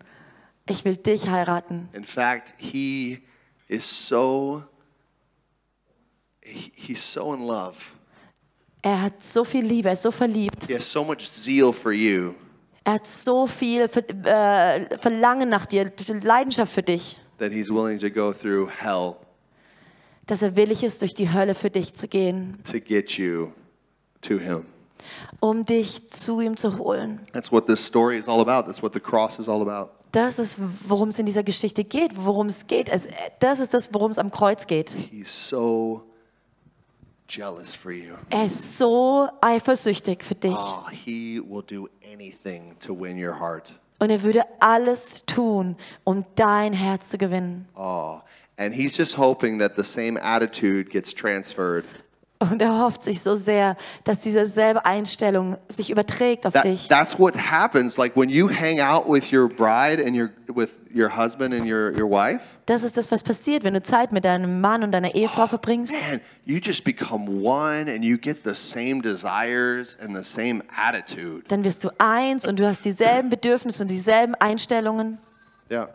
Ich 0.69 0.85
will 0.85 0.97
dich 0.97 1.29
heiraten. 1.29 1.89
In 1.93 2.03
fact, 2.03 2.53
he 2.57 3.19
is 3.67 3.83
so 3.85 4.63
he- 6.41 6.71
he's 6.75 7.01
so 7.03 7.33
in 7.33 7.41
love. 7.45 7.77
Er 8.81 9.01
hat 9.01 9.21
so 9.23 9.43
viel 9.43 9.65
Liebe, 9.65 9.89
er 9.89 9.93
ist 9.93 10.03
so 10.03 10.11
verliebt. 10.11 10.65
He 10.67 10.75
has 10.75 10.89
so 10.89 11.03
much 11.03 11.29
zeal 11.31 11.73
for 11.73 11.91
you 11.91 12.33
Er 12.85 12.93
hat 12.93 13.05
so 13.07 13.47
viel 13.47 13.89
Ver 13.89 14.03
äh, 14.25 14.97
Verlangen 14.97 15.49
nach 15.49 15.65
dir, 15.65 15.91
Leidenschaft 16.23 16.71
für 16.71 16.83
dich, 16.83 17.17
that 17.37 17.51
he's 17.51 17.69
willing 17.69 17.99
to 17.99 18.09
go 18.09 18.31
through 18.31 18.69
hell 18.69 19.15
dass 20.25 20.41
er 20.41 20.55
willig 20.57 20.83
ist, 20.83 21.01
durch 21.01 21.13
die 21.15 21.31
Hölle 21.31 21.55
für 21.55 21.69
dich 21.69 21.93
zu 21.93 22.07
gehen, 22.07 22.61
to 22.69 22.79
get 22.79 23.11
you 23.17 23.51
to 24.21 24.37
him. 24.37 24.65
um 25.41 25.65
dich 25.65 26.07
zu 26.09 26.39
ihm 26.41 26.55
zu 26.55 26.77
holen. 26.77 27.25
That's 27.33 27.51
what 27.51 27.65
this 27.67 27.85
story 27.85 28.17
is 28.17 28.27
all 28.27 28.39
about. 28.41 28.65
That's 28.67 28.81
what 28.81 28.93
the 28.93 28.99
cross 29.01 29.37
is 29.39 29.47
all 29.49 29.61
about. 29.61 29.89
Das 30.17 30.39
ist, 30.39 30.59
worum 30.89 31.09
es 31.09 31.19
in 31.19 31.27
dieser 31.27 31.43
Geschichte 31.43 31.83
geht, 31.83 32.13
worum 32.15 32.47
es 32.47 32.65
geht. 32.65 32.89
Es, 32.89 33.07
das 33.37 33.59
ist 33.59 33.75
das, 33.75 33.93
worum 33.93 34.09
es 34.09 34.17
am 34.17 34.31
Kreuz 34.31 34.65
geht. 34.65 34.97
He's 35.11 35.29
so 35.29 36.01
jealous 37.29 37.75
for 37.75 37.91
you. 37.91 38.15
Er 38.31 38.45
ist 38.45 38.79
so 38.79 39.29
eifersüchtig 39.41 40.23
für 40.23 40.33
dich. 40.33 40.55
Oh, 40.57 40.89
he 40.89 41.39
will 41.47 41.61
do 41.61 41.87
anything 42.11 42.75
to 42.79 42.99
win 42.99 43.23
your 43.23 43.39
heart. 43.39 43.71
Und 43.99 44.09
er 44.09 44.23
würde 44.23 44.41
alles 44.59 45.23
tun, 45.27 45.75
um 46.03 46.25
dein 46.33 46.73
Herz 46.73 47.11
zu 47.11 47.19
gewinnen. 47.19 47.67
Oh, 47.75 48.19
and 48.57 48.73
he's 48.73 48.97
just 48.97 49.19
hoping 49.19 49.59
that 49.59 49.73
the 49.77 49.83
same 49.83 50.19
attitude 50.19 50.89
gets 50.89 51.13
transferred. 51.13 51.85
Und 52.39 52.61
er 52.61 52.79
hofft 52.79 53.03
sich 53.03 53.21
so 53.23 53.35
sehr, 53.35 53.75
dass 54.03 54.19
diese 54.19 54.45
selbe 54.45 54.85
Einstellung 54.85 55.57
sich 55.67 55.89
überträgt 55.89 56.45
auf 56.45 56.53
That, 56.53 56.65
dich. 56.65 56.87
that's 56.87 57.17
what 57.17 57.35
happens. 57.35 57.97
Like 57.97 58.15
when 58.15 58.29
you 58.29 58.47
hang 58.47 58.79
out 58.79 59.09
with 59.09 59.31
your 59.33 59.49
bride 59.49 59.99
and 60.05 60.15
your 60.15 60.29
with 60.55 60.69
your 60.95 61.09
husband 61.17 61.51
and 61.53 61.65
your, 61.65 61.91
your 61.99 62.07
wife, 62.09 62.41
Das 62.67 62.83
ist 62.83 62.95
das, 62.95 63.11
was 63.11 63.23
passiert, 63.23 63.63
wenn 63.63 63.73
du 63.73 63.81
Zeit 63.81 64.11
mit 64.11 64.23
deinem 64.23 64.61
Mann 64.61 64.83
und 64.83 64.91
deiner 64.91 65.15
Ehefrau 65.15 65.47
verbringst. 65.47 65.95
man, 66.09 66.21
you 66.45 66.59
just 66.61 66.83
become 66.83 67.27
one 67.43 67.91
and 67.91 68.03
you 68.05 68.17
get 68.19 68.37
the 68.45 68.53
same 68.53 69.01
desires 69.01 69.97
and 69.99 70.15
the 70.15 70.23
same 70.23 70.61
attitude. 70.75 71.43
Dann 71.47 71.63
wirst 71.63 71.83
du 71.83 71.89
eins 71.97 72.45
und 72.47 72.59
du 72.59 72.67
hast 72.67 72.85
dieselben 72.85 73.31
Bedürfnisse 73.31 73.81
und 73.81 73.89
dieselben 73.89 74.35
Einstellungen. 74.35 75.17
Yeah. 75.71 75.89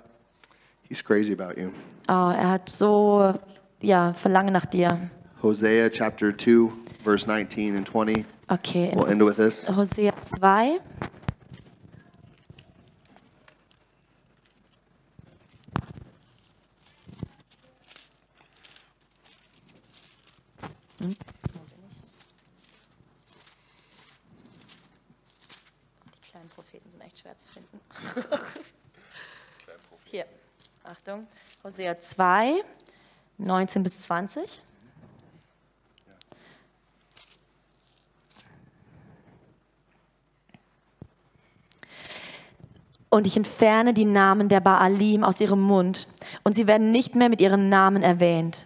He's 0.89 1.05
crazy 1.05 1.33
about 1.33 1.59
you. 1.59 1.69
Oh, 2.09 2.33
er 2.37 2.51
hat 2.51 2.69
so, 2.69 3.33
ja, 3.81 4.13
Verlangen 4.13 4.53
nach 4.53 4.67
dir. 4.67 4.99
Hosea 5.43 5.91
chapter 5.91 6.31
2, 6.31 6.71
verse 7.03 7.27
19 7.27 7.75
and 7.75 7.85
20. 7.85 8.25
Okay, 8.49 8.93
We'll 8.95 9.07
end 9.07 9.25
with 9.25 9.37
this. 9.39 9.67
Hosea 9.67 10.13
2. 10.13 10.79
Hm? 21.01 21.17
Die 26.07 26.31
kleinen 26.31 26.49
Propheten 26.51 26.89
sind 26.89 27.01
echt 27.01 27.19
schwer 27.19 27.37
zu 27.37 27.49
finden. 27.49 27.81
Hier, 30.05 30.27
Achtung. 30.85 31.27
Hosea 31.65 31.99
2, 31.99 32.63
19 33.39 33.83
bis 33.83 34.03
20. 34.03 34.63
Und 43.13 43.27
ich 43.27 43.37
entferne 43.37 43.93
die 43.93 44.07
Namen 44.07 44.49
der 44.49 44.61
Baalim 44.61 45.23
aus 45.23 45.39
ihrem 45.39 45.61
Mund, 45.61 46.09
und 46.45 46.55
sie 46.55 46.67
werden 46.67 46.91
nicht 46.93 47.15
mehr 47.15 47.29
mit 47.29 47.43
ihren 47.43 47.69
Namen 47.69 48.03
erwähnt. 48.03 48.65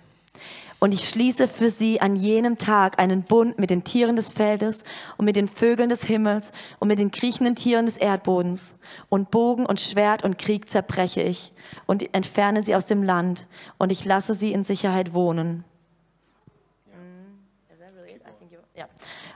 Und 0.79 0.95
ich 0.95 1.09
schließe 1.09 1.49
für 1.49 1.69
sie 1.69 2.01
an 2.01 2.15
jenem 2.15 2.57
Tag 2.57 3.01
einen 3.01 3.25
Bund 3.25 3.59
mit 3.59 3.71
den 3.71 3.83
Tieren 3.83 4.15
des 4.15 4.31
Feldes 4.31 4.85
und 5.17 5.25
mit 5.25 5.35
den 5.35 5.49
Vögeln 5.49 5.89
des 5.89 6.05
Himmels 6.05 6.53
und 6.79 6.87
mit 6.87 7.01
den 7.01 7.11
kriechenden 7.11 7.57
Tieren 7.57 7.87
des 7.87 7.97
Erdbodens. 7.97 8.79
Und 9.09 9.33
Bogen 9.33 9.67
und 9.67 9.81
Schwert 9.81 10.23
und 10.23 10.39
Krieg 10.39 10.71
zerbreche 10.71 11.23
ich 11.23 11.53
und 11.87 12.15
entferne 12.15 12.63
sie 12.63 12.77
aus 12.77 12.87
dem 12.87 13.03
Land, 13.03 13.49
und 13.79 13.91
ich 13.91 14.05
lasse 14.05 14.35
sie 14.35 14.53
in 14.53 14.63
Sicherheit 14.63 15.13
wohnen. 15.13 15.65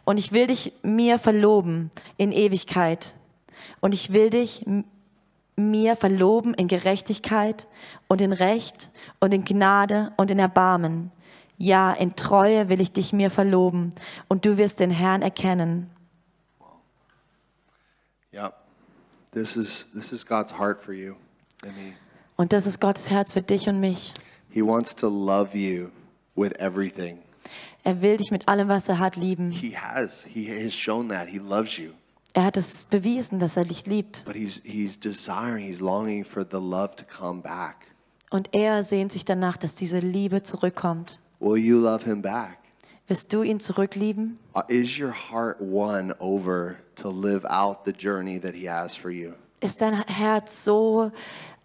Und 0.05 0.21
ich 0.21 0.31
will 0.31 0.47
dich 0.47 0.73
mir 0.85 1.19
verloben 1.19 1.91
in 2.17 2.31
Ewigkeit. 2.31 3.13
Und 3.81 3.93
ich 3.93 4.13
will 4.13 4.31
dich 4.31 4.65
mir 5.57 5.97
verloben 5.97 6.55
in 6.55 6.69
Gerechtigkeit 6.69 7.69
und 8.09 8.21
in 8.21 8.33
Recht 8.33 8.91
und 9.21 9.33
in 9.33 9.45
Gnade 9.45 10.13
und 10.17 10.31
in 10.31 10.39
Erbarmen. 10.39 11.11
Ja, 11.59 11.93
in 11.93 12.17
Treue 12.17 12.69
will 12.69 12.81
ich 12.81 12.93
dich 12.93 13.13
mir 13.13 13.31
verloben 13.31 13.93
und 14.29 14.47
du 14.47 14.57
wirst 14.57 14.81
den 14.81 14.91
Herrn 14.91 15.23
erkennen. 15.23 15.91
Yeah. 18.33 18.53
This 19.33 19.57
is 19.57 19.87
this 19.93 20.13
is 20.13 20.25
God's 20.25 20.53
heart 20.53 20.83
for 20.83 20.95
you 20.95 21.17
and 21.65 21.77
me. 21.77 21.93
Und 22.37 22.53
das 22.53 22.67
ist 22.67 22.81
Gottes 22.81 23.11
Herz 23.11 23.33
für 23.33 23.43
dich 23.43 23.69
und 23.69 23.81
mich. 23.81 24.15
He 24.49 24.63
wants 24.63 24.95
to 24.97 25.09
love 25.09 25.57
you 25.57 25.91
with 26.35 26.53
everything. 26.59 27.19
Er 27.85 28.01
will 28.03 28.17
dich 28.17 28.31
mit 28.31 28.49
allem, 28.49 28.69
was 28.69 28.89
er 28.89 28.99
hat, 28.99 29.17
lieben. 29.17 29.51
He 29.51 29.77
has. 29.77 30.25
He 30.25 30.47
has 30.47 30.75
shown 30.75 31.09
that. 31.09 31.29
He 31.29 31.39
loves 31.39 31.77
you. 31.77 31.93
Er 32.33 32.45
hat 32.45 32.57
es 32.57 32.85
bewiesen, 32.85 33.41
dass 33.41 33.57
er 33.57 33.65
dich 33.65 33.87
liebt. 33.87 34.25
But 34.25 34.37
he's 34.37 34.61
he's 34.65 34.99
desiring, 34.99 35.67
he's 35.67 35.81
longing 35.81 36.25
for 36.25 36.45
the 36.49 36.59
love 36.59 36.95
to 36.97 37.05
come 37.05 37.43
back. 37.43 37.87
Und 38.31 38.55
er 38.55 38.85
sehnt 38.85 39.11
sich 39.11 39.25
danach, 39.25 39.57
dass 39.57 39.75
diese 39.75 39.99
Liebe 39.99 40.43
zurückkommt. 40.43 41.19
Will 41.41 41.57
you 41.57 41.81
love 41.81 42.05
him 42.05 42.23
back? 42.23 42.59
Wirst 43.09 43.33
du 43.33 43.43
ihn 43.43 43.59
zurücklieben? 43.59 44.39
Uh, 44.55 44.61
Is 44.69 44.97
your 44.97 45.13
heart 45.13 45.57
won 45.59 46.13
over 46.21 46.77
to 46.95 47.11
live 47.11 47.45
out 47.45 47.79
the 47.85 47.93
journey 47.93 48.39
that 48.39 48.55
he 48.55 48.69
has 48.69 48.95
for 48.95 49.11
you? 49.11 49.33
Ist 49.61 49.83
dein 49.83 49.95
Herz 50.07 50.65
so 50.65 51.11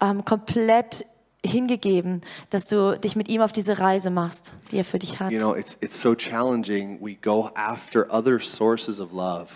ähm, 0.00 0.24
komplett 0.24 1.06
hingegeben, 1.44 2.22
dass 2.50 2.66
du 2.66 2.98
dich 2.98 3.14
mit 3.14 3.28
ihm 3.28 3.42
auf 3.42 3.52
diese 3.52 3.78
Reise 3.78 4.10
machst, 4.10 4.54
die 4.72 4.78
er 4.78 4.84
für 4.84 4.98
dich 4.98 5.20
hat? 5.20 5.30
You 5.30 5.38
know, 5.38 5.54
it's 5.54 5.76
it's 5.80 6.00
so 6.00 6.16
challenging. 6.16 6.98
We 7.00 7.14
go 7.14 7.50
after 7.54 8.12
other 8.12 8.40
sources 8.40 8.98
of 8.98 9.12
love. 9.12 9.52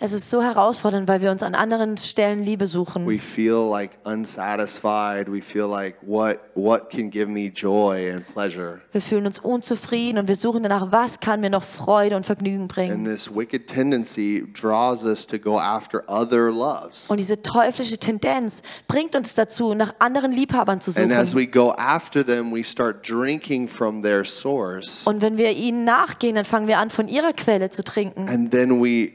Es 0.00 0.12
ist 0.12 0.28
so 0.28 0.42
herausfordernd, 0.42 1.06
weil 1.06 1.22
wir 1.22 1.30
uns 1.30 1.44
an 1.44 1.54
anderen 1.54 1.96
Stellen 1.96 2.42
Liebe 2.42 2.66
suchen. 2.66 3.06
We 3.06 3.16
feel 3.16 3.68
like 3.70 3.92
unsatisfied. 4.04 5.30
We 5.32 5.40
feel 5.40 5.66
like 5.68 5.94
what 6.02 6.40
what 6.56 6.90
can 6.90 7.10
give 7.10 7.28
me 7.28 7.46
joy 7.46 8.12
and 8.12 8.26
pleasure. 8.34 8.80
Wir 8.90 9.00
fühlen 9.00 9.24
uns 9.24 9.38
unzufrieden 9.38 10.18
und 10.18 10.26
wir 10.26 10.34
suchen 10.34 10.64
danach, 10.64 10.90
was 10.90 11.20
kann 11.20 11.40
mir 11.40 11.48
noch 11.48 11.62
Freude 11.62 12.16
und 12.16 12.26
Vergnügen 12.26 12.62
And 12.62 12.72
bringen. 12.72 13.04
this 13.04 13.32
wicked 13.32 13.68
tendency 13.68 14.44
draws 14.52 15.04
us 15.04 15.24
to 15.28 15.38
go 15.38 15.58
after 15.60 16.02
other 16.08 16.50
loves. 16.50 17.08
Und 17.08 17.18
diese 17.18 17.40
teuflische 17.40 17.96
Tendenz 17.96 18.62
bringt 18.88 19.14
uns 19.14 19.36
dazu, 19.36 19.74
nach 19.74 19.94
anderen 20.00 20.32
Liebhabern 20.32 20.80
zu 20.80 20.90
And 21.00 21.12
as 21.12 21.30
suchen. 21.30 21.40
we 21.40 21.46
go 21.46 21.72
after 21.78 22.26
them, 22.26 22.52
we 22.52 22.64
start 22.64 23.08
drinking 23.08 23.68
from 23.68 24.02
their 24.02 24.24
source. 24.24 25.02
Und 25.04 25.22
wenn 25.22 25.36
wir 25.36 25.52
ihnen 25.52 25.84
nachgehen, 25.84 26.34
dann 26.34 26.44
fangen 26.44 26.66
wir 26.66 26.78
an, 26.78 26.90
von 26.90 27.06
ihrer 27.06 27.32
Quelle 27.32 27.70
zu 27.70 27.84
trinken. 27.84 28.28
And 28.28 28.50
then 28.50 28.82
we 28.82 29.12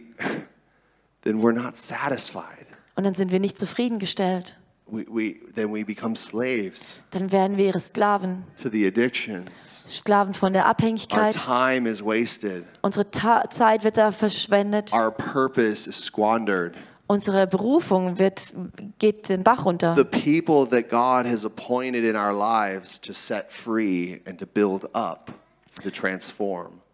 then 1.24 1.42
we're 1.42 1.54
not 1.54 1.76
satisfied. 1.76 2.68
Und 2.96 3.04
dann 3.06 3.14
sind 3.14 3.32
wir 3.32 3.40
nicht 3.40 3.58
zufriedengestellt. 3.58 4.56
We, 4.92 5.06
we 5.08 5.36
then 5.54 5.72
we 5.72 5.86
become 5.86 6.16
slaves 6.16 7.00
Dann 7.12 7.32
werden 7.32 7.58
wir 7.58 7.68
ihre 7.68 7.80
Sklaven. 7.80 8.44
to 8.62 8.70
the 8.70 8.88
addictions. 8.88 9.50
Sklaven 9.88 10.34
von 10.34 10.52
der 10.52 10.64
Our 10.64 10.70
Abhängigkeit. 10.72 11.36
time 11.36 11.88
is 11.88 12.04
wasted. 12.04 12.66
Unsere 12.82 13.10
Ta 13.12 13.48
Zeit 13.50 13.84
wird 13.84 13.98
da 13.98 14.12
verschwendet. 14.12 14.92
Our 14.92 15.12
purpose 15.12 15.88
is 15.88 15.96
squandered. 16.04 16.74
Unsere 17.06 17.48
Berufung 17.48 18.20
wird, 18.20 18.52
geht 19.00 19.30
den 19.30 19.44
Bach 19.44 19.66
runter. 19.66 19.96
The 19.96 20.04
people 20.04 20.68
that 20.70 20.90
God 20.90 21.32
has 21.32 21.44
appointed 21.46 22.04
in 22.04 22.16
our 22.16 22.34
lives 22.34 23.00
to 23.02 23.14
set 23.14 23.52
free 23.52 24.22
and 24.26 24.40
to 24.40 24.46
build 24.46 24.86
up. 24.96 25.32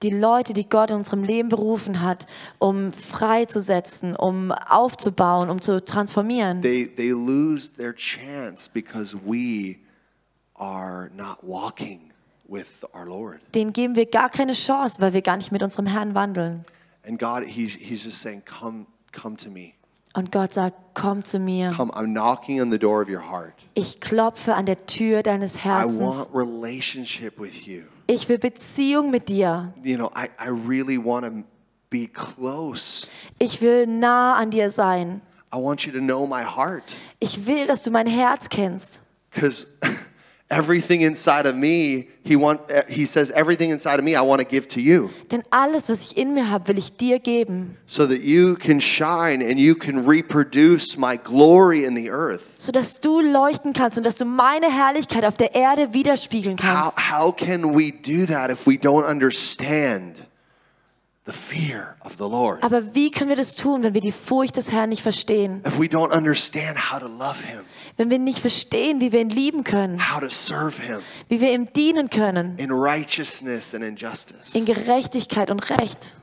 Die 0.03 0.09
Leute, 0.09 0.53
die 0.53 0.67
Gott 0.69 0.91
in 0.91 0.97
unserem 0.97 1.23
Leben 1.23 1.49
berufen 1.49 2.01
hat, 2.01 2.27
um 2.59 2.91
freizusetzen, 2.91 4.15
um 4.15 4.51
aufzubauen, 4.51 5.49
um 5.49 5.61
zu 5.61 5.83
transformieren, 5.83 6.61
They 6.61 6.85
they 6.85 7.09
lose 7.11 7.71
their 7.73 7.93
chance 7.95 8.69
because 8.71 9.15
we 9.25 9.77
are 10.55 11.09
not 11.15 11.37
walking 11.41 12.11
with 12.47 12.83
our 12.93 13.05
Lord. 13.05 13.39
denen 13.55 13.73
geben 13.73 13.95
wir 13.95 14.05
gar 14.05 14.29
keine 14.29 14.53
Chance, 14.53 15.01
weil 15.01 15.13
wir 15.13 15.21
gar 15.21 15.37
nicht 15.37 15.51
mit 15.51 15.63
unserem 15.63 15.87
Herrn 15.87 16.13
wandeln. 16.13 16.65
And 17.07 17.19
God, 17.19 17.43
He's 17.47 17.73
He's 17.75 18.03
just 18.03 18.21
saying, 18.21 18.43
Come, 18.45 18.85
come 19.11 19.35
to 19.37 19.49
me. 19.49 19.73
Und 20.15 20.31
Gott 20.31 20.53
sagt, 20.53 20.77
komm 20.93 21.25
zu 21.25 21.39
mir. 21.39 21.71
Come, 21.75 21.91
I'm 21.93 22.13
knocking 22.13 22.61
on 22.61 22.71
the 22.71 22.79
door 22.79 23.01
of 23.01 23.09
your 23.09 23.29
heart. 23.29 23.53
Ich 23.73 23.99
klopfe 23.99 24.55
an 24.55 24.65
der 24.65 24.85
Tür 24.85 25.23
deines 25.23 25.57
I 25.57 25.67
Herzens. 25.67 25.99
want 25.99 26.29
relationship 26.33 27.37
with 27.37 27.67
you. 27.67 27.81
Ich 28.07 28.29
will 28.29 28.37
Beziehung 28.37 29.11
mit 29.11 29.27
dir. 29.27 29.73
You 29.83 29.97
know, 29.97 30.09
I, 30.15 30.29
I 30.39 30.47
really 30.47 30.97
want 30.97 31.25
to 31.25 31.43
be 31.89 32.07
close. 32.07 33.07
Ich 33.39 33.61
will 33.61 33.85
nah 33.87 34.35
an 34.35 34.51
dir 34.51 34.71
sein. 34.71 35.21
I 35.53 35.57
want 35.57 35.85
you 35.85 35.91
to 35.91 35.99
know 35.99 36.25
my 36.25 36.43
heart. 36.43 36.95
Ich 37.19 37.45
will, 37.45 37.67
dass 37.67 37.83
du 37.83 37.91
mein 37.91 38.07
Herz 38.07 38.47
kennst. 38.47 39.01
Because 39.33 39.67
everything 40.49 41.01
inside 41.01 41.47
of 41.47 41.55
me, 41.55 42.07
he 42.23 42.35
want 42.35 42.61
uh, 42.71 42.83
he 42.87 43.05
says 43.05 43.31
everything 43.31 43.71
inside 43.71 43.97
of 43.99 44.05
me 44.05 44.15
I 44.15 44.21
want 44.21 44.39
to 44.41 44.45
give 44.45 44.67
to 44.69 44.79
you. 44.81 45.09
Denn 45.31 45.43
alles, 45.51 45.89
was 45.89 46.05
ich 46.11 46.17
in 46.17 46.33
mir 46.33 46.49
habe, 46.49 46.67
will 46.67 46.77
ich 46.77 46.95
dir 46.97 47.19
geben, 47.19 47.77
So 47.87 48.05
that 48.05 48.21
you 48.21 48.55
can 48.55 48.79
shine 48.79 49.41
and 49.41 49.59
you 49.59 49.75
can 49.75 50.05
reproduce 50.07 50.97
my 50.97 51.17
glory 51.17 51.83
in 51.85 51.95
the 51.95 52.09
earth. 52.11 52.59
sodass 52.59 52.99
du 53.01 53.21
leuchten 53.21 53.73
kannst 53.73 53.97
und 53.97 54.03
dass 54.05 54.15
du 54.15 54.25
meine 54.25 54.71
Herrlichkeit 54.71 55.25
auf 55.25 55.37
der 55.37 55.55
Erde 55.55 55.93
widerspiegeln 55.93 56.57
How, 56.57 56.93
kannst. 56.93 57.11
how 57.11 57.31
can 57.35 57.75
we 57.75 57.91
do 57.91 58.25
that 58.25 58.49
if 58.51 58.65
we 58.67 58.77
don't 58.77 59.05
understand 59.05 60.21
the 60.21 60.21
fear 60.21 60.21
of 60.21 60.23
the 60.23 60.23
Lord? 60.23 60.25
Aber 61.27 62.93
wie 62.93 63.09
können 63.09 63.29
wir 63.29 63.35
das 63.35 63.55
tun, 63.55 63.81
wenn 63.81 63.95
wir 63.95 64.01
die 64.01 64.11
Furcht 64.11 64.57
des 64.57 64.71
Herrn 64.71 64.89
nicht 64.89 65.01
verstehen? 65.01 65.63
If 65.65 65.79
we 65.79 65.85
don't 65.85 66.15
understand 66.15 66.91
how 66.91 66.99
to 66.99 67.07
love 67.07 67.43
him, 67.43 67.61
Wenn 67.97 68.11
wir 68.11 68.19
nicht 68.19 68.39
verstehen, 68.39 69.01
wie 69.01 69.11
wir 69.11 69.21
ihn 69.21 69.29
lieben 69.29 69.63
können, 69.63 69.99
how 70.13 70.19
to 70.19 70.29
serve 70.29 70.79
him 70.79 70.99
wie 71.29 71.41
wir 71.41 71.51
ihm 71.51 71.71
dienen 71.73 72.11
können, 72.11 72.57
in 72.57 72.71
righteousness 72.71 73.73
and 73.73 73.83
in 73.83 73.95
justice. 73.95 74.53
in 74.53 74.65
Gerechtigkeit 74.65 75.49
und 75.49 75.67
Recht. 75.71 76.17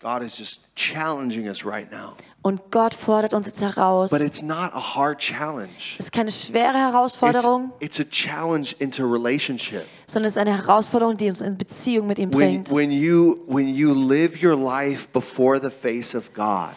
God 0.00 0.22
is 0.22 0.38
just 0.38 0.74
challenging 0.76 1.48
us 1.48 1.64
right 1.64 1.90
now. 1.90 2.14
Und 2.46 2.70
Gott 2.70 2.94
fordert 2.94 3.34
uns 3.34 3.48
jetzt 3.48 3.60
heraus. 3.60 4.10
But 4.12 4.20
Es 4.20 4.26
it's 4.28 4.40
not 4.40 4.70
a 4.72 4.80
hard 4.94 5.18
challenge. 5.18 5.96
ist 5.98 6.12
keine 6.12 6.30
schwere 6.30 6.68
It's, 6.68 6.76
Herausforderung, 6.78 7.72
it's 7.80 7.98
a 7.98 8.04
challenge 8.08 8.68
into 8.78 9.02
relationship. 9.04 9.84
sondern 10.06 10.28
es 10.28 10.34
ist 10.34 10.38
eine 10.38 10.56
Herausforderung, 10.56 11.16
die 11.16 11.28
uns 11.28 11.40
in 11.40 11.58
Beziehung 11.58 12.06
mit 12.06 12.20
ihm 12.20 12.32
When, 12.32 12.62
bringt. 12.62 12.70
when, 12.72 12.92
you, 12.92 13.34
when 13.48 13.66
you 13.66 13.92
live 13.94 14.40
your 14.40 14.54
life 14.56 15.08
before 15.12 15.58
the 15.60 15.70
face 15.70 16.14
of 16.14 16.32
God 16.34 16.76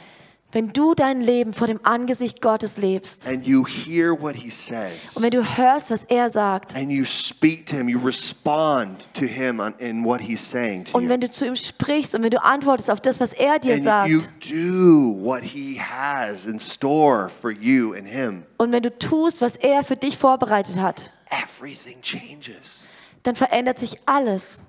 Wenn 0.52 0.74
du 0.74 0.95
dein 0.95 1.22
Leben 1.22 1.54
vor 1.54 1.68
dem 1.68 1.80
Angesicht 1.84 2.41
Gottes 2.41 2.78
lebst 2.78 3.28
and 3.28 3.45
you 3.45 3.68
hear 3.68 4.20
what 4.20 4.36
he 4.36 4.50
says 4.50 5.16
und 5.16 5.22
wenn 5.22 5.30
du 5.30 5.43
hörst, 5.43 5.91
was 5.91 6.06
er 6.06 6.28
sagt 6.32 6.76
and 6.76 6.89
you 6.89 7.06
speak 7.06 7.68
to 7.68 7.76
him, 7.76 7.88
you 7.88 8.00
respond 8.00 9.08
to 9.14 9.26
him 9.26 9.60
on, 9.60 9.76
in 9.78 10.04
what 10.04 10.20
he's 10.20 10.41
saying 10.41 10.86
to 10.86 10.97
und 10.97 11.08
wenn 11.08 11.22
du 11.22 11.30
zu 11.30 11.45
ihm 11.45 11.56
sprichst 11.56 12.16
und 12.16 12.24
wenn 12.24 12.32
du 12.32 12.43
antwortest 12.43 12.89
auf 12.89 13.00
das, 13.00 13.20
was 13.20 13.34
er 13.34 13.60
dir 13.60 13.76
And 13.76 13.84
sagt 13.84 14.10
you 14.10 14.22
do 14.50 15.24
what 15.24 15.43
he 15.43 15.80
has 15.80 16.47
in 16.47 16.58
store 16.60 17.30
for 17.30 17.52
you 17.52 17.93
and 17.93 18.08
him. 18.08 18.43
und 18.58 18.72
wenn 18.72 18.82
du 18.82 18.89
tust, 18.97 19.41
was 19.41 19.56
er 19.56 19.84
für 19.84 19.97
dich 19.97 20.18
vorbereitet 20.18 20.80
hat, 20.82 21.12
Everything 21.30 22.02
changes. 22.02 22.86
dann 23.22 23.36
verändert 23.36 23.78
sich 23.78 24.00
alles. 24.08 24.64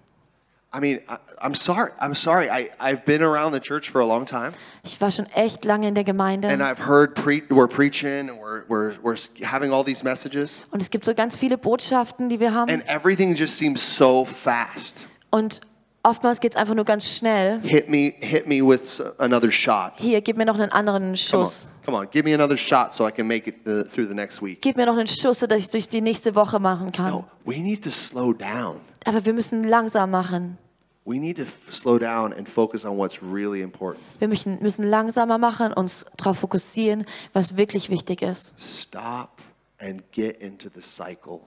I 0.72 0.78
mean, 0.78 1.00
I, 1.08 1.18
I'm 1.42 1.54
sorry. 1.56 1.90
I'm 2.00 2.14
sorry. 2.14 2.48
I, 2.48 2.68
I've 2.78 3.04
been 3.04 3.22
around 3.22 3.52
the 3.52 3.60
church 3.60 3.90
for 3.90 4.00
a 4.00 4.06
long 4.06 4.24
time, 4.24 4.52
Ich 4.84 5.00
war 5.00 5.10
schon 5.10 5.26
echt 5.34 5.64
lange 5.64 5.88
in 5.88 5.94
der 5.94 6.02
and 6.02 6.16
Gemeinde 6.18 6.48
I've 6.48 6.78
heard 6.78 7.14
pre- 7.16 7.42
we're 7.50 7.66
preaching 7.66 8.28
and 8.30 8.38
we're, 8.40 8.62
we're, 8.68 8.94
we're 9.02 9.16
having 9.44 9.72
all 9.72 9.82
these 9.84 10.04
messages, 10.04 10.64
und 10.70 10.80
es 10.80 10.90
gibt 10.90 11.04
so 11.04 11.12
ganz 11.12 11.36
viele 11.36 11.58
Botschaften, 11.58 12.28
die 12.28 12.38
wir 12.38 12.54
haben 12.54 12.70
and 12.70 12.84
everything 12.86 13.34
just 13.34 13.58
seems 13.58 13.80
so 13.96 14.24
fast. 14.24 15.06
und 15.30 15.60
oftmals 16.04 16.38
geht 16.40 16.52
es 16.52 16.56
einfach 16.56 16.74
nur 16.74 16.84
ganz 16.84 17.06
schnell. 17.08 17.60
Hit 17.62 17.88
me, 17.88 18.14
hit 18.20 18.46
me 18.46 18.62
with 18.62 19.02
another 19.18 19.50
shot. 19.50 19.94
Hier, 19.96 20.20
gib 20.20 20.36
mir 20.36 20.46
noch 20.46 20.54
einen 20.58 20.70
anderen 20.70 21.02
Come 21.02 21.10
on, 21.10 21.16
Schuss. 21.16 21.70
come 21.84 21.96
on, 21.98 22.08
give 22.12 22.24
me 22.24 22.32
another 22.32 22.56
shot 22.56 22.94
so 22.94 23.06
I 23.06 23.10
can 23.10 23.26
make 23.26 23.48
it 23.48 23.64
the, 23.64 23.84
through 23.92 24.06
the 24.06 24.14
next 24.14 24.40
week. 24.40 24.62
Gib 24.62 24.76
mir 24.76 24.86
noch 24.86 24.96
einen 24.96 25.08
Schuss, 25.08 25.40
sodass 25.40 25.60
ich 25.62 25.70
durch 25.70 25.88
die 25.88 26.00
nächste 26.00 26.34
Woche 26.36 26.60
machen 26.60 26.92
kann. 26.92 27.10
No, 27.10 27.24
we 27.44 27.58
need 27.58 27.82
to 27.82 27.90
slow 27.90 28.32
down. 28.32 28.76
Aber 29.04 29.24
wir 29.26 29.32
müssen 29.32 29.64
langsam 29.64 30.10
machen. 30.10 30.58
We 31.04 31.18
need 31.18 31.36
to 31.36 31.46
slow 31.70 31.98
down 31.98 32.32
and 32.32 32.46
focus 32.48 32.84
on 32.84 32.98
what's 32.98 33.22
really 33.22 33.62
important. 33.62 34.04
Wir 34.18 34.28
müssen, 34.28 34.60
müssen 34.60 34.88
langsamer 34.88 35.38
machen, 35.38 35.72
uns 35.72 36.06
darauf 36.16 36.38
fokussieren, 36.38 37.06
was 37.32 37.56
wirklich 37.56 37.88
wichtig 37.90 38.22
ist. 38.22 38.54
Stop 38.60 39.42
and 39.78 40.02
get 40.12 40.40
into 40.40 40.68
the 40.74 40.82
cycle. 40.82 41.40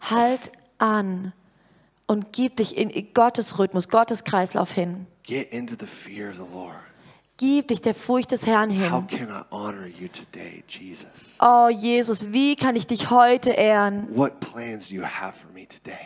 Halt 0.00 0.50
an 0.78 1.32
und 2.06 2.32
gib 2.32 2.56
dich 2.56 2.76
in 2.76 3.12
Gottes 3.12 3.58
Rhythmus, 3.58 3.88
Gottes 3.88 4.24
Kreislauf 4.24 4.72
hin. 4.72 5.06
Get 5.22 5.52
into 5.52 5.76
the 5.78 5.86
fear 5.86 6.30
of 6.30 6.36
the 6.36 6.46
Lord. 6.52 6.89
Gib 7.42 7.68
dich 7.68 7.80
der 7.80 7.94
Furcht 7.94 8.32
des 8.32 8.46
Herrn 8.46 8.68
How 8.68 9.02
hin. 9.08 9.18
can 9.18 9.30
I 9.30 9.44
honor 9.50 9.86
you 9.86 10.08
today, 10.08 10.62
Jesus? 10.68 11.06
Oh 11.40 11.70
Jesus, 11.70 12.34
wie 12.34 12.54
kann 12.54 12.76
ich 12.76 12.86
dich 12.86 13.08
heute 13.08 13.48
ehren? 13.48 14.08
What 14.14 14.40
plans 14.40 14.90
do 14.90 14.94
you 14.96 15.04
have 15.04 15.32
for 15.38 15.50
me 15.54 15.66
today? 15.66 15.96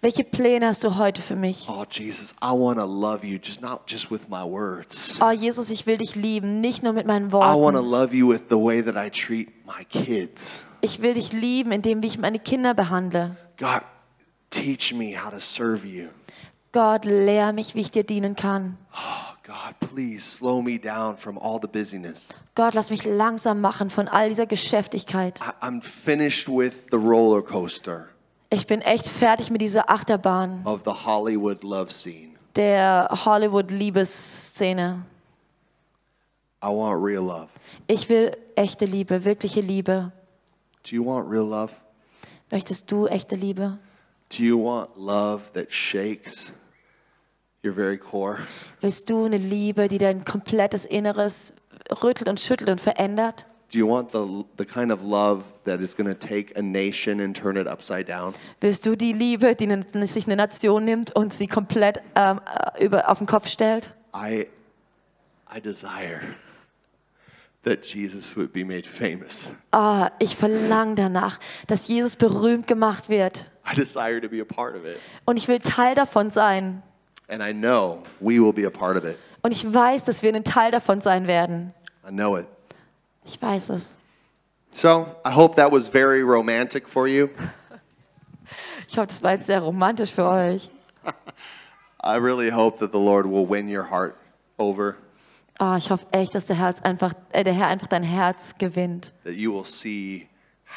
Welche 0.00 0.24
Pläne 0.24 0.66
hast 0.66 0.82
du 0.82 0.96
heute 0.96 1.22
für 1.22 1.36
mich? 1.36 1.68
Oh, 1.70 1.84
Jesus, 1.88 2.34
I 2.42 2.50
want 2.50 2.80
to 2.80 2.84
love 2.84 3.24
you, 3.24 3.38
just 3.40 3.60
not 3.62 3.82
just 3.88 4.10
with 4.10 4.22
my 4.28 4.42
words. 4.42 5.20
Oh 5.20 5.30
Jesus, 5.30 5.70
ich 5.70 5.86
will 5.86 5.98
dich 5.98 6.16
lieben, 6.16 6.60
nicht 6.60 6.82
nur 6.82 6.94
mit 6.94 7.06
meinen 7.06 7.28
I 7.28 7.32
want 7.32 7.76
to 7.76 7.82
Worten. 7.84 7.88
love 7.88 8.12
you 8.12 8.28
with 8.28 8.46
the 8.50 8.58
way 8.58 8.82
that 8.82 8.96
I 8.96 9.08
treat 9.08 9.50
my 9.64 9.84
kids. 9.84 10.64
Ich 10.80 11.00
will 11.00 11.14
dich 11.14 11.32
lieben, 11.32 11.70
indem 11.70 12.02
wie 12.02 12.08
ich 12.08 12.18
meine 12.18 12.40
Kinder 12.40 12.74
behandle. 12.74 13.36
God, 13.56 13.82
teach 14.50 14.92
me 14.92 15.14
how 15.16 15.30
to 15.30 15.38
serve 15.38 15.86
you. 15.86 16.08
Gott, 16.72 17.04
lehr 17.04 17.52
mich, 17.52 17.76
wie 17.76 17.82
ich 17.82 17.92
dir 17.92 18.02
dienen 18.02 18.34
kann. 18.34 18.78
Oh, 18.92 19.31
God, 19.44 19.74
please 19.80 20.24
slow 20.24 20.62
me 20.62 20.78
down 20.78 21.16
from 21.16 21.36
all 21.36 21.58
the 21.60 21.66
busyness. 21.66 22.40
Gott, 22.54 22.74
lass 22.74 22.90
mich 22.90 23.04
langsam 23.04 23.60
machen 23.60 23.90
von 23.90 24.06
all 24.06 24.28
dieser 24.28 24.46
Geschäftigkeit. 24.46 25.40
I- 25.40 25.64
I'm 25.66 25.82
finished 25.82 26.48
with 26.48 26.86
the 26.90 26.96
roller 26.96 27.42
coaster 27.42 28.08
Ich 28.50 28.66
bin 28.66 28.82
echt 28.82 29.08
fertig 29.08 29.50
mit 29.50 29.60
dieser 29.62 29.90
Achterbahn 29.90 30.64
of 30.64 30.82
the 30.84 30.92
Hollywood 30.92 31.64
love 31.64 31.90
scene. 31.90 32.34
der 32.54 33.08
Hollywood-Liebesszene. 33.24 35.04
I 36.62 36.66
want 36.68 37.02
real 37.04 37.24
love. 37.24 37.48
Ich 37.88 38.08
will 38.08 38.36
echte 38.54 38.84
Liebe, 38.84 39.24
wirkliche 39.24 39.60
Liebe. 39.60 40.12
Do 40.88 40.94
you 40.94 41.04
want 41.04 41.28
real 41.28 41.46
love? 41.48 41.72
Möchtest 42.52 42.92
du 42.92 43.06
echte 43.08 43.34
Liebe? 43.34 43.78
Do 44.28 44.42
you 44.44 44.62
want 44.62 44.90
love 44.96 45.50
that 45.54 45.72
shakes 45.72 46.52
your 47.64 47.72
very 47.72 47.98
core? 47.98 48.38
Willst 48.80 49.08
du 49.10 49.24
eine 49.24 49.38
Liebe, 49.38 49.88
die 49.88 49.98
dein 49.98 50.24
komplettes 50.24 50.84
Inneres 50.84 51.54
rüttelt 52.02 52.28
und 52.28 52.40
schüttelt 52.40 52.70
und 52.70 52.80
verändert? 52.80 53.46
Do 53.72 53.78
you 53.78 53.88
want 53.88 54.12
the, 54.12 54.44
the 54.58 54.66
kind 54.66 54.92
of 54.92 55.02
love 55.02 55.44
that 55.64 55.80
is 55.80 55.96
going 55.96 56.06
to 56.06 56.14
take 56.14 56.54
a 56.58 56.62
nation 56.62 57.20
and 57.20 57.34
turn 57.34 57.56
it 57.56 57.66
upside 57.66 58.04
down? 58.04 58.34
Willst 58.60 58.84
du 58.84 58.96
die 58.96 59.12
Liebe, 59.12 59.54
die 59.54 59.66
ne- 59.66 60.06
sich 60.06 60.26
eine 60.26 60.36
Nation 60.36 60.84
nimmt 60.84 61.14
und 61.16 61.32
sie 61.32 61.46
komplett 61.46 62.02
ähm, 62.14 62.40
äh, 62.76 62.84
über, 62.84 63.08
auf 63.08 63.18
den 63.18 63.26
Kopf 63.26 63.46
stellt? 63.48 63.94
I, 64.14 64.46
I 65.54 65.60
desire 65.60 66.20
that 67.64 67.86
Jesus 67.86 68.36
would 68.36 68.52
be 68.52 68.62
made 68.62 68.86
famous. 68.86 69.50
Ah, 69.70 70.10
ich 70.18 70.36
verlange 70.36 70.96
danach, 70.96 71.38
dass 71.66 71.88
Jesus 71.88 72.16
berühmt 72.16 72.66
gemacht 72.66 73.08
wird. 73.08 73.46
I 73.64 73.74
desire 73.74 74.20
to 74.20 74.28
be 74.28 74.42
a 74.42 74.44
part 74.44 74.74
of 74.74 74.84
it. 74.84 74.98
Und 75.24 75.38
ich 75.38 75.48
will 75.48 75.60
Teil 75.60 75.94
davon 75.94 76.30
sein. 76.30 76.82
And 77.32 77.42
I 77.42 77.52
know 77.52 78.02
we 78.20 78.38
will 78.38 78.52
be 78.52 78.66
a 78.66 78.70
part 78.70 78.98
of 78.98 79.04
it. 79.04 79.18
Und 79.42 79.52
ich 79.52 79.64
weiß, 79.64 80.04
dass 80.04 80.22
wir 80.22 80.34
ein 80.34 80.44
Teil 80.44 80.70
davon 80.70 81.00
sein 81.00 81.26
werden. 81.26 81.72
I 82.06 82.10
know 82.10 82.36
it. 82.36 82.46
Ich 83.24 83.40
weiß 83.40 83.70
es. 83.70 83.98
So 84.72 85.06
I 85.24 85.30
hope 85.30 85.56
that 85.56 85.72
was 85.72 85.88
very 85.88 86.22
romantic 86.22 86.86
for 86.86 87.08
you. 87.08 87.28
Ich 88.88 88.98
hoffe, 88.98 89.06
das 89.06 89.22
war 89.22 89.32
jetzt 89.32 89.46
sehr 89.46 89.60
romantisch 89.60 90.12
für 90.12 90.28
euch. 90.28 90.68
I 92.04 92.16
really 92.16 92.50
hope 92.50 92.78
that 92.80 92.92
the 92.92 92.98
Lord 92.98 93.24
will 93.24 93.48
win 93.48 93.66
your 93.74 93.84
heart 93.90 94.16
over, 94.58 94.96
Ah, 95.58 95.76
ich 95.78 95.90
hoffe 95.90 96.04
echt, 96.10 96.34
dass 96.34 96.46
der, 96.46 96.56
Herz 96.56 96.82
einfach, 96.82 97.14
äh, 97.30 97.44
der 97.44 97.54
Herr 97.54 97.68
einfach 97.68 97.86
dein 97.86 98.02
Herz 98.02 98.58
gewinnt. 98.58 99.12
that 99.24 99.34
you 99.34 99.54
will 99.54 99.64
see 99.64 100.28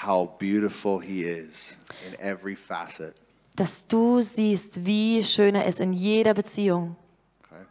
how 0.05 0.29
beautiful 0.39 1.01
He 1.01 1.23
is 1.23 1.77
in 2.07 2.17
every 2.19 2.55
facet. 2.55 3.15
Dass 3.55 3.87
du 3.87 4.21
siehst, 4.21 4.85
wie 4.85 5.23
schön 5.23 5.55
er 5.55 5.65
ist 5.65 5.79
in 5.79 5.93
jeder 5.93 6.33
Beziehung. 6.33 6.95
Okay? 7.43 7.65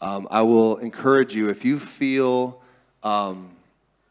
Um, 0.00 0.28
I 0.30 0.42
will 0.42 0.78
encourage 0.82 1.34
you 1.34 1.48
if 1.48 1.64
you 1.64 1.78
feel 1.78 2.56
um, 3.02 3.50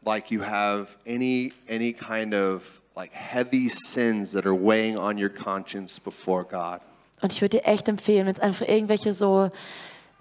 like 0.04 0.30
you 0.30 0.42
have 0.42 0.96
any 1.06 1.52
any 1.68 1.92
kind 1.92 2.34
of 2.34 2.80
like 2.96 3.12
heavy 3.12 3.68
sins 3.68 4.32
that 4.32 4.46
are 4.46 4.54
weighing 4.54 4.98
on 4.98 5.18
your 5.18 5.30
conscience 5.30 6.00
before 6.00 6.44
God. 6.44 6.80
Und 7.22 7.32
ich 7.32 7.40
würde 7.40 7.58
dir 7.58 7.64
echt 7.64 7.88
empfehlen, 7.88 8.26
wenn 8.26 8.34
es 8.34 8.40
einfach 8.40 8.66
irgendwelche 8.68 9.12
so 9.12 9.50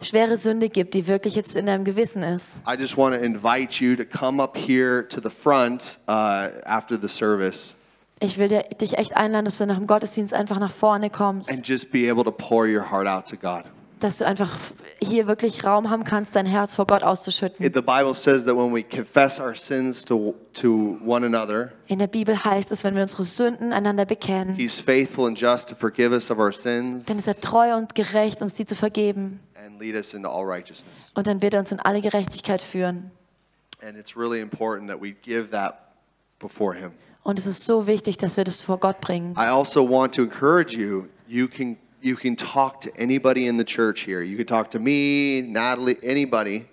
schwere 0.01 0.37
Sünde 0.37 0.69
gibt, 0.69 0.93
die 0.93 1.07
wirklich 1.07 1.35
jetzt 1.35 1.55
in 1.55 1.65
deinem 1.65 1.85
Gewissen 1.85 2.23
ist, 2.23 2.61
I 2.67 2.75
just 2.79 2.97
want 2.97 3.15
to 3.15 3.21
invite 3.21 3.83
you 3.83 3.95
to 3.95 4.05
come 4.05 4.41
up 4.41 4.57
here 4.57 5.07
to 5.07 5.19
the 5.21 5.29
front 5.29 5.97
uh, 6.07 6.49
after 6.65 6.97
the 6.99 7.07
service 7.07 7.75
ich 8.23 8.37
will 8.37 8.47
dir, 8.47 8.63
dich 8.79 8.97
echt 8.97 9.15
einladen, 9.17 9.45
dass 9.45 9.57
du 9.57 9.65
nach 9.65 9.77
dem 9.77 9.87
Gottesdienst 9.87 10.33
einfach 10.33 10.59
nach 10.59 10.71
vorne 10.71 11.09
kommst, 11.09 11.49
and 11.51 11.67
just 11.67 11.91
be 11.91 12.09
able 12.09 12.23
to 12.23 12.31
pour 12.31 12.65
your 12.65 12.89
heart 12.89 13.07
out 13.07 13.27
to 13.27 13.35
God. 13.35 13.65
dass 13.99 14.17
du 14.17 14.25
einfach 14.25 14.49
hier 15.01 15.27
wirklich 15.27 15.63
Raum 15.63 15.89
haben 15.89 16.03
kannst, 16.03 16.35
dein 16.35 16.45
Herz 16.45 16.75
vor 16.75 16.85
Gott 16.87 17.03
auszuschütten. 17.03 17.65
It, 17.65 17.73
the 17.73 17.81
Bible 17.81 18.13
says 18.13 18.43
that 18.45 18.53
when 18.55 18.73
we 18.73 18.83
confess 18.83 19.39
our 19.39 19.55
sins 19.55 20.03
to, 20.05 20.35
to 20.53 20.97
one 21.05 21.25
another, 21.25 21.71
In 21.87 21.99
der 21.99 22.07
Bibel 22.07 22.35
heißt 22.43 22.71
es, 22.73 22.83
wenn 22.83 22.95
wir 22.95 23.01
unsere 23.03 23.23
Sünden 23.23 23.71
einander 23.71 24.03
bekennen, 24.05 24.55
He's 24.55 24.77
faithful 24.79 25.25
and 25.27 25.39
just 25.39 25.69
to 25.69 25.75
forgive 25.75 26.13
us 26.13 26.29
of 26.29 26.37
our 26.37 26.51
sins 26.51 27.05
dann 27.05 27.17
ist 27.17 27.27
er 27.27 27.39
treu 27.39 27.75
und 27.75 27.95
gerecht, 27.95 28.41
uns 28.41 28.53
die 28.53 28.65
zu 28.65 28.75
vergeben. 28.75 29.39
and 29.65 29.79
lead 29.79 29.95
us 29.95 30.13
into 30.13 30.29
all 30.29 30.43
righteousness. 30.45 31.11
Und 31.13 31.27
dann 31.27 31.41
wird 31.41 31.53
er 31.53 31.61
uns 31.61 31.71
in 31.71 31.79
alle 31.79 32.01
Gerechtigkeit 32.01 32.61
führen. 32.61 33.11
And 33.81 33.97
it's 33.97 34.17
really 34.17 34.41
important 34.41 34.89
that 34.89 35.01
we 35.01 35.11
give 35.11 35.49
that 35.51 35.77
before 36.39 36.73
Him. 36.75 36.91
Und 37.23 37.39
es 37.39 37.45
ist 37.45 37.65
so 37.65 37.87
wichtig, 37.87 38.17
dass 38.17 38.37
wir 38.37 38.43
das 38.43 38.63
vor 38.63 38.77
Gott 38.79 38.99
bringen. 39.01 39.33
I 39.37 39.45
also 39.47 39.89
want 39.89 40.13
to 40.15 40.23
encourage 40.23 40.75
you. 40.77 41.05
You 41.27 41.47
can 41.47 41.77
you 42.01 42.15
can 42.15 42.35
talk 42.35 42.81
to 42.81 42.89
anybody 42.99 43.47
in 43.47 43.57
the 43.57 43.63
church 43.63 44.03
here. 44.05 44.21
You 44.21 44.35
can 44.37 44.45
talk 44.45 44.69
to 44.71 44.79
me, 44.79 45.41
Natalie, 45.47 45.97
anybody, 46.03 46.65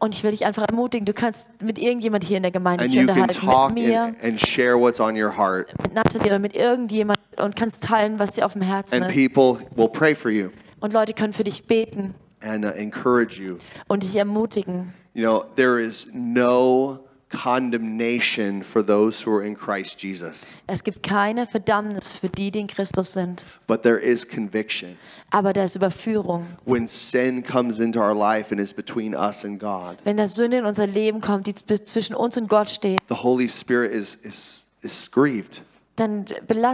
Und 0.00 0.14
ich 0.14 0.22
will 0.22 0.30
dich 0.30 0.46
einfach 0.46 0.64
ermutigen, 0.68 1.04
du 1.04 1.12
kannst 1.12 1.48
mit 1.62 1.76
irgendjemand 1.78 2.22
hier 2.24 2.36
in 2.36 2.42
der 2.44 2.52
Gemeinde 2.52 2.84
and 2.84 2.92
dich 2.94 3.00
unterhalten, 3.00 3.74
mit 3.74 3.84
mir, 3.86 4.02
and, 4.04 4.22
and 4.22 4.40
share 4.40 4.78
what's 4.78 5.00
on 5.00 5.14
your 5.20 5.36
heart. 5.36 5.74
mit 5.82 5.92
Nathalie 5.92 6.26
oder 6.26 6.38
mit 6.38 6.54
irgendjemand 6.54 7.18
und 7.36 7.56
kannst 7.56 7.82
teilen, 7.82 8.18
was 8.18 8.34
dir 8.34 8.46
auf 8.46 8.52
dem 8.54 8.62
Herzen 8.62 9.02
And 9.02 9.14
ist. 9.14 9.34
people 9.34 9.58
will 9.76 9.88
pray 9.88 10.14
for 10.14 10.30
you 10.30 10.50
Und 10.80 10.92
Leute 10.92 11.12
können 11.12 11.32
für 11.32 11.44
dich 11.44 11.64
beten 11.66 12.14
and 12.40 12.64
uh, 12.64 12.68
encourage 12.68 13.42
you. 13.42 13.56
und 13.88 14.04
dich 14.04 14.14
ermutigen. 14.16 14.94
You 15.14 15.24
know, 15.24 15.44
there 15.56 15.82
is 15.82 16.06
no 16.14 17.00
condemnation 17.30 18.62
for 18.62 18.82
those 18.84 19.20
who 19.24 19.30
are 19.34 19.42
in 19.44 19.54
Christ 19.54 20.02
Jesus, 20.02 20.58
Es 20.66 20.82
gibt 20.82 21.02
keine 21.02 21.46
Verdammnis 21.46 22.12
für 22.18 22.28
die, 22.28 22.50
die 22.50 22.60
in 22.60 22.66
Christus 22.66 23.12
sind. 23.12 23.44
but 23.66 23.82
there 23.82 23.98
is 23.98 24.26
conviction. 24.26 24.96
Aber 25.30 25.52
da 25.52 25.64
ist 25.64 25.76
Überführung. 25.76 26.46
When 26.64 26.86
sin 26.86 27.42
comes 27.42 27.80
into 27.80 28.00
our 28.00 28.14
life 28.14 28.50
and 28.50 28.60
is 28.60 28.72
between 28.72 29.14
us 29.14 29.44
and 29.44 29.60
God, 29.60 29.98
Wenn 30.04 30.16
da 30.16 30.26
Sünde 30.26 30.58
in 30.58 30.64
unser 30.64 30.86
Leben 30.86 31.20
kommt, 31.20 31.46
die 31.46 31.54
zwischen 31.54 32.14
uns 32.14 32.36
und 32.36 32.48
Gott 32.48 32.70
steht, 32.70 33.00
the 33.08 33.16
Holy 33.16 33.48
Spirit 33.48 33.92
is, 33.92 34.14
is, 34.22 34.64
is 34.82 35.10
grieved. 35.10 35.62
Dann, 36.00 36.26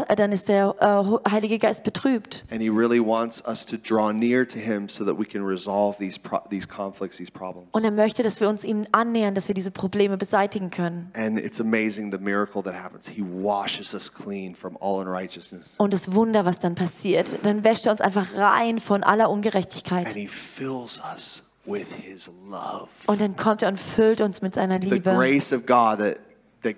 äh, 0.09 0.16
dann 0.16 0.33
ist 0.33 0.49
der 0.49 0.75
äh, 0.81 1.31
Heilige 1.31 1.59
Geist 1.59 1.85
betrübt. 1.85 2.45
And 2.51 2.61
He 2.61 2.68
really 2.68 3.01
wants 3.01 3.43
us 3.47 3.64
to 3.66 3.77
draw 3.77 4.12
near 4.12 4.47
to 4.47 4.59
Him 4.59 4.89
so 4.89 5.05
that 5.05 5.18
we 5.18 5.25
can 5.25 5.45
resolve 5.45 5.99
these, 5.99 6.18
these 6.51 6.66
conflicts, 6.66 7.18
these 7.18 7.31
problems. 7.31 7.68
Und 7.72 7.85
er 7.85 7.91
möchte, 7.91 8.22
dass 8.22 8.41
wir 8.41 8.49
uns 8.49 8.64
ihm 8.64 8.87
annähern, 8.93 9.35
dass 9.35 9.49
wir 9.49 9.55
diese 9.55 9.70
Probleme 9.70 10.16
beseitigen 10.16 10.70
können. 10.70 11.11
And 11.14 11.39
it's 11.39 11.61
amazing 11.61 12.12
the 12.12 12.18
miracle 12.18 12.62
that 12.62 12.75
happens. 12.75 13.09
He 13.09 13.22
washes 13.22 13.95
us 13.95 14.12
clean 14.12 14.55
from 14.55 14.77
all 14.81 15.01
unrighteousness. 15.01 15.75
Und 15.79 15.93
das 15.93 16.12
Wunder, 16.12 16.45
was 16.45 16.61
dann 16.61 16.75
passiert, 16.75 17.39
dann 17.43 17.64
wäscht 17.64 17.87
er 17.87 17.93
uns 17.93 18.01
einfach 18.01 18.37
rein 18.37 18.79
von 18.79 19.03
aller 19.03 19.25
And 19.25 19.35
Ungerechtigkeit. 19.35 20.09
He 20.09 20.27
fills 20.27 21.01
us 21.12 21.43
with 21.64 21.87
His 21.93 22.31
love. 22.49 22.89
Und 23.07 23.20
dann 23.20 23.37
kommt 23.37 23.62
er 23.62 23.68
und 23.68 23.79
füllt 23.81 24.20
uns 24.20 24.43
mit 24.43 24.55
seiner 24.55 24.81
The 24.81 24.89
Liebe. 24.91 25.12
grace 25.14 25.53
of 25.53 25.66
God 25.66 25.99
that, 25.99 26.18
that 26.62 26.77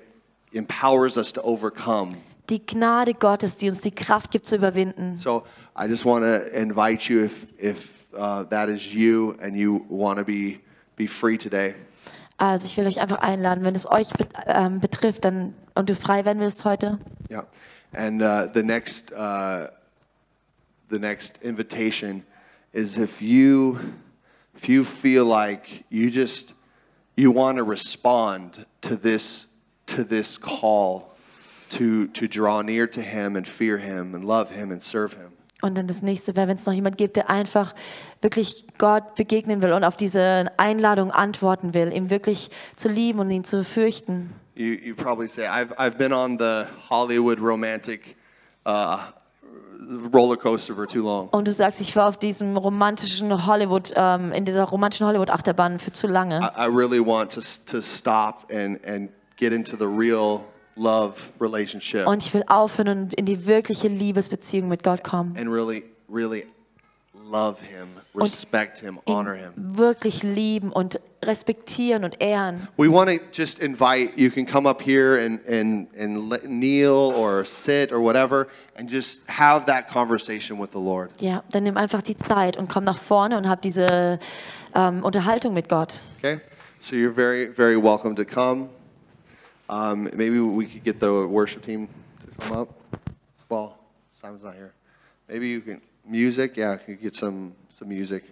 empowers 0.53 1.17
us 1.17 1.33
to 1.33 1.43
overcome. 1.43 2.17
Die 2.49 2.65
Gnade 2.65 3.15
Gottes, 3.15 3.57
die 3.57 3.69
uns 3.69 3.81
die 3.81 3.91
Kraft 3.91 4.31
gibt 4.31 4.47
zu 4.47 4.57
überwinden. 4.57 5.17
So 5.17 5.45
I 5.79 5.87
just 5.87 6.05
want 6.05 6.25
to 6.25 6.57
invite 6.57 7.13
you 7.13 7.25
if, 7.25 7.47
if 7.59 8.05
uh, 8.15 8.45
that 8.45 8.69
is 8.69 8.95
you 8.95 9.37
and 9.41 9.55
you 9.55 9.85
want 9.89 10.19
to 10.19 10.25
be, 10.25 10.61
be 10.97 11.07
free 11.07 11.37
today. 11.37 11.75
Also 12.39 12.67
ich 12.67 12.77
will 12.77 12.87
euch 12.87 13.01
einfach 13.01 13.19
einladen, 13.19 13.65
wenn 13.65 13.75
es 13.75 13.91
euch 13.91 14.11
bet 14.11 14.29
ähm, 14.47 14.81
betrifft 14.81 15.25
dann, 15.25 15.55
und 15.75 15.89
du 15.89 15.95
frei 15.95 16.25
werden 16.25 16.41
willst 16.41 16.65
heute. 16.65 16.99
Yeah. 17.31 17.47
And 17.95 18.21
uh, 18.21 18.49
the 18.53 18.63
next 18.63 19.13
uh, 19.13 19.69
the 20.91 20.99
next 20.99 21.39
invitation 21.43 22.23
is 22.73 22.99
if 22.99 23.23
you 23.23 23.79
if 24.55 24.69
you 24.69 24.85
feel 24.85 25.25
like 25.25 25.85
you 25.89 26.11
just 26.11 26.55
you 27.17 27.33
want 27.33 27.59
to 27.59 27.65
respond 27.65 28.67
to 28.83 28.97
this 28.97 29.49
to 29.87 30.05
this 30.05 30.39
call 30.39 31.16
to 31.71 32.07
to 32.13 32.27
draw 32.27 32.63
near 32.63 32.91
to 32.91 33.01
him 33.01 33.37
and 33.37 33.47
fear 33.47 33.79
him 33.79 34.15
and 34.15 34.25
love 34.25 34.51
him 34.51 34.71
and 34.71 34.83
serve 34.83 35.15
him. 35.15 35.33
Und 35.63 35.79
dann 35.79 35.87
das 35.87 36.03
nächste 36.03 36.37
wäre, 36.37 36.49
wenn 36.49 36.57
es 36.57 36.67
noch 36.67 36.75
jemand 36.75 36.99
gibt, 36.99 37.17
der 37.17 37.31
einfach 37.31 37.75
wirklich 38.21 38.67
Gott 38.79 39.15
begegnen 39.15 39.63
will 39.63 39.73
und 39.73 39.85
auf 39.85 39.97
diese 39.97 40.47
Einladung 40.59 41.11
antworten 41.11 41.73
will, 41.73 41.93
ihm 41.93 42.11
wirklich 42.11 42.51
zu 42.77 42.89
lieben 42.89 43.21
und 43.21 43.31
ihn 43.31 43.43
zu 43.43 43.65
fürchten. 43.65 44.33
You 44.55 44.73
you 44.73 44.95
probably 44.95 45.29
say 45.29 45.47
I've 45.47 45.75
I've 45.79 45.97
been 45.97 46.13
on 46.13 46.39
the 46.39 46.67
Hollywood 46.91 47.41
romantic 47.41 48.17
uh, 48.67 48.99
roller 50.13 50.37
coaster 50.37 50.75
for 50.75 50.87
too 50.87 51.03
long. 51.03 51.29
Und 51.31 51.49
du 51.49 51.53
sagst, 51.53 51.81
ich 51.81 51.97
war 51.97 52.09
auf 52.09 52.19
diesem 52.19 52.57
romantischen 52.57 53.47
Hollywood, 53.47 53.93
ähm, 53.97 54.33
in 54.33 54.45
dieser 54.45 54.65
romantischen 54.65 55.07
Hollywood-Achterbahn 55.07 55.79
für 55.79 55.93
zu 55.93 56.07
lange. 56.07 56.41
I, 56.41 56.65
I 56.65 56.67
really 56.67 57.01
want 57.01 57.33
to 57.33 57.41
to 57.67 57.81
stop 57.81 58.51
and 58.51 58.85
and 58.87 59.11
get 59.37 59.53
into 59.53 59.77
the 59.77 59.87
real 59.87 60.45
Und 60.77 62.23
ich 62.23 62.35
will 62.35 62.45
aufhören 62.47 62.89
und 62.89 63.15
in 63.15 63.25
die 63.25 63.47
wirkliche 63.47 63.89
Liebesbeziehung 63.89 64.69
mit 64.69 64.83
Gott 64.83 65.03
kommen. 65.03 65.37
and 65.37 65.49
really 65.51 65.85
really 66.09 66.47
love 67.29 67.61
him, 67.61 67.89
respect 68.15 68.79
him, 68.79 68.99
honor 69.07 69.35
him. 69.35 69.53
Wirklich 69.57 70.23
lieben 70.23 70.71
und 70.71 71.01
respektieren 71.25 72.05
und 72.05 72.21
ehren. 72.21 72.69
We 72.77 72.91
want 72.91 73.11
to 73.11 73.19
just 73.33 73.59
invite 73.59 74.13
you 74.17 74.31
can 74.31 74.47
come 74.47 74.69
up 74.69 74.81
here 74.83 75.19
and 75.19 75.41
and 75.47 75.89
and 75.99 76.43
kneel 76.45 77.13
or 77.17 77.45
sit 77.45 77.93
or 77.93 78.01
whatever 78.01 78.47
and 78.77 78.91
just 78.91 79.23
have 79.29 79.67
that 79.67 79.89
conversation 79.89 80.61
with 80.61 80.71
the 80.73 80.79
Lord. 80.79 81.11
Ja, 81.21 81.43
dann 81.51 81.65
nimm 81.65 81.77
einfach 81.77 82.03
die 82.03 82.17
Zeit 82.17 82.57
und 82.57 82.69
komm 82.69 82.85
nach 82.85 82.99
vorne 82.99 83.37
und 83.37 83.49
hab 83.49 83.63
diese 83.63 84.21
ähm, 84.75 85.03
Unterhaltung 85.03 85.55
mit 85.55 85.69
Gott. 85.69 86.03
Okay? 86.19 86.41
So 86.81 86.95
you're 86.95 87.15
very 87.15 87.49
very 87.53 87.77
welcome 87.83 88.15
to 88.15 88.25
come. 88.25 88.69
Um, 89.69 90.11
maybe 90.15 90.39
we 90.39 90.67
could 90.67 90.85
get 90.85 91.01
the 91.01 91.27
worship 91.27 91.65
team 91.65 91.89
to 92.21 92.47
come 92.47 92.57
up. 92.57 92.69
Well, 93.49 93.79
Simon's 94.13 94.45
not 94.45 94.55
here. 94.55 94.73
Maybe 95.29 95.49
you 95.49 95.61
can 95.61 95.81
music. 96.07 96.57
Yeah, 96.57 96.77
could 96.77 97.01
get 97.01 97.15
some 97.15 97.55
some 97.71 97.89
music. 97.89 98.25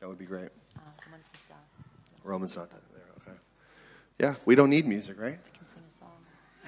That 0.00 0.08
would 0.08 0.18
be 0.18 0.24
great. 0.24 0.48
Roman's 2.24 2.56
not 2.56 2.70
there. 2.70 2.78
Okay. 3.22 3.38
Yeah, 4.18 4.34
we 4.44 4.54
don't 4.54 4.70
need 4.70 4.86
music, 4.86 5.18
right? 5.18 5.38
I 5.38 5.56
can 5.56 5.66
sing 5.66 5.82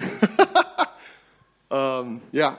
a 0.09 0.87
Um, 1.71 2.21
yeah. 2.31 2.57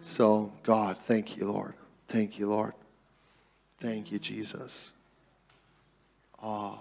So, 0.00 0.52
God, 0.62 0.98
thank 0.98 1.36
you, 1.36 1.46
Lord. 1.46 1.74
Thank 2.08 2.38
you, 2.38 2.48
Lord. 2.48 2.74
Thank 3.80 4.10
you, 4.10 4.18
Jesus. 4.18 4.92
Oh. 6.42 6.78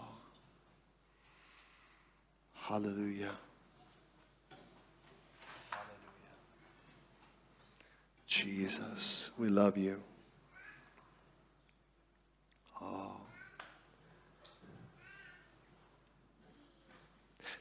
Hallelujah. 2.56 3.32
Jesus, 8.44 9.32
we 9.38 9.48
love 9.48 9.78
you. 9.78 10.02
Oh. 12.82 13.16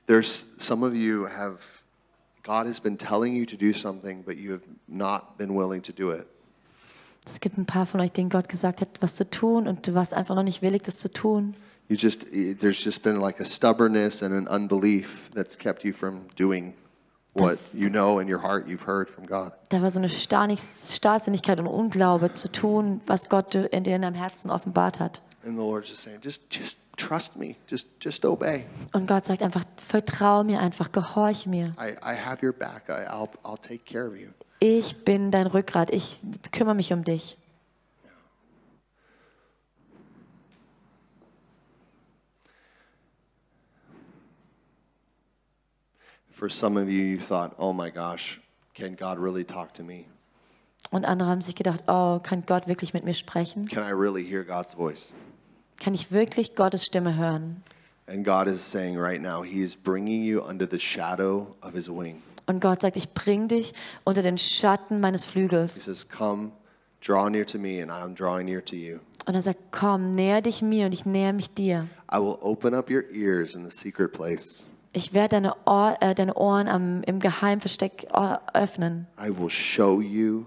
There's 0.06 0.46
some 0.58 0.82
of 0.82 0.96
you 0.96 1.26
have 1.26 1.84
God 2.42 2.66
has 2.66 2.80
been 2.80 2.96
telling 2.96 3.34
you 3.34 3.46
to 3.46 3.56
do 3.56 3.72
something, 3.72 4.22
but 4.22 4.36
you 4.36 4.50
have 4.50 4.64
not 4.88 5.38
been 5.38 5.54
willing 5.54 5.80
to 5.82 5.92
do 5.92 6.10
it. 6.10 6.26
Es 7.24 7.40
gibt 7.40 7.56
ein 7.56 7.66
paar 7.66 7.86
von 7.86 8.00
euch, 8.00 8.12
denen 8.12 8.28
Gott 8.28 8.48
gesagt 8.48 8.80
hat, 8.80 8.88
was 9.00 9.14
zu 9.14 9.30
tun 9.30 9.68
und 9.68 9.86
du 9.86 9.94
warst 9.94 10.12
einfach 10.12 10.34
noch 10.34 10.42
nicht 10.42 10.60
willig, 10.60 10.82
das 10.82 10.98
zu 10.98 11.10
tun. 11.10 11.54
You 11.88 11.96
just 11.96 12.26
there's 12.32 12.82
just 12.84 13.02
been 13.02 13.20
like 13.20 13.40
a 13.40 13.44
stubbornness 13.44 14.22
and 14.22 14.34
an 14.34 14.48
unbelief 14.48 15.30
that's 15.34 15.56
kept 15.56 15.84
you 15.84 15.92
from 15.92 16.26
doing 16.36 16.74
what 17.34 17.58
you 17.72 17.88
know 17.88 18.20
in 18.20 18.28
your 18.28 18.42
heart 18.42 18.66
you've 18.66 18.86
heard 18.86 19.08
from 19.08 19.26
God. 19.26 19.52
Da 19.68 19.82
war 19.82 19.90
so 19.90 19.98
eine 19.98 20.08
Starrsinnigkeit 20.08 21.58
und 21.60 21.66
Unglaube 21.66 22.34
zu 22.34 22.50
tun, 22.50 23.00
was 23.06 23.28
Gott 23.28 23.54
in 23.54 23.84
dir 23.84 23.96
in 23.96 24.02
deinem 24.02 24.14
Herzen 24.14 24.50
offenbart 24.50 25.00
hat. 25.00 25.20
And 25.44 25.58
the 25.58 25.62
Lord's 25.64 25.90
just 25.90 26.02
saying, 26.02 26.20
just 26.22 26.50
just 26.50 26.78
trust 26.96 27.36
me. 27.36 27.56
Just 27.68 27.86
just 28.00 28.24
obey. 28.24 28.64
Und 28.92 29.06
Gott 29.06 29.26
sagt 29.26 29.42
einfach, 29.42 29.64
vertrau 29.76 30.42
mir 30.44 30.60
einfach, 30.60 30.90
gehorch 30.92 31.46
mir. 31.46 31.74
I, 31.78 31.92
I 32.02 32.14
have 32.14 32.44
your 32.44 32.52
back. 32.52 32.84
I, 32.88 33.06
I'll 33.06 33.28
I'll 33.42 33.60
take 33.60 33.84
care 33.84 34.06
of 34.06 34.16
you. 34.16 34.28
Ich 34.60 35.04
bin 35.04 35.30
dein 35.30 35.46
Rückgrat, 35.46 35.90
ich 35.90 36.20
kümmere 36.52 36.74
mich 36.74 36.92
um 36.92 37.04
dich. 37.04 37.36
For 46.44 46.50
some 46.50 46.76
of 46.76 46.90
you, 46.90 47.02
you 47.02 47.18
thought, 47.18 47.54
oh 47.58 47.72
my 47.72 47.88
gosh, 47.88 48.38
can 48.74 48.96
God 48.96 49.18
really 49.18 49.44
talk 49.44 49.72
to 49.76 49.82
me? 49.82 50.04
Und 50.90 51.06
andere 51.06 51.30
haben 51.30 51.40
sich 51.40 51.54
gedacht, 51.54 51.84
oh, 51.86 52.20
kann 52.22 52.44
Gott 52.46 52.68
wirklich 52.68 52.92
mit 52.92 53.02
mir 53.02 53.14
sprechen? 53.14 53.66
Can 53.66 53.82
I 53.82 53.92
really 53.92 54.22
hear 54.22 54.44
God's 54.44 54.74
voice? 54.74 55.10
Kann 55.80 55.94
ich 55.94 56.12
wirklich 56.12 56.54
Gottes 56.54 56.84
Stimme 56.84 57.16
hören? 57.16 57.62
And 58.06 58.26
God 58.26 58.46
is 58.46 58.60
saying 58.60 58.98
right 58.98 59.22
now, 59.22 59.42
He 59.42 59.62
is 59.62 59.74
bringing 59.74 60.22
you 60.22 60.42
under 60.42 60.68
the 60.70 60.78
shadow 60.78 61.56
of 61.62 61.72
His 61.72 61.88
wing. 61.88 62.22
Und 62.44 62.60
Gott 62.60 62.82
sagt, 62.82 62.98
ich 62.98 63.14
bring 63.14 63.48
dich 63.48 63.72
unter 64.04 64.20
den 64.20 64.36
Schatten 64.36 65.00
meines 65.00 65.24
He 65.24 65.30
Flügels. 65.30 65.86
says, 65.86 66.06
Come, 66.06 66.52
draw 67.00 67.30
near 67.30 67.46
to 67.46 67.56
me, 67.56 67.80
and 67.80 67.90
I'm 67.90 68.14
drawing 68.14 68.44
near 68.44 68.62
to 68.66 68.76
you. 68.76 68.98
Und 69.24 69.34
er 69.34 69.40
sagt, 69.40 69.72
komm, 69.72 70.10
näher 70.10 70.42
dich 70.42 70.60
mir 70.60 70.84
und 70.84 70.92
ich 70.92 71.06
näher 71.06 71.32
mich 71.32 71.54
dir. 71.54 71.88
I 72.12 72.18
will 72.18 72.36
open 72.42 72.74
up 72.74 72.90
your 72.90 73.04
ears 73.10 73.54
in 73.54 73.64
the 73.64 73.74
secret 73.74 74.12
place. 74.12 74.66
Ich 74.96 75.12
werde 75.12 75.30
deine, 75.36 75.54
Ohr, 75.66 75.96
äh, 76.00 76.14
deine 76.14 76.34
Ohren 76.34 76.68
am, 76.68 77.02
im 77.02 77.18
Geheimversteck 77.18 78.06
öffnen. 78.54 79.08
I 79.20 79.28
will 79.36 79.50
show 79.50 80.00
you 80.00 80.46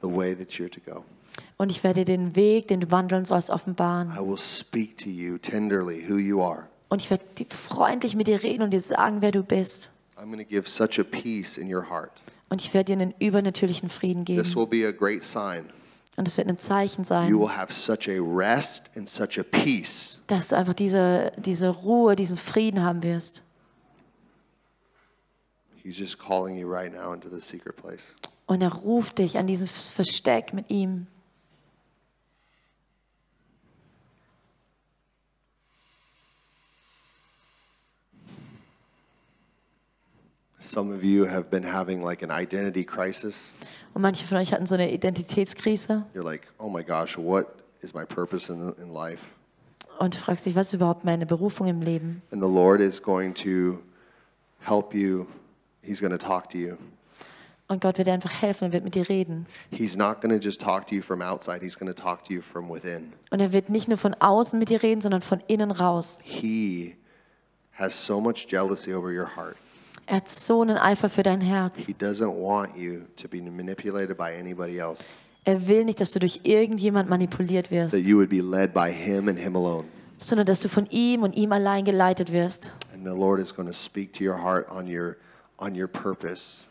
the 0.00 0.08
way 0.08 0.34
that 0.34 0.48
you're 0.52 0.70
to 0.70 0.80
go. 0.80 1.04
Und 1.58 1.70
ich 1.70 1.84
werde 1.84 2.04
dir 2.04 2.16
den 2.16 2.34
Weg, 2.34 2.68
den 2.68 2.80
du 2.80 2.90
wandeln 2.90 3.26
sollst, 3.26 3.50
offenbaren. 3.50 4.10
I 4.16 4.26
will 4.26 4.38
speak 4.38 4.96
to 4.98 5.10
you 5.10 5.36
tenderly 5.36 6.02
who 6.08 6.16
you 6.16 6.42
are. 6.42 6.64
Und 6.88 7.02
ich 7.02 7.10
werde 7.10 7.24
freundlich 7.50 8.16
mit 8.16 8.26
dir 8.26 8.42
reden 8.42 8.62
und 8.62 8.70
dir 8.70 8.80
sagen, 8.80 9.20
wer 9.20 9.32
du 9.32 9.42
bist. 9.42 9.90
I'm 10.16 10.26
going 10.30 10.38
to 10.38 10.44
give 10.44 10.68
such 10.68 10.98
a 10.98 11.04
peace 11.04 11.58
in 11.58 11.72
your 11.72 11.88
heart. 11.90 12.10
Und 12.48 12.62
ich 12.62 12.72
werde 12.72 12.94
dir 12.96 13.02
einen 13.02 13.14
übernatürlichen 13.18 13.90
Frieden 13.90 14.24
This 14.24 14.54
geben. 14.54 14.54
will 14.56 14.66
be 14.66 14.86
a 14.88 14.92
great 14.92 15.22
sign. 15.22 15.66
Und 16.16 16.26
es 16.28 16.38
wird 16.38 16.48
ein 16.48 16.58
Zeichen 16.58 17.00
You 17.02 17.04
sein, 17.04 17.38
will 17.38 17.48
have 17.48 17.72
such 17.72 18.08
a 18.08 18.18
rest 18.22 18.84
and 18.96 19.08
such 19.08 19.38
a 19.38 19.42
peace. 19.42 20.20
dass 20.28 20.48
du 20.48 20.56
einfach 20.56 20.74
diese, 20.74 21.32
diese 21.36 21.68
Ruhe, 21.68 22.16
diesen 22.16 22.36
Frieden 22.36 22.82
haben 22.82 23.02
wirst. 23.02 23.42
He's 25.84 25.98
just 25.98 26.18
calling 26.18 26.56
you 26.56 26.66
right 26.66 26.90
now 26.90 27.12
into 27.12 27.28
the 27.28 27.40
secret 27.40 27.76
place. 27.76 28.14
Und 28.46 28.62
er 28.62 28.72
ruft 28.72 29.18
dich 29.18 29.38
an 29.38 29.46
dieses 29.46 29.90
Versteck 29.90 30.52
mit 30.54 30.70
ihm. 30.70 31.06
Some 40.60 40.90
of 40.90 41.04
you 41.04 41.26
have 41.26 41.50
been 41.50 41.62
having 41.62 42.02
like 42.02 42.22
an 42.22 42.30
identity 42.30 42.84
crisis. 42.84 43.50
Und 43.92 44.02
manche 44.02 44.24
von 44.24 44.38
euch 44.38 44.52
hatten 44.52 44.66
so 44.66 44.74
eine 44.74 44.90
Identitätskrise 44.90 46.04
You're 46.14 46.24
like, 46.24 46.48
oh 46.58 46.68
my 46.68 46.82
gosh, 46.82 47.16
what 47.18 47.46
is 47.82 47.94
my 47.94 48.04
purpose 48.04 48.50
in, 48.50 48.72
in 48.78 48.90
life? 48.90 49.26
und 49.98 50.14
fragst 50.14 50.46
dich, 50.46 50.56
was 50.56 50.68
ist 50.68 50.74
überhaupt 50.74 51.04
meine 51.04 51.26
Berufung 51.26 51.66
im 51.66 51.80
Leben? 51.80 52.22
And 52.32 52.42
the 52.42 52.48
Lord 52.48 52.80
is 52.80 53.00
going 53.02 53.34
to 53.34 53.78
help 54.60 54.94
you. 54.94 55.26
He's 55.84 56.00
going 56.00 56.16
to 56.16 56.18
talk 56.18 56.48
to 56.50 56.58
you. 56.58 56.76
Und 57.66 57.80
Gott 57.80 57.96
wird 57.96 58.08
dir 58.08 58.12
einfach 58.12 58.42
helfen, 58.42 58.66
er 58.66 58.72
wird 58.72 58.84
mit 58.84 58.94
dir 58.94 59.08
reden. 59.08 59.46
He's 59.70 59.96
not 59.96 60.20
going 60.20 60.38
to 60.38 60.44
just 60.44 60.60
talk 60.60 60.86
to 60.88 60.94
you 60.94 61.00
from 61.02 61.22
outside, 61.22 61.60
He's 61.62 61.78
going 61.78 61.92
to 61.92 62.00
talk 62.00 62.22
to 62.24 62.32
you 62.34 62.42
from 62.42 62.68
within. 62.68 63.12
Und 63.30 63.40
er 63.40 63.52
wird 63.52 63.70
nicht 63.70 63.88
nur 63.88 63.96
von 63.96 64.14
außen 64.14 64.58
mit 64.58 64.68
dir 64.68 64.82
reden, 64.82 65.00
sondern 65.00 65.22
von 65.22 65.40
innen 65.46 65.70
raus. 65.70 66.20
He 66.22 66.94
has 67.72 67.94
so 67.94 68.20
much 68.20 68.46
jealousy 68.50 68.92
over 68.92 69.08
your 69.08 69.28
heart. 69.34 69.56
Er 70.06 70.16
hat 70.16 70.28
so 70.28 70.60
einen 70.60 70.76
Eifer 70.76 71.08
für 71.08 71.22
dein 71.22 71.40
Herz. 71.40 71.86
He 71.86 71.94
doesn't 71.94 72.34
want 72.34 72.76
you 72.76 73.00
to 73.16 73.26
be 73.28 73.40
manipulated 73.40 74.18
by 74.18 74.38
anybody 74.38 74.76
else, 74.78 75.08
Er 75.46 75.66
will 75.66 75.84
nicht, 75.84 76.00
dass 76.00 76.12
du 76.12 76.18
durch 76.20 76.40
irgendjemand 76.44 77.08
manipuliert 77.08 77.70
wirst, 77.70 77.94
that 77.94 78.04
you 78.04 78.16
would 78.18 78.28
be 78.30 78.40
led 78.42 78.74
by 78.74 78.92
Him 78.92 79.28
and 79.28 79.38
Him 79.38 79.56
alone. 79.56 79.84
sondern 80.18 80.46
dass 80.46 80.60
du 80.60 80.68
von 80.68 80.86
ihm 80.90 81.22
und 81.22 81.34
ihm 81.34 81.52
allein 81.52 81.84
geleitet 81.86 82.30
wirst. 82.32 82.72
And 82.92 83.04
the 83.06 83.10
Lord 83.18 83.40
is 83.40 83.54
going 83.54 83.66
to 83.66 83.74
speak 83.74 84.12
to 84.14 84.24
your 84.24 84.36
heart 84.42 84.70
on 84.70 84.86
your, 84.86 85.16
on 85.58 85.80
your 85.80 85.88
purpose. 85.88 86.64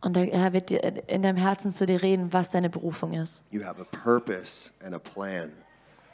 Und 0.00 0.14
der 0.14 0.26
Herr 0.26 0.52
wird 0.52 0.70
dir 0.70 0.82
in 1.08 1.22
deinem 1.22 1.36
Herzen 1.36 1.72
zu 1.72 1.84
dir 1.84 2.02
reden, 2.02 2.32
was 2.32 2.50
deine 2.50 2.70
Berufung 2.70 3.14
ist. 3.14 3.42
You 3.50 3.64
have 3.64 3.80
a 3.80 3.84
purpose 3.84 4.70
and 4.84 4.94
a 4.94 4.98
plan. 4.98 5.52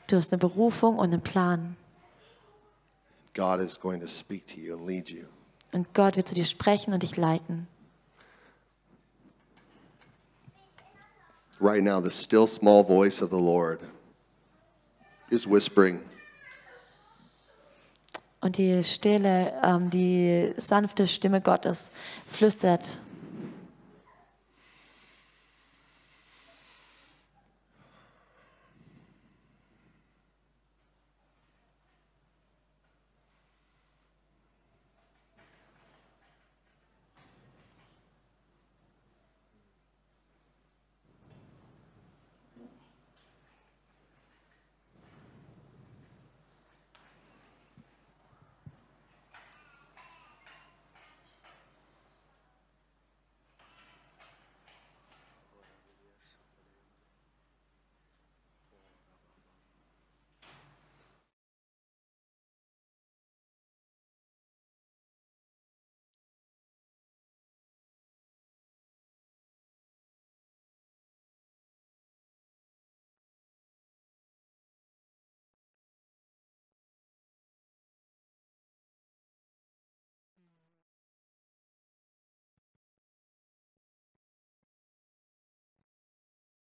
Du 0.07 0.17
hast 0.17 0.33
eine 0.33 0.41
Berufung 0.41 0.99
und 0.99 1.13
einen 1.13 1.23
Plan. 1.23 1.77
God 3.35 3.61
is 3.61 3.79
going 3.79 4.01
to 4.01 4.07
speak 4.07 4.47
to 4.47 4.61
you 4.61 4.75
and 4.75 4.87
lead 4.87 5.11
you. 5.11 5.25
Und 5.73 5.93
Gott 5.93 6.17
wird 6.17 6.29
zu 6.29 6.35
dir 6.35 6.45
sprechen 6.45 6.95
und 6.95 7.03
dich 7.03 7.17
leiten. 7.17 7.67
Right 11.61 11.83
now, 11.83 12.01
the 12.01 12.11
still 12.11 12.47
small 12.47 12.85
voice 12.85 13.23
of 13.23 13.31
the 13.31 13.41
Lord 13.41 13.81
is 15.31 15.47
whispering, 15.47 16.01
Und 18.45 18.59
die 18.59 18.85
stille, 18.85 19.55
ähm, 19.65 19.89
die 19.89 20.53
sanfte 20.59 21.07
Stimme 21.07 21.41
Gottes 21.41 21.93
flüstert 22.27 22.99